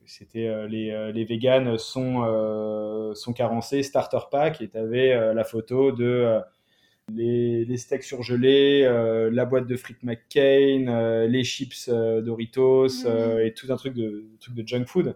c'était 0.05 0.67
les, 0.67 1.11
les 1.13 1.23
véganes 1.23 1.77
sont, 1.77 3.13
sont 3.13 3.31
carencés, 3.31 3.83
starter 3.83 4.17
pack, 4.31 4.59
et 4.59 4.67
tu 4.67 4.75
avais 4.75 5.35
la 5.35 5.43
photo 5.43 5.91
de 5.91 6.39
les, 7.13 7.77
steaks 7.77 8.03
surgelés, 8.03 8.89
la 9.31 9.45
boîte 9.45 9.67
de 9.67 9.75
frites 9.75 10.01
McCain, 10.01 11.27
les 11.27 11.43
chips 11.43 11.91
Doritos 11.91 13.05
mmh. 13.05 13.39
et 13.43 13.53
tout 13.53 13.71
un 13.71 13.75
truc 13.75 13.93
de, 13.93 14.25
truc 14.39 14.55
de 14.55 14.67
junk 14.67 14.85
food. 14.85 15.15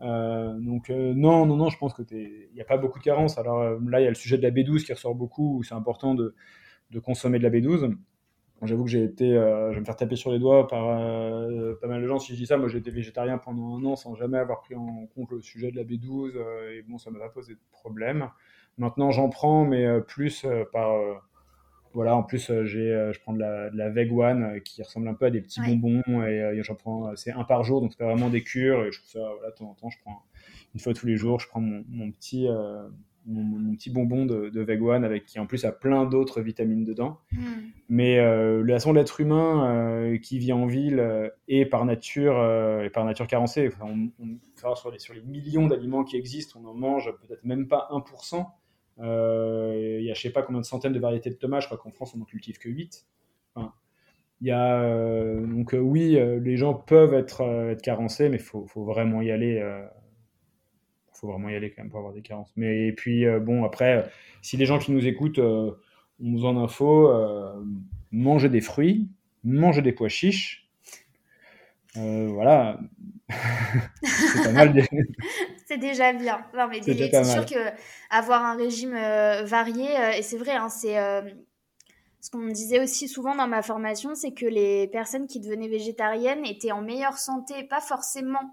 donc 0.00 0.90
non, 0.90 1.46
non, 1.46 1.56
non, 1.56 1.70
je 1.70 1.78
pense 1.78 1.94
que 1.94 2.02
il 2.12 2.50
n'y 2.54 2.60
a 2.60 2.66
pas 2.66 2.76
beaucoup 2.76 2.98
de 2.98 3.04
carences. 3.04 3.38
Alors 3.38 3.80
là, 3.88 4.00
il 4.02 4.04
y 4.04 4.06
a 4.06 4.10
le 4.10 4.14
sujet 4.14 4.36
de 4.36 4.42
la 4.42 4.50
B12 4.50 4.84
qui 4.84 4.92
ressort 4.92 5.14
beaucoup, 5.14 5.56
où 5.56 5.62
c'est 5.62 5.74
important 5.74 6.14
de, 6.14 6.34
de, 6.90 6.98
consommer 7.00 7.38
de 7.38 7.42
la 7.42 7.48
B12. 7.50 7.96
J'avoue 8.62 8.84
que 8.84 8.90
j'ai 8.90 9.04
été, 9.04 9.36
euh, 9.36 9.70
je 9.70 9.74
vais 9.74 9.80
me 9.80 9.84
faire 9.84 9.96
taper 9.96 10.16
sur 10.16 10.32
les 10.32 10.38
doigts 10.38 10.66
par 10.66 10.88
euh, 10.88 11.74
pas 11.80 11.88
mal 11.88 12.00
de 12.00 12.06
gens 12.06 12.18
si 12.18 12.32
je 12.32 12.38
dis 12.38 12.46
ça. 12.46 12.56
Moi, 12.56 12.68
j'ai 12.68 12.78
été 12.78 12.90
végétarien 12.90 13.36
pendant 13.36 13.76
un 13.76 13.84
an 13.84 13.96
sans 13.96 14.14
jamais 14.14 14.38
avoir 14.38 14.62
pris 14.62 14.74
en 14.74 15.06
compte 15.14 15.30
le 15.30 15.42
sujet 15.42 15.70
de 15.70 15.76
la 15.76 15.84
B12 15.84 16.32
euh, 16.36 16.72
et 16.72 16.82
bon, 16.82 16.96
ça 16.96 17.10
m'a 17.10 17.18
pas 17.18 17.28
posé 17.28 17.52
de 17.54 17.60
problème. 17.70 18.30
Maintenant, 18.78 19.10
j'en 19.10 19.28
prends, 19.28 19.64
mais 19.64 19.86
plus 20.02 20.46
par 20.72 20.94
voilà, 21.94 22.14
en 22.14 22.22
plus, 22.22 22.52
j'ai, 22.64 23.10
je 23.14 23.20
prends 23.20 23.32
de 23.32 23.38
la, 23.38 23.70
de 23.70 23.76
la 23.78 23.88
Veg 23.88 24.12
One 24.12 24.60
qui 24.60 24.82
ressemble 24.82 25.08
un 25.08 25.14
peu 25.14 25.24
à 25.24 25.30
des 25.30 25.40
petits 25.40 25.60
bonbons 25.62 26.02
et 26.24 26.60
j'en 26.62 26.74
prends, 26.74 27.16
c'est 27.16 27.32
un 27.32 27.44
par 27.44 27.64
jour, 27.64 27.80
donc 27.80 27.92
c'est 27.92 27.98
pas 27.98 28.04
vraiment 28.04 28.28
des 28.28 28.42
cures 28.42 28.84
et 28.84 28.92
je 28.92 28.98
trouve 28.98 29.10
ça, 29.10 29.32
voilà, 29.34 29.50
de 29.50 29.56
temps 29.56 29.70
en 29.70 29.74
temps, 29.74 29.88
je 29.88 29.96
prends 30.04 30.22
une 30.74 30.80
fois 30.80 30.92
tous 30.92 31.06
les 31.06 31.16
jours, 31.16 31.40
je 31.40 31.48
prends 31.48 31.62
mon, 31.62 31.84
mon 31.88 32.10
petit, 32.10 32.46
mon, 33.26 33.74
petit 33.74 33.90
bonbon 33.90 34.24
de, 34.24 34.48
de 34.48 35.04
avec 35.04 35.26
qui 35.26 35.38
en 35.38 35.46
plus 35.46 35.64
a 35.64 35.72
plein 35.72 36.04
d'autres 36.04 36.40
vitamines 36.40 36.84
dedans. 36.84 37.18
Hmm. 37.32 37.70
Mais 37.88 38.18
euh, 38.18 38.62
la 38.64 38.74
façon 38.74 38.92
l'être 38.92 39.20
humain 39.20 39.70
euh, 39.70 40.18
qui 40.18 40.38
vit 40.38 40.52
en 40.52 40.66
ville 40.66 41.00
euh, 41.00 41.28
est 41.48 41.66
par 41.66 41.84
nature 41.84 42.34
et 42.82 42.90
par 42.90 43.04
nature 43.04 43.26
carencé. 43.26 43.70
on, 43.80 44.10
sur, 44.76 44.90
les, 44.90 44.98
sur 44.98 45.14
les 45.14 45.22
millions 45.22 45.66
d'aliments 45.66 46.04
qui 46.04 46.16
existent, 46.16 46.60
on 46.62 46.68
en 46.68 46.74
mange 46.74 47.12
peut-être 47.20 47.44
même 47.44 47.68
pas 47.68 47.88
1%. 47.90 48.46
Il 48.98 50.04
y 50.04 50.10
a 50.10 50.14
je 50.14 50.20
sais 50.20 50.30
pas 50.30 50.42
combien 50.42 50.60
de 50.60 50.66
centaines 50.66 50.92
de 50.92 51.00
variétés 51.00 51.30
de 51.30 51.34
tomates, 51.34 51.62
je 51.62 51.66
crois 51.66 51.78
qu'en 51.78 51.90
France 51.90 52.14
on 52.14 52.18
n'en 52.18 52.24
cultive 52.24 52.58
que 52.58 52.68
8. 52.68 53.06
il 54.40 54.46
y 54.46 54.50
a, 54.50 55.36
donc 55.40 55.74
oui, 55.78 56.18
les 56.40 56.56
gens 56.56 56.74
peuvent 56.74 57.14
être, 57.14 57.42
être 57.42 57.82
carencés, 57.82 58.28
mais 58.28 58.36
il 58.36 58.42
faut, 58.42 58.66
faut, 58.66 58.84
vraiment 58.84 59.20
y 59.20 59.30
aller 59.30 59.60
faut 61.16 61.28
vraiment 61.28 61.48
y 61.48 61.56
aller 61.56 61.70
quand 61.70 61.82
même 61.82 61.90
pour 61.90 61.98
avoir 61.98 62.14
des 62.14 62.22
carences. 62.22 62.52
Mais 62.56 62.88
et 62.88 62.92
puis 62.92 63.26
euh, 63.26 63.40
bon, 63.40 63.64
après, 63.64 64.10
si 64.42 64.56
les 64.56 64.66
gens 64.66 64.78
qui 64.78 64.92
nous 64.92 65.06
écoutent 65.06 65.38
euh, 65.38 65.72
ont 66.22 66.32
besoin 66.32 66.54
d'infos, 66.54 67.10
euh, 67.10 67.54
mangez 68.12 68.48
des 68.48 68.60
fruits, 68.60 69.08
mangez 69.44 69.82
des 69.82 69.92
pois 69.92 70.08
chiches. 70.08 70.68
voilà, 71.94 72.78
c'est 74.02 74.42
pas 74.44 74.52
mal. 74.52 74.86
c'est 75.66 75.78
déjà 75.78 76.12
bien. 76.12 76.44
Non, 76.54 76.68
mais 76.68 76.82
c'est 76.82 77.24
sûr 77.24 77.46
que 77.46 77.70
avoir 78.10 78.44
un 78.44 78.56
régime 78.56 78.94
varié, 79.44 79.88
et 80.18 80.22
c'est 80.22 80.38
vrai, 80.38 80.52
hein, 80.52 80.68
c'est 80.68 80.96
ce 82.20 82.30
qu'on 82.30 82.38
me 82.38 82.52
disait 82.52 82.80
aussi 82.80 83.08
souvent 83.08 83.34
dans 83.34 83.46
ma 83.46 83.62
formation, 83.62 84.14
c'est 84.14 84.32
que 84.32 84.46
les 84.46 84.88
personnes 84.88 85.26
qui 85.26 85.40
devenaient 85.40 85.68
végétariennes 85.68 86.44
étaient 86.44 86.72
en 86.72 86.82
meilleure 86.82 87.18
santé, 87.18 87.62
pas 87.64 87.80
forcément 87.80 88.52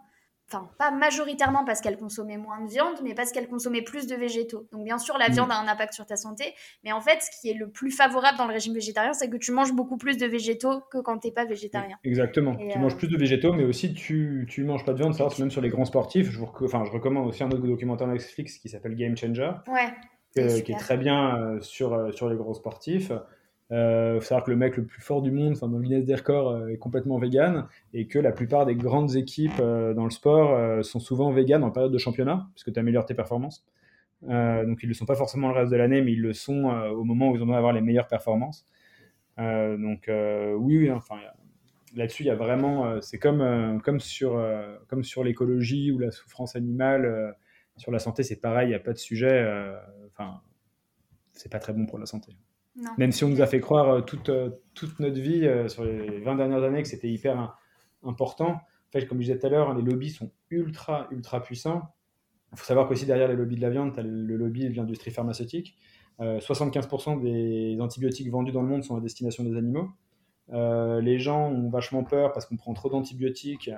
enfin 0.53 0.69
pas 0.77 0.91
majoritairement 0.91 1.65
parce 1.65 1.81
qu'elle 1.81 1.97
consommait 1.97 2.37
moins 2.37 2.61
de 2.61 2.69
viande, 2.69 2.95
mais 3.03 3.13
parce 3.13 3.31
qu'elle 3.31 3.47
consommait 3.47 3.81
plus 3.81 4.07
de 4.07 4.15
végétaux. 4.15 4.67
Donc 4.71 4.83
bien 4.83 4.97
sûr, 4.97 5.17
la 5.17 5.29
mm. 5.29 5.33
viande 5.33 5.51
a 5.51 5.55
un 5.55 5.67
impact 5.67 5.93
sur 5.93 6.05
ta 6.05 6.15
santé, 6.15 6.53
mais 6.83 6.91
en 6.91 7.01
fait, 7.01 7.19
ce 7.21 7.39
qui 7.39 7.49
est 7.49 7.53
le 7.53 7.69
plus 7.69 7.91
favorable 7.91 8.37
dans 8.37 8.47
le 8.47 8.53
régime 8.53 8.73
végétarien, 8.73 9.13
c'est 9.13 9.29
que 9.29 9.37
tu 9.37 9.51
manges 9.51 9.73
beaucoup 9.73 9.97
plus 9.97 10.17
de 10.17 10.25
végétaux 10.25 10.81
que 10.91 10.99
quand 10.99 11.17
tu 11.19 11.27
n'es 11.27 11.33
pas 11.33 11.45
végétarien. 11.45 11.97
Exactement. 12.03 12.55
tu 12.55 12.79
manges 12.79 12.93
euh, 12.93 12.97
plus 12.97 13.07
de 13.07 13.17
végétaux, 13.17 13.53
mais 13.53 13.63
aussi 13.63 13.93
tu 13.93 14.45
tu 14.49 14.63
manges 14.63 14.85
pas 14.85 14.93
de 14.93 14.97
viande. 14.97 15.13
Ça, 15.13 15.27
même 15.39 15.51
sur 15.51 15.61
les 15.61 15.69
grands 15.69 15.85
sportifs. 15.85 16.29
Je, 16.29 16.41
enfin, 16.41 16.83
je 16.85 16.91
recommande 16.91 17.27
aussi 17.27 17.43
un 17.43 17.49
autre 17.49 17.65
documentaire 17.65 18.07
Netflix 18.07 18.57
qui 18.57 18.69
s'appelle 18.69 18.95
Game 18.95 19.17
Changer, 19.17 19.51
ouais, 19.67 20.61
qui 20.61 20.71
est 20.71 20.79
très 20.79 20.97
bien 20.97 21.37
euh, 21.37 21.61
sur 21.61 21.93
euh, 21.93 22.11
sur 22.11 22.29
les 22.29 22.35
grands 22.35 22.53
sportifs. 22.53 23.11
Euh, 23.73 24.19
faut 24.19 24.27
savoir 24.27 24.43
que 24.43 24.51
le 24.51 24.57
mec 24.57 24.77
le 24.77 24.85
plus 24.85 25.01
fort 25.01 25.21
du 25.21 25.31
monde, 25.31 25.53
enfin, 25.53 25.67
dans 25.67 25.79
le 25.79 26.01
des 26.01 26.15
records, 26.15 26.51
euh, 26.51 26.67
est 26.67 26.77
complètement 26.77 27.17
vegan 27.17 27.67
et 27.93 28.07
que 28.07 28.19
la 28.19 28.31
plupart 28.31 28.67
des 28.67 28.75
grandes 28.75 29.15
équipes 29.15 29.59
euh, 29.59 29.95
dans 29.95 30.03
le 30.05 30.11
sport 30.11 30.83
sont 30.85 30.99
souvent 30.99 31.31
vegan 31.31 31.63
en 31.63 31.71
période 31.71 31.91
de 31.91 31.97
championnat, 31.97 32.47
puisque 32.53 32.71
tu 32.71 32.79
améliores 32.79 33.05
tes 33.05 33.15
performances. 33.15 33.65
donc 34.21 34.79
ils 34.83 34.85
ne 34.85 34.89
le 34.89 34.93
sont 34.93 35.05
pas 35.05 35.15
forcément 35.15 35.49
le 35.49 35.55
reste 35.55 35.71
de 35.71 35.77
l'année, 35.77 36.01
mais 36.01 36.13
ils 36.13 36.21
le 36.21 36.33
sont 36.33 36.65
au 36.65 37.03
moment 37.03 37.31
où 37.31 37.35
ils 37.35 37.39
vont 37.39 37.53
avoir 37.53 37.73
les 37.73 37.81
meilleures 37.81 38.07
performances. 38.07 38.67
donc 39.37 40.09
oui, 40.09 40.77
oui, 40.77 40.91
enfin 40.91 41.15
là-dessus, 41.95 42.23
il 42.23 42.27
y 42.27 42.31
a 42.31 42.35
vraiment, 42.35 43.01
c'est 43.01 43.19
comme, 43.19 43.81
comme 43.83 43.99
sur, 43.99 44.41
comme 44.87 45.03
sur 45.03 45.23
l'écologie 45.23 45.91
ou 45.91 45.99
la 45.99 46.11
souffrance 46.11 46.55
animale, 46.55 47.35
sur 47.77 47.91
la 47.91 47.99
santé, 47.99 48.23
c'est 48.23 48.39
pareil, 48.39 48.67
il 48.67 48.69
n'y 48.69 48.75
a 48.75 48.79
pas 48.79 48.93
de 48.93 48.97
sujet. 48.97 49.45
Enfin, 50.07 50.41
c'est 51.33 51.51
pas 51.51 51.59
très 51.59 51.73
bon 51.73 51.85
pour 51.85 51.99
la 51.99 52.05
santé. 52.05 52.35
Même 52.97 53.11
si 53.11 53.23
on 53.23 53.29
nous 53.29 53.41
a 53.41 53.45
fait 53.45 53.59
croire 53.59 53.89
euh, 53.89 54.01
toute, 54.01 54.29
euh, 54.29 54.49
toute 54.73 54.99
notre 54.99 55.19
vie, 55.19 55.45
euh, 55.45 55.67
sur 55.67 55.83
les 55.83 56.19
20 56.19 56.35
dernières 56.35 56.63
années, 56.63 56.81
que 56.81 56.87
c'était 56.87 57.09
hyper 57.09 57.55
important. 58.03 58.51
En 58.53 58.91
fait, 58.91 59.05
comme 59.05 59.19
je 59.19 59.27
disais 59.27 59.39
tout 59.39 59.45
à 59.45 59.49
l'heure, 59.49 59.73
les 59.73 59.83
lobbies 59.83 60.09
sont 60.09 60.31
ultra, 60.49 61.07
ultra 61.11 61.41
puissants. 61.41 61.83
Il 62.51 62.57
faut 62.57 62.65
savoir 62.65 62.87
qu'aussi 62.87 63.05
derrière 63.05 63.27
les 63.27 63.35
lobbies 63.35 63.55
de 63.55 63.61
la 63.61 63.69
viande, 63.69 63.93
tu 63.93 63.99
as 63.99 64.03
le 64.03 64.37
lobby 64.37 64.69
de 64.69 64.75
l'industrie 64.75 65.11
pharmaceutique. 65.11 65.75
75% 66.19 67.19
des 67.19 67.81
antibiotiques 67.81 68.29
vendus 68.29 68.51
dans 68.51 68.61
le 68.61 68.67
monde 68.67 68.83
sont 68.83 68.95
à 68.95 69.01
destination 69.01 69.43
des 69.43 69.57
animaux. 69.57 69.89
les 70.51 71.17
gens 71.17 71.49
ont 71.49 71.69
vachement 71.71 72.03
peur 72.03 72.31
parce 72.31 72.45
qu'on 72.45 72.55
prend 72.55 72.75
trop 72.75 72.89
d'antibiotiques, 72.89 73.71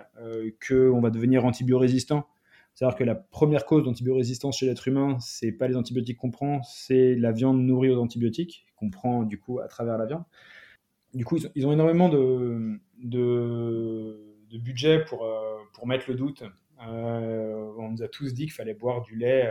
qu'on 0.68 1.00
va 1.00 1.10
devenir 1.10 1.46
antibiorésistant. 1.46 2.28
C'est-à-dire 2.76 2.98
que 2.98 3.06
la 3.06 3.16
première 3.16 3.66
cause 3.66 3.86
d'antibiorésistance 3.86 4.58
chez 4.58 4.66
l'être 4.66 4.86
humain, 4.90 5.18
c'est 5.22 5.54
pas 5.54 5.70
les 5.70 5.78
antibiotiques 5.78 6.18
qu'on 6.18 6.30
prend, 6.30 6.62
c'est 6.64 7.16
la 7.16 7.32
viande 7.32 7.62
nourrie 7.62 7.90
aux 7.90 8.02
antibiotiques 8.02 8.66
qu'on 8.76 8.90
prend 8.90 9.24
du 9.24 9.40
coup 9.40 9.60
à 9.62 9.68
travers 9.70 9.98
la 9.98 10.06
viande. 10.06 10.24
Du 11.14 11.24
coup, 11.24 11.38
ils 11.56 11.66
ont, 11.66 11.72
énormément 11.72 12.10
de, 12.10 12.78
de, 13.02 14.58
budget 14.58 15.06
pour, 15.06 15.24
euh, 15.24 15.56
pour 15.74 15.88
mettre 15.88 16.10
le 16.10 16.16
doute. 16.16 16.44
Euh, 16.86 17.72
on 17.80 17.92
nous 17.92 18.04
a 18.04 18.10
tous 18.10 18.34
dit 18.34 18.44
qu'il 18.44 18.52
fallait 18.52 18.74
boire 18.74 19.02
du 19.02 19.16
lait 19.16 19.50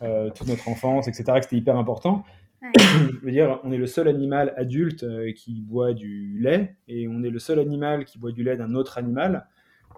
euh, 0.00 0.30
toute 0.30 0.48
notre 0.48 0.66
enfance, 0.68 1.06
etc., 1.08 1.24
que 1.34 1.42
c'était 1.42 1.56
hyper 1.56 1.76
important. 1.76 2.24
Je 2.62 3.20
veux 3.22 3.32
dire, 3.32 3.60
on 3.64 3.72
est 3.72 3.76
le 3.76 3.86
seul 3.86 4.08
animal 4.08 4.54
adulte 4.56 5.04
qui 5.34 5.60
boit 5.60 5.92
du 5.92 6.38
lait 6.40 6.76
et 6.88 7.06
on 7.06 7.22
est 7.22 7.28
le 7.28 7.38
seul 7.38 7.58
animal 7.58 8.06
qui 8.06 8.18
boit 8.18 8.32
du 8.32 8.42
lait 8.42 8.56
d'un 8.56 8.74
autre 8.74 8.96
animal. 8.96 9.46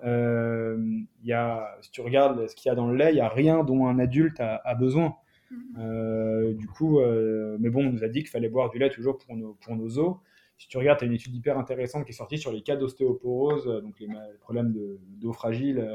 Euh, 0.04 1.00
y 1.22 1.32
a, 1.32 1.76
si 1.80 1.90
tu 1.90 2.00
regardes 2.00 2.48
ce 2.48 2.54
qu'il 2.54 2.68
y 2.68 2.72
a 2.72 2.74
dans 2.74 2.88
le 2.88 2.96
lait, 2.96 3.10
il 3.10 3.14
n'y 3.14 3.20
a 3.20 3.28
rien 3.28 3.64
dont 3.64 3.86
un 3.86 3.98
adulte 3.98 4.40
a, 4.40 4.74
besoin. 4.74 5.16
Mhm. 5.50 5.58
Euh, 5.78 6.54
du 6.54 6.66
coup, 6.66 7.00
euh, 7.00 7.56
mais 7.60 7.70
bon, 7.70 7.86
on 7.86 7.92
nous 7.92 8.04
a 8.04 8.08
dit 8.08 8.20
qu'il 8.20 8.30
fallait 8.30 8.48
boire 8.48 8.70
du 8.70 8.78
lait 8.78 8.90
toujours 8.90 9.18
pour 9.18 9.36
nos, 9.36 9.54
pour 9.54 9.76
nos 9.76 9.98
os. 9.98 10.16
Si 10.58 10.68
tu 10.68 10.78
regardes, 10.78 10.98
tu 10.98 11.04
as 11.04 11.08
une 11.08 11.12
étude 11.12 11.34
hyper 11.34 11.58
intéressante 11.58 12.06
qui 12.06 12.12
est 12.12 12.14
sortie 12.14 12.38
sur 12.38 12.50
les 12.50 12.62
cas 12.62 12.76
d'ostéoporose, 12.76 13.66
donc 13.82 14.00
les, 14.00 14.08
problèmes 14.40 14.74
d'eau 15.18 15.32
fragile 15.32 15.86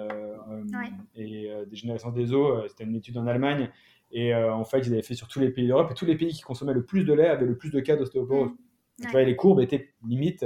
et 1.15 1.51
dégénérescence 1.67 2.13
des 2.13 2.31
os. 2.31 2.69
C'était 2.69 2.83
une 2.83 2.95
étude 2.95 3.17
en 3.17 3.25
Allemagne. 3.25 3.71
Et 4.11 4.35
en 4.35 4.63
fait, 4.63 4.79
ils 4.79 4.93
avaient 4.93 5.01
fait 5.01 5.15
sur 5.15 5.27
tous 5.27 5.39
les 5.39 5.49
pays 5.49 5.67
d'Europe. 5.67 5.89
Et 5.89 5.95
tous 5.95 6.05
les 6.05 6.15
pays 6.15 6.31
qui 6.31 6.43
consommaient 6.43 6.75
le 6.75 6.85
plus 6.85 7.05
de 7.05 7.13
lait 7.13 7.27
avaient 7.27 7.47
le 7.47 7.57
plus 7.57 7.71
de 7.71 7.79
cas 7.79 7.95
d'ostéoporose. 7.95 8.51
Mhm. 8.51 8.57
Tu 9.01 9.07
vois, 9.07 9.23
les 9.23 9.35
courbes 9.35 9.61
étaient 9.61 9.89
limite 10.07 10.45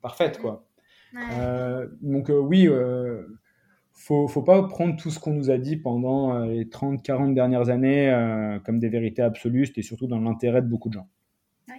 parfaites, 0.00 0.38
quoi. 0.38 0.66
Euh, 1.14 1.88
donc 2.00 2.30
euh, 2.30 2.38
oui, 2.38 2.66
euh, 2.68 3.26
faut, 3.92 4.28
faut 4.28 4.42
pas 4.42 4.62
prendre 4.64 4.96
tout 4.96 5.10
ce 5.10 5.18
qu'on 5.18 5.32
nous 5.32 5.50
a 5.50 5.58
dit 5.58 5.76
pendant 5.76 6.38
les 6.44 6.64
30-40 6.64 7.34
dernières 7.34 7.68
années 7.68 8.10
comme 8.64 8.78
des 8.78 8.88
vérités 8.88 9.22
absolues, 9.22 9.70
et 9.76 9.82
surtout 9.82 10.06
dans 10.06 10.20
l'intérêt 10.20 10.62
de 10.62 10.66
beaucoup 10.66 10.88
de 10.88 10.94
gens. 10.94 11.08
Oui, 11.68 11.76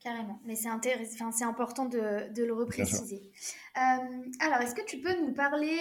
carrément. 0.00 0.40
Mais 0.44 0.56
c'est 0.56 0.68
c'est 1.32 1.44
important 1.44 1.86
de, 1.86 2.32
de 2.34 2.44
le 2.44 2.52
repréciser. 2.52 3.30
alors, 3.74 4.60
est-ce 4.60 4.74
que 4.74 4.84
tu 4.84 4.98
peux 4.98 5.14
nous 5.22 5.32
parler 5.32 5.76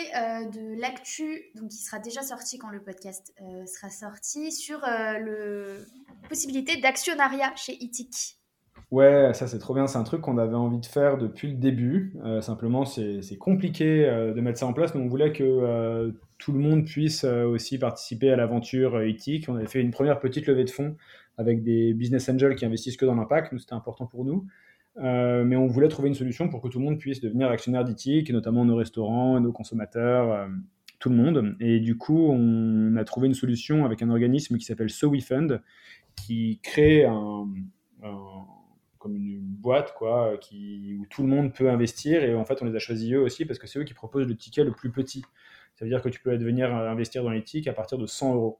de 0.53 0.79
l'actu, 0.79 1.41
donc 1.55 1.69
qui 1.69 1.77
sera 1.77 1.99
déjà 1.99 2.21
sorti 2.21 2.57
quand 2.57 2.69
le 2.69 2.81
podcast 2.81 3.33
sera 3.65 3.89
sorti, 3.89 4.51
sur 4.51 4.79
le 4.85 5.85
possibilité 6.29 6.79
d'actionnariat 6.79 7.53
chez 7.55 7.73
ITIC 7.83 8.40
Ouais, 8.91 9.33
ça 9.33 9.47
c'est 9.47 9.57
trop 9.57 9.73
bien, 9.73 9.87
c'est 9.87 9.97
un 9.97 10.03
truc 10.03 10.19
qu'on 10.19 10.37
avait 10.37 10.53
envie 10.53 10.79
de 10.79 10.85
faire 10.85 11.17
depuis 11.17 11.47
le 11.47 11.53
début. 11.53 12.13
Euh, 12.25 12.41
simplement, 12.41 12.83
c'est 12.83 13.37
compliqué 13.39 14.05
euh, 14.05 14.33
de 14.33 14.41
mettre 14.41 14.59
ça 14.59 14.67
en 14.67 14.73
place, 14.73 14.93
mais 14.93 15.01
on 15.01 15.07
voulait 15.07 15.31
que 15.31 15.45
euh, 15.45 16.11
tout 16.37 16.51
le 16.51 16.59
monde 16.59 16.83
puisse 16.83 17.23
aussi 17.23 17.79
participer 17.79 18.31
à 18.31 18.35
l'aventure 18.35 19.01
éthique. 19.01 19.45
On 19.47 19.55
avait 19.55 19.67
fait 19.67 19.79
une 19.79 19.91
première 19.91 20.19
petite 20.19 20.45
levée 20.45 20.65
de 20.65 20.69
fonds 20.69 20.97
avec 21.37 21.63
des 21.63 21.93
business 21.93 22.27
angels 22.27 22.55
qui 22.55 22.65
investissent 22.65 22.97
que 22.97 23.05
dans 23.05 23.15
l'impact, 23.15 23.53
nous 23.53 23.59
c'était 23.59 23.73
important 23.73 24.07
pour 24.07 24.25
nous. 24.25 24.45
mais 24.97 25.55
on 25.55 25.67
voulait 25.67 25.87
trouver 25.87 26.09
une 26.09 26.15
solution 26.15 26.49
pour 26.49 26.61
que 26.61 26.67
tout 26.67 26.79
le 26.79 26.85
monde 26.85 26.97
puisse 26.99 27.21
devenir 27.21 27.49
actionnaire 27.49 27.85
d'éthique, 27.85 28.29
notamment 28.31 28.65
nos 28.65 28.75
restaurants, 28.75 29.39
nos 29.39 29.53
consommateurs, 29.53 30.49
tout 30.99 31.09
le 31.09 31.15
monde. 31.15 31.55
Et 31.61 31.79
du 31.79 31.97
coup, 31.97 32.27
on 32.29 32.97
a 32.97 33.05
trouvé 33.05 33.27
une 33.27 33.35
solution 33.35 33.85
avec 33.85 34.01
un 34.01 34.09
organisme 34.09 34.57
qui 34.57 34.65
s'appelle 34.65 34.89
SoWeFund, 34.89 35.61
qui 36.17 36.59
crée 36.61 37.05
un 37.05 37.47
comme 39.01 39.15
une, 39.15 39.39
boîte 39.41 39.93
quoi, 39.93 40.37
qui, 40.39 40.97
où 40.99 41.05
tout 41.07 41.23
le 41.23 41.27
monde 41.27 41.53
peut 41.53 41.69
investir. 41.69 42.23
Et 42.23 42.33
en 42.33 42.45
fait, 42.45 42.61
on 42.61 42.65
les 42.65 42.75
a 42.75 42.79
choisis 42.79 43.11
eux 43.13 43.21
aussi 43.21 43.45
parce 43.45 43.59
que 43.59 43.67
c'est 43.67 43.79
eux 43.79 43.83
qui 43.83 43.93
proposent 43.93 44.27
le 44.27 44.35
ticket 44.35 44.63
le 44.63 44.71
plus 44.71 44.91
petit. 44.91 45.23
Ça 45.75 45.85
veut 45.85 45.89
dire 45.89 46.01
que 46.01 46.09
tu 46.09 46.21
peux 46.21 46.35
venir 46.35 46.73
investir 46.73 47.23
dans 47.23 47.31
les 47.31 47.43
tickets 47.43 47.71
à 47.71 47.75
partir 47.75 47.97
de 47.97 48.05
100 48.05 48.35
euros. 48.35 48.59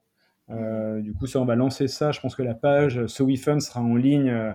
Euh, 0.50 1.00
du 1.00 1.12
coup, 1.12 1.26
ça, 1.26 1.40
on 1.40 1.44
va 1.44 1.54
lancer 1.54 1.88
ça. 1.88 2.12
Je 2.12 2.20
pense 2.20 2.34
que 2.34 2.42
la 2.42 2.54
page 2.54 3.06
SoWeFund 3.06 3.60
sera 3.60 3.80
en 3.80 3.94
ligne 3.94 4.30
euh, 4.30 4.52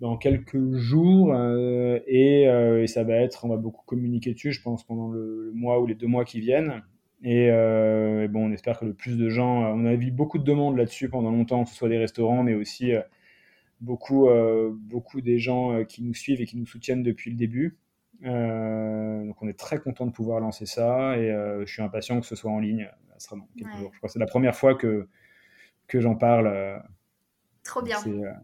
dans 0.00 0.16
quelques 0.16 0.74
jours 0.74 1.32
euh, 1.34 1.98
et, 2.06 2.86
ça 2.86 3.04
va 3.04 3.14
être, 3.14 3.44
on 3.44 3.48
va 3.48 3.56
beaucoup 3.56 3.84
communiquer 3.84 4.34
dessus, 4.34 4.52
je 4.52 4.62
pense, 4.62 4.84
pendant 4.84 5.08
le, 5.08 5.50
mois 5.54 5.80
ou 5.80 5.86
les 5.86 5.94
deux 5.94 6.06
mois 6.06 6.24
qui 6.24 6.40
viennent. 6.40 6.82
Et, 7.24 7.50
bon, 8.28 8.48
on 8.48 8.52
espère 8.52 8.78
que 8.78 8.84
le 8.84 8.94
plus 8.94 9.16
de 9.16 9.28
gens, 9.28 9.74
on 9.74 9.86
a 9.86 9.94
vu 9.96 10.10
beaucoup 10.10 10.38
de 10.38 10.44
demandes 10.44 10.76
là-dessus 10.76 11.08
pendant 11.08 11.30
longtemps, 11.30 11.64
que 11.64 11.70
ce 11.70 11.76
soit 11.76 11.88
des 11.88 11.98
restaurants, 11.98 12.44
mais 12.44 12.54
aussi 12.54 12.92
beaucoup, 13.80 14.28
euh, 14.28 14.70
beaucoup 14.72 15.20
des 15.20 15.38
gens 15.38 15.72
euh, 15.72 15.84
qui 15.84 16.02
nous 16.02 16.14
suivent 16.14 16.40
et 16.40 16.46
qui 16.46 16.56
nous 16.56 16.66
soutiennent 16.66 17.02
depuis 17.02 17.30
le 17.30 17.36
début. 17.36 17.78
Euh, 18.24 19.24
donc 19.24 19.40
on 19.42 19.48
est 19.48 19.58
très 19.58 19.78
content 19.78 20.04
de 20.04 20.10
pouvoir 20.10 20.40
lancer 20.40 20.66
ça 20.66 21.16
et 21.16 21.30
je 21.64 21.72
suis 21.72 21.82
impatient 21.82 22.20
que 22.20 22.26
ce 22.26 22.34
soit 22.34 22.50
en 22.50 22.58
ligne. 22.58 22.90
Ça 23.12 23.28
sera 23.28 23.36
dans 23.36 23.48
quelques 23.56 23.76
jours. 23.76 23.90
Je 23.92 23.98
crois 23.98 24.08
que 24.08 24.12
c'est 24.12 24.18
la 24.18 24.26
première 24.26 24.56
fois 24.56 24.74
que, 24.74 25.08
que 25.86 26.00
j'en 26.00 26.16
parle. 26.16 26.82
Trop 27.64 27.82
bien. 27.82 27.98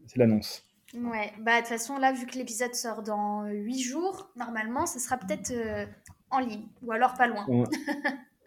C'est 0.06 0.18
l'annonce. 0.18 0.64
Ouais, 0.94 1.32
bah 1.40 1.56
de 1.56 1.58
toute 1.60 1.68
façon, 1.70 1.98
là, 1.98 2.12
vu 2.12 2.24
que 2.24 2.38
l'épisode 2.38 2.72
sort 2.74 3.02
dans 3.02 3.46
8 3.46 3.80
jours, 3.80 4.30
normalement, 4.36 4.86
ce 4.86 5.00
sera 5.00 5.16
peut-être 5.16 5.52
en 6.30 6.38
ligne 6.38 6.66
ou 6.82 6.92
alors 6.92 7.14
pas 7.14 7.26
loin. 7.26 7.44
Ouais. 7.48 7.66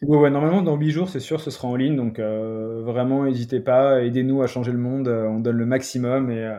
normalement, 0.30 0.62
dans 0.62 0.78
8 0.78 0.92
jours, 0.92 1.10
c'est 1.10 1.20
sûr, 1.20 1.42
ce 1.42 1.52
sera 1.52 1.68
en 1.68 1.76
ligne. 1.76 1.98
Donc, 1.98 2.20
vraiment, 2.20 3.26
n'hésitez 3.26 3.60
pas, 3.60 4.02
aidez-nous 4.02 4.42
à 4.42 4.48
changer 4.48 4.72
le 4.72 4.78
monde. 4.78 5.10
on 5.10 5.42
donne 5.42 5.58
le 5.58 5.66
maximum 5.66 6.32
et 6.32 6.58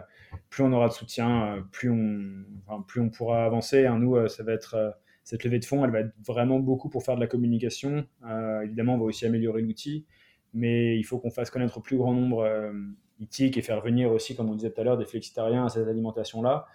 plus 0.50 0.64
on 0.64 0.72
aura 0.72 0.88
de 0.88 0.92
soutien, 0.92 1.56
euh, 1.56 1.60
plus 1.72 1.90
on, 1.90 2.82
plus 2.82 3.00
on 3.00 3.10
pourra 3.10 3.44
avancer. 3.44 3.86
Hein, 3.86 3.98
nous, 3.98 4.16
euh, 4.16 4.28
ça 4.28 4.42
va 4.42 4.52
être 4.52 4.74
euh, 4.74 4.90
cette 5.24 5.44
levée 5.44 5.58
de 5.58 5.64
fonds, 5.64 5.84
elle 5.84 5.90
va 5.90 6.00
être 6.00 6.14
vraiment 6.26 6.58
beaucoup 6.58 6.88
pour 6.88 7.02
faire 7.02 7.16
de 7.16 7.20
la 7.20 7.26
communication. 7.26 8.06
évidemment, 8.64 8.94
on 8.94 8.98
va 8.98 9.04
aussi 9.04 9.26
améliorer 9.26 9.60
l'outil, 9.60 10.06
mais 10.54 10.96
il 10.96 11.02
faut 11.02 11.18
qu'on 11.18 11.30
fasse 11.30 11.50
connaître 11.50 11.76
au 11.76 11.80
plus 11.82 11.98
grand 11.98 12.14
nombre 12.14 12.40
euh, 12.44 12.72
et 13.40 13.62
faire 13.62 13.82
venir 13.82 14.10
aussi, 14.10 14.34
comme 14.34 14.48
on 14.48 14.54
disait 14.54 14.70
tout 14.70 14.80
à 14.80 14.84
l'heure, 14.84 14.96
des 14.96 15.04
flexitariens 15.04 15.66
à 15.66 15.68
cette 15.68 15.86
alimentation-là. 15.86 16.66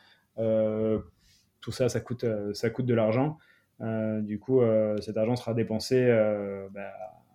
tout 1.62 1.72
ça, 1.72 1.90
ça 1.90 2.00
coûte, 2.00 2.26
ça 2.54 2.70
coûte 2.70 2.86
de 2.86 2.94
l'argent. 2.94 3.40
du 3.80 4.40
coup, 4.40 4.62
cet 5.00 5.18
argent 5.18 5.36
sera 5.36 5.54
dépensé 5.54 6.06
bah, 6.72 6.92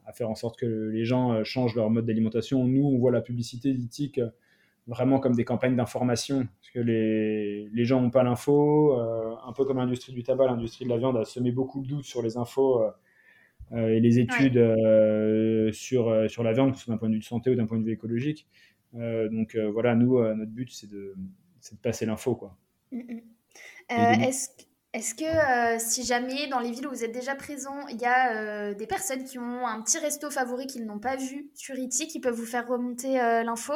à 0.07 0.12
faire 0.12 0.31
en 0.31 0.35
sorte 0.35 0.59
que 0.59 0.66
les 0.66 1.05
gens 1.05 1.43
changent 1.43 1.75
leur 1.75 1.91
mode 1.91 2.05
d'alimentation. 2.05 2.64
Nous, 2.64 2.85
on 2.85 2.99
voit 2.99 3.11
la 3.11 3.23
publicité 3.23 3.73
d'ITIC 3.73 4.21
vraiment 4.89 5.20
comme 5.20 5.34
des 5.34 5.45
campagnes 5.45 5.76
d'information, 5.76 6.49
parce 6.61 6.70
que 6.72 6.80
les, 6.80 7.68
les 7.68 7.84
gens 7.84 8.01
n'ont 8.01 8.11
pas 8.11 8.22
l'info, 8.22 8.99
euh, 8.99 9.34
un 9.47 9.53
peu 9.53 9.64
comme 9.64 9.76
l'industrie 9.76 10.14
du 10.14 10.22
tabac, 10.22 10.47
l'industrie 10.47 10.86
de 10.86 10.91
la 10.91 10.97
viande 10.97 11.16
a 11.18 11.24
semé 11.24 11.53
beaucoup 11.53 11.82
de 11.82 11.86
doutes 11.86 12.05
sur 12.05 12.22
les 12.22 12.39
infos 12.39 12.82
euh, 12.82 12.91
euh, 13.72 13.89
et 13.89 14.01
les 14.01 14.18
études 14.18 14.59
sur, 15.74 16.30
sur 16.30 16.43
la 16.43 16.53
viande, 16.53 16.72
que 16.72 16.78
ce 16.78 16.84
soit 16.84 16.95
d'un 16.95 16.99
point 16.99 17.11
de 17.11 17.14
vue 17.14 17.20
de 17.20 17.24
santé 17.24 17.51
ou 17.51 17.55
d'un 17.55 17.66
point 17.66 17.78
de 17.78 17.84
vue 17.84 17.93
écologique. 17.93 18.49
donc 18.95 19.57
voilà, 19.57 19.95
nous, 19.95 20.20
notre 20.34 20.51
but, 20.51 20.70
c'est 20.72 20.89
de, 20.89 21.14
de, 21.16 21.76
passer 21.82 22.07
l'info. 22.07 22.34
quoi. 22.34 22.57
Mm, 22.91 22.99
mm. 22.99 24.22
Est-ce 24.22 24.49
est-ce 24.95 25.14
que 25.14 25.78
si 25.78 26.03
jamais 26.03 26.49
dans 26.49 26.61
les 26.61 26.70
villes 26.70 26.86
où 26.86 26.91
vous 26.91 27.05
êtes 27.05 27.12
déjà 27.12 27.34
présent, 27.34 27.86
il 27.89 28.01
y 28.01 28.07
a 28.07 28.72
des 28.72 28.86
personnes 28.86 29.22
qui 29.24 29.39
ont 29.39 29.66
un 29.66 29.82
petit 29.82 29.99
resto 29.99 30.30
favori 30.30 30.66
qu'ils 30.66 30.86
n'ont 30.86 30.99
pas 30.99 31.16
vu 31.16 31.51
sur 31.55 31.76
Iti, 31.76 32.09
qui 32.09 32.20
peuvent 32.20 32.34
vous 32.34 32.47
faire 32.47 32.66
remonter 32.66 33.18
l'info? 33.45 33.74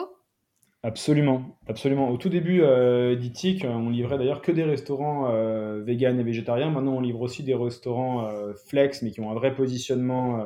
Absolument, 0.85 1.57
absolument. 1.68 2.11
Au 2.11 2.16
tout 2.16 2.28
début 2.28 2.61
euh, 2.62 3.16
on 3.64 3.89
livrait 3.89 4.18
d'ailleurs 4.18 4.43
que 4.43 4.51
des 4.51 4.64
restaurants 4.64 5.30
euh, 5.30 5.80
véganes 5.80 6.18
et 6.18 6.24
végétariens. 6.24 6.70
Maintenant, 6.70 6.95
on 6.95 7.01
livre 7.01 7.20
aussi 7.20 7.45
des 7.45 7.55
restaurants 7.55 8.26
euh, 8.26 8.53
flex, 8.66 9.01
mais 9.03 9.12
qui 9.12 9.20
ont 9.20 9.30
un 9.30 9.35
vrai 9.35 9.55
positionnement 9.55 10.41
euh, 10.41 10.45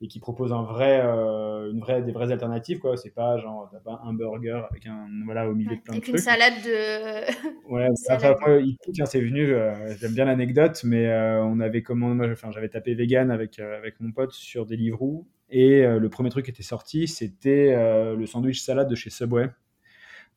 et 0.00 0.06
qui 0.06 0.20
proposent 0.20 0.52
un 0.52 0.62
vrai, 0.62 1.00
euh, 1.04 1.72
une 1.72 1.80
vraie, 1.80 2.02
des 2.02 2.12
vraies 2.12 2.30
alternatives. 2.30 2.78
Quoi. 2.78 2.96
C'est 2.96 3.10
pas 3.10 3.36
genre, 3.38 3.68
t'as 3.72 3.80
pas 3.80 4.00
un 4.04 4.14
burger 4.14 4.62
avec 4.70 4.86
un, 4.86 5.08
voilà, 5.24 5.48
au 5.48 5.56
milieu 5.56 5.74
de 5.74 5.80
plein 5.80 5.96
de 5.96 6.00
trucs. 6.00 6.14
Une 6.14 6.20
salade 6.20 6.54
de. 6.64 7.24
ouais, 7.72 7.88
après, 8.10 8.28
après 8.28 8.62
hein, 8.62 9.06
c'est 9.06 9.20
venu, 9.20 9.56
j'aime 9.98 10.12
bien 10.12 10.26
l'anecdote, 10.26 10.82
mais 10.84 11.12
on 11.42 11.58
avait 11.58 11.82
comment, 11.82 12.14
moi, 12.14 12.28
enfin, 12.30 12.52
j'avais 12.52 12.68
tapé 12.68 12.94
vegan 12.94 13.32
avec, 13.32 13.58
avec 13.58 13.98
mon 13.98 14.12
pote 14.12 14.30
sur 14.30 14.66
des 14.66 14.76
livres 14.76 15.24
Et 15.50 15.82
le 15.82 16.08
premier 16.10 16.30
truc 16.30 16.44
qui 16.44 16.52
était 16.52 16.62
sorti, 16.62 17.08
c'était 17.08 17.74
le 18.14 18.24
sandwich 18.26 18.60
salade 18.60 18.88
de 18.88 18.94
chez 18.94 19.10
Subway. 19.10 19.48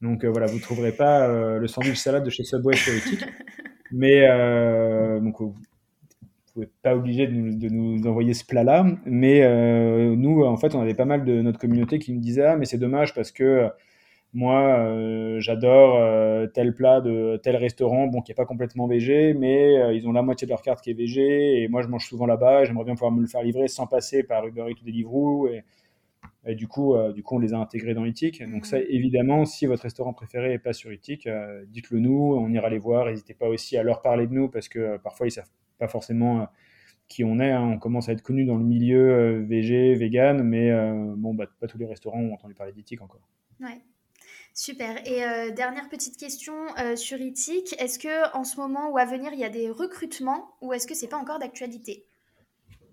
Donc 0.02 0.26
voilà, 0.26 0.46
vous 0.46 0.58
ne 0.58 0.62
trouverez 0.62 0.92
pas 0.92 1.28
le 1.58 1.68
sandwich 1.68 1.98
salade 1.98 2.24
de 2.24 2.30
chez 2.30 2.44
Subway 2.44 2.76
sur. 2.76 2.94
Mais 3.92 4.28
donc, 5.20 5.40
vous 5.40 5.56
n'êtes 6.58 6.74
pas 6.82 6.96
obligé 6.96 7.28
de 7.28 7.70
nous, 7.70 8.06
envoyer 8.08 8.34
ce 8.34 8.46
plat-là. 8.46 8.86
Mais 9.06 9.42
nous, 10.16 10.44
en 10.44 10.58
fait, 10.58 10.76
on 10.76 10.82
avait 10.82 10.94
pas 10.94 11.06
mal 11.06 11.26
de 11.26 11.42
notre 11.42 11.60
communauté 11.60 11.98
qui 12.00 12.14
me 12.14 12.20
disaient 12.20 12.46
Ah, 12.46 12.58
mais 12.58 12.66
c'est 12.66 12.78
dommage 12.78 13.14
parce 13.14 13.32
que 13.32 13.70
moi, 14.34 14.80
euh, 14.80 15.40
j'adore 15.40 15.96
euh, 15.98 16.48
tel 16.48 16.76
plat 16.76 17.02
de 17.02 17.40
tel 17.42 17.56
restaurant, 17.56 18.08
bon, 18.08 18.22
qui 18.22 18.32
n'est 18.32 18.36
pas 18.36 18.46
complètement 18.46 18.86
végé, 18.88 19.34
mais 19.34 19.78
euh, 19.80 19.94
ils 19.94 20.08
ont 20.08 20.12
la 20.12 20.22
moitié 20.22 20.46
de 20.46 20.52
leur 20.52 20.62
carte 20.62 20.84
qui 20.84 20.92
est 20.92 20.94
végé, 20.94 21.64
et 21.64 21.68
moi, 21.68 21.82
je 21.82 21.88
mange 21.88 22.06
souvent 22.08 22.26
là-bas, 22.26 22.66
j'aimerais 22.66 22.86
bien 22.86 22.94
pouvoir 22.94 23.12
me 23.12 23.22
le 23.22 23.28
faire 23.28 23.42
livrer 23.42 23.68
sans 23.68 23.88
passer 23.88 24.24
par 24.24 24.46
Uber 24.46 24.66
Eats 24.70 24.82
ou 24.82 24.86
Deliveroo, 24.86 25.48
et, 25.48 25.64
et 26.48 26.56
du, 26.56 26.68
coup, 26.68 26.96
du 27.14 27.24
coup, 27.24 27.36
on 27.36 27.40
les 27.40 27.54
a 27.54 27.58
intégrés 27.58 27.94
dans 27.94 28.06
Etik. 28.06 28.42
Donc 28.50 28.66
ça, 28.66 28.80
évidemment, 28.80 29.46
si 29.46 29.66
votre 29.66 29.84
restaurant 29.84 30.14
préféré 30.14 30.50
n'est 30.50 30.60
pas 30.60 30.74
sur 30.74 30.92
Etik, 30.92 31.28
dites-le 31.68 32.00
nous, 32.00 32.36
on 32.36 32.50
ira 32.52 32.70
les 32.70 32.80
voir, 32.80 33.06
n'hésitez 33.06 33.34
pas 33.34 33.48
aussi 33.48 33.78
à 33.78 33.84
leur 33.84 34.02
parler 34.02 34.28
de 34.28 34.34
nous, 34.34 34.50
parce 34.50 34.70
que 34.70 34.98
parfois, 34.98 35.28
ils 35.28 35.32
savent 35.32 35.50
pas 35.78 35.88
forcément 35.88 36.48
qui 37.08 37.24
on 37.24 37.40
est. 37.40 37.52
Hein. 37.52 37.72
On 37.76 37.80
commence 37.80 38.10
à 38.10 38.14
être 38.14 38.22
connu 38.24 38.46
dans 38.46 38.56
le 38.56 38.64
milieu 38.64 39.44
VG, 39.48 39.96
vegan, 39.96 40.42
mais 40.44 40.72
bon, 41.16 41.34
bah, 41.34 41.46
pas 41.60 41.68
tous 41.68 41.78
les 41.78 41.86
restaurants 41.86 42.20
ont 42.20 42.34
entendu 42.34 42.54
parler 42.54 42.74
d'Etik 42.74 43.02
encore. 43.02 43.28
Ouais. 43.60 43.82
Super. 44.58 45.08
Et 45.08 45.24
euh, 45.24 45.52
dernière 45.52 45.88
petite 45.88 46.18
question 46.18 46.56
euh, 46.80 46.96
sur 46.96 47.22
Ethic. 47.22 47.80
Est-ce 47.80 48.00
que 48.00 48.36
en 48.36 48.44
ce 48.44 48.58
moment 48.58 48.90
ou 48.90 48.98
à 48.98 49.06
venir, 49.06 49.32
il 49.32 49.40
y 49.40 49.44
a 49.44 49.50
des 49.50 49.70
recrutements 49.70 50.56
ou 50.62 50.74
est-ce 50.74 50.88
que 50.88 50.96
c'est 50.96 51.08
pas 51.08 51.18
encore 51.18 51.38
d'actualité? 51.38 52.06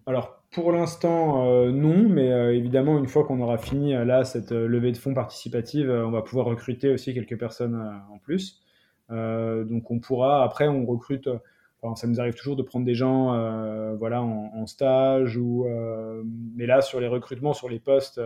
Alors 0.07 0.42
pour 0.50 0.70
l'instant, 0.70 1.48
euh, 1.48 1.72
non, 1.72 2.09
mais 2.09 2.28
évidemment, 2.57 2.98
une 2.98 3.09
fois 3.09 3.24
qu'on 3.24 3.40
aura 3.40 3.59
fini 3.59 3.92
là 3.92 4.24
cette 4.24 4.52
levée 4.52 4.92
de 4.92 4.96
fonds 4.96 5.14
participative, 5.14 5.90
on 5.90 6.11
va 6.11 6.22
pouvoir 6.22 6.46
recruter 6.46 6.90
aussi 6.90 7.12
quelques 7.14 7.38
personnes 7.38 7.74
en 8.12 8.18
plus. 8.18 8.62
donc 9.11 9.90
on 9.90 9.98
pourra. 9.98 10.44
Après, 10.44 10.68
on 10.68 10.86
recrute. 10.86 11.28
ça 11.96 12.07
nous 12.07 12.20
arrive 12.20 12.34
toujours 12.34 12.57
de 12.57 12.62
prendre 12.62 12.86
des 12.86 12.94
gens, 12.94 13.32
voilà, 13.96 14.22
en, 14.22 14.52
en, 14.55 14.66
stage 14.66 15.36
ou. 15.36 15.66
mais 16.55 16.66
là, 16.66 16.82
sur 16.82 17.00
les 17.00 17.09
recrutements, 17.09 17.55
sur 17.55 17.68
les 17.68 17.80
postes 17.80 18.20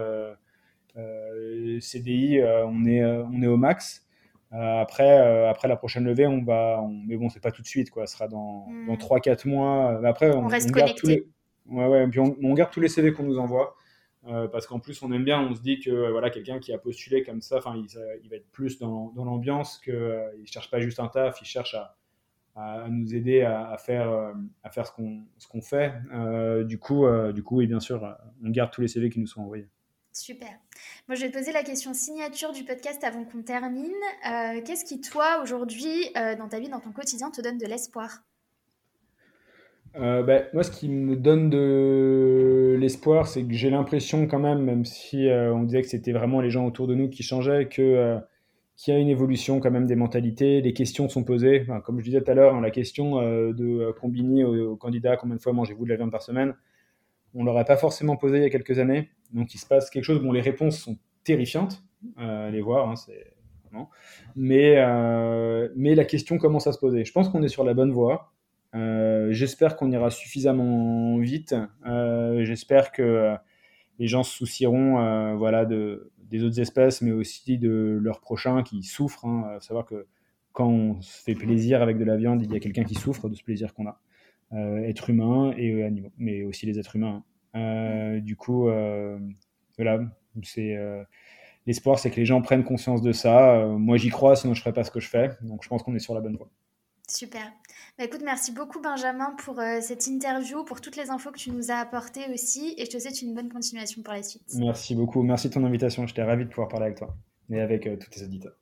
euh, 0.98 1.78
CDI, 1.80 2.40
euh, 2.40 2.66
on, 2.66 2.84
est, 2.84 3.02
euh, 3.02 3.22
on 3.32 3.42
est 3.42 3.46
au 3.46 3.56
max. 3.56 4.04
après, 4.50 5.46
après 5.48 5.68
la 5.68 5.76
prochaine 5.76 6.04
levée, 6.04 6.26
on 6.26 6.42
va. 6.42 6.82
mais 7.06 7.16
bon, 7.16 7.28
c'est 7.28 7.40
pas 7.40 7.52
tout 7.52 7.62
de 7.62 7.66
suite, 7.66 7.90
quoi. 7.90 8.06
Ce 8.06 8.14
sera 8.14 8.28
dans, 8.28 8.66
dans 8.86 8.96
3-4 8.96 9.46
hmm. 9.46 9.50
mois. 9.50 10.00
Après, 10.06 10.34
on, 10.34 10.46
reste 10.46 10.72
connecté. 10.72 11.06
Les... 11.06 11.26
Ouais, 11.68 11.86
ouais, 11.86 12.06
puis 12.08 12.20
on, 12.20 12.54
garde 12.54 12.70
tous 12.70 12.80
les 12.80 12.88
CV 12.88 13.12
qu'on 13.12 13.24
nous 13.24 13.38
envoie. 13.38 13.76
parce 14.24 14.66
qu'en 14.66 14.80
plus 14.80 15.02
on 15.02 15.12
aime 15.12 15.24
bien, 15.24 15.40
on 15.40 15.54
se 15.54 15.60
dit 15.60 15.80
que 15.80 16.10
voilà 16.10 16.30
quelqu'un 16.30 16.58
qui 16.58 16.72
a 16.72 16.78
postulé 16.78 17.22
comme 17.22 17.40
ça, 17.40 17.60
il, 17.74 17.86
il, 18.22 18.30
va 18.30 18.36
être 18.36 18.50
plus 18.50 18.78
dans, 18.78 19.12
dans 19.14 19.24
l'ambiance 19.24 19.78
que 19.78 19.92
ne 19.92 20.40
il 20.40 20.46
cherche 20.46 20.70
pas 20.70 20.80
juste 20.80 21.00
un 21.00 21.08
taf, 21.08 21.40
il 21.40 21.46
cherche 21.46 21.74
à, 21.74 21.96
à 22.56 22.88
nous 22.88 23.14
aider 23.14 23.42
à, 23.42 23.76
faire 23.78 24.10
à 24.62 24.70
faire 24.70 24.86
ce 24.86 25.48
qu'on 25.48 25.62
fait. 25.62 25.92
du 26.64 26.78
coup 26.78 27.04
du 27.32 27.42
coup 27.42 27.58
oui 27.58 27.66
bien 27.66 27.80
sûr 27.80 28.16
on 28.44 28.50
garde 28.50 28.70
tous 28.70 28.80
les 28.80 28.88
CV 28.88 29.10
qui 29.10 29.20
nous 29.20 29.26
sont 29.26 29.42
envoyés. 29.42 29.68
Super. 30.18 30.48
Moi, 31.06 31.14
je 31.14 31.22
vais 31.22 31.30
te 31.30 31.38
poser 31.38 31.52
la 31.52 31.62
question 31.62 31.94
signature 31.94 32.52
du 32.52 32.64
podcast 32.64 33.04
avant 33.04 33.24
qu'on 33.24 33.42
termine. 33.42 33.92
Euh, 34.28 34.60
qu'est-ce 34.64 34.84
qui, 34.84 35.00
toi, 35.00 35.40
aujourd'hui, 35.42 36.10
euh, 36.16 36.34
dans 36.34 36.48
ta 36.48 36.58
vie, 36.58 36.68
dans 36.68 36.80
ton 36.80 36.90
quotidien, 36.90 37.30
te 37.30 37.40
donne 37.40 37.56
de 37.56 37.66
l'espoir? 37.66 38.24
Euh, 39.96 40.22
ben, 40.22 40.46
Moi, 40.52 40.62
ce 40.62 40.70
qui 40.70 40.88
me 40.88 41.16
donne 41.16 41.50
de 41.50 42.76
l'espoir, 42.78 43.26
c'est 43.26 43.42
que 43.44 43.54
j'ai 43.54 43.70
l'impression 43.70 44.26
quand 44.26 44.38
même, 44.38 44.62
même 44.62 44.84
si 44.84 45.28
on 45.30 45.62
disait 45.64 45.82
que 45.82 45.88
c'était 45.88 46.12
vraiment 46.12 46.40
les 46.40 46.50
gens 46.50 46.66
autour 46.66 46.86
de 46.86 46.94
nous 46.94 47.08
qui 47.08 47.22
changeaient, 47.22 47.66
que 47.66 48.18
qu'il 48.76 48.94
y 48.94 48.96
a 48.96 49.00
une 49.00 49.08
évolution 49.08 49.58
quand 49.58 49.72
même 49.72 49.86
des 49.86 49.96
mentalités, 49.96 50.60
les 50.60 50.72
questions 50.72 51.08
sont 51.08 51.24
posées. 51.24 51.66
comme 51.84 51.98
je 51.98 52.04
disais 52.04 52.20
tout 52.22 52.30
à 52.30 52.34
l'heure, 52.34 52.54
hein, 52.54 52.60
la 52.60 52.70
question 52.70 53.20
de 53.20 53.90
combiner 54.00 54.44
aux, 54.44 54.76
candidats 54.76 55.16
combien 55.16 55.34
de 55.34 55.40
fois 55.40 55.52
mangez-vous 55.52 55.84
de 55.84 55.90
la 55.90 55.96
viande 55.96 56.12
par 56.12 56.22
semaine, 56.22 56.54
on 57.34 57.42
l'aurait 57.42 57.64
pas 57.64 57.76
forcément 57.76 58.16
posé 58.16 58.36
il 58.36 58.42
y 58.42 58.46
a 58.46 58.50
quelques 58.50 58.78
années. 58.78 59.08
Donc 59.32 59.52
il 59.54 59.58
se 59.58 59.66
passe 59.66 59.90
quelque 59.90 60.04
chose. 60.04 60.22
Bon, 60.22 60.30
les 60.30 60.40
réponses 60.40 60.78
sont 60.78 60.96
terrifiantes, 61.24 61.82
euh, 62.20 62.50
les 62.50 62.60
voir, 62.60 62.88
hein, 62.88 62.94
c'est 62.96 63.32
mais, 64.36 64.74
euh, 64.76 65.68
mais 65.76 65.94
la 65.94 66.04
question 66.04 66.38
commence 66.38 66.66
à 66.66 66.72
se 66.72 66.78
poser. 66.78 67.04
Je 67.04 67.12
pense 67.12 67.28
qu'on 67.28 67.42
est 67.42 67.48
sur 67.48 67.64
la 67.64 67.74
bonne 67.74 67.92
voie. 67.92 68.32
Euh, 68.74 69.32
j'espère 69.32 69.76
qu'on 69.76 69.90
ira 69.90 70.10
suffisamment 70.10 71.18
vite. 71.18 71.54
J'espère 71.84 72.92
que 72.92 73.34
les 73.98 74.06
gens 74.06 74.22
se 74.22 74.36
soucieront 74.36 75.36
voilà, 75.36 75.64
de, 75.64 76.10
des 76.18 76.44
autres 76.44 76.60
espèces, 76.60 77.02
mais 77.02 77.12
aussi 77.12 77.58
de 77.58 77.98
leurs 78.00 78.20
prochains 78.20 78.62
qui 78.62 78.82
souffrent. 78.82 79.26
Hein. 79.26 79.58
savoir 79.60 79.86
que 79.86 80.06
quand 80.52 80.68
on 80.68 81.00
se 81.00 81.22
fait 81.22 81.34
plaisir 81.34 81.82
avec 81.82 81.98
de 81.98 82.04
la 82.04 82.16
viande, 82.16 82.42
il 82.42 82.52
y 82.52 82.56
a 82.56 82.60
quelqu'un 82.60 82.84
qui 82.84 82.94
souffre 82.94 83.28
de 83.28 83.34
ce 83.34 83.42
plaisir 83.42 83.74
qu'on 83.74 83.86
a. 83.86 84.00
être 84.52 85.10
humain 85.10 85.52
et 85.56 85.82
animaux, 85.82 86.12
mais 86.18 86.44
aussi 86.44 86.66
les 86.66 86.78
êtres 86.78 86.96
humains. 86.96 87.24
Euh, 87.54 88.20
du 88.20 88.36
coup, 88.36 88.68
euh, 88.68 89.18
voilà, 89.76 90.00
c'est 90.42 90.76
euh, 90.76 91.02
l'espoir, 91.66 91.98
c'est 91.98 92.10
que 92.10 92.16
les 92.16 92.26
gens 92.26 92.42
prennent 92.42 92.64
conscience 92.64 93.02
de 93.02 93.12
ça. 93.12 93.66
moi, 93.78 93.96
j'y 93.96 94.10
crois, 94.10 94.36
sinon 94.36 94.54
je 94.54 94.60
ferais 94.60 94.72
pas 94.72 94.84
ce 94.84 94.90
que 94.90 95.00
je 95.00 95.08
fais. 95.08 95.30
Donc, 95.42 95.62
je 95.62 95.68
pense 95.68 95.82
qu'on 95.82 95.94
est 95.94 96.00
sur 96.00 96.14
la 96.14 96.20
bonne 96.20 96.36
voie. 96.36 96.50
Super. 97.08 97.50
Bah, 97.98 98.04
écoute, 98.04 98.22
merci 98.24 98.52
beaucoup 98.52 98.80
Benjamin 98.80 99.34
pour 99.44 99.60
cette 99.80 100.06
interview, 100.06 100.64
pour 100.64 100.80
toutes 100.80 100.96
les 100.96 101.10
infos 101.10 101.32
que 101.32 101.38
tu 101.38 101.50
nous 101.50 101.72
as 101.72 101.76
apportées 101.76 102.32
aussi, 102.32 102.74
et 102.78 102.84
je 102.84 102.90
te 102.90 102.98
souhaite 102.98 103.20
une 103.22 103.34
bonne 103.34 103.48
continuation 103.48 104.02
pour 104.02 104.14
la 104.14 104.22
suite. 104.22 104.42
Merci 104.54 104.94
beaucoup. 104.94 105.22
Merci 105.22 105.48
de 105.48 105.54
ton 105.54 105.64
invitation. 105.64 106.06
J'étais 106.06 106.22
ravi 106.22 106.44
de 106.44 106.50
pouvoir 106.50 106.68
parler 106.68 106.86
avec 106.86 106.98
toi 106.98 107.16
et 107.50 107.60
avec 107.60 107.82
tous 107.98 108.10
tes 108.10 108.22
auditeurs. 108.22 108.54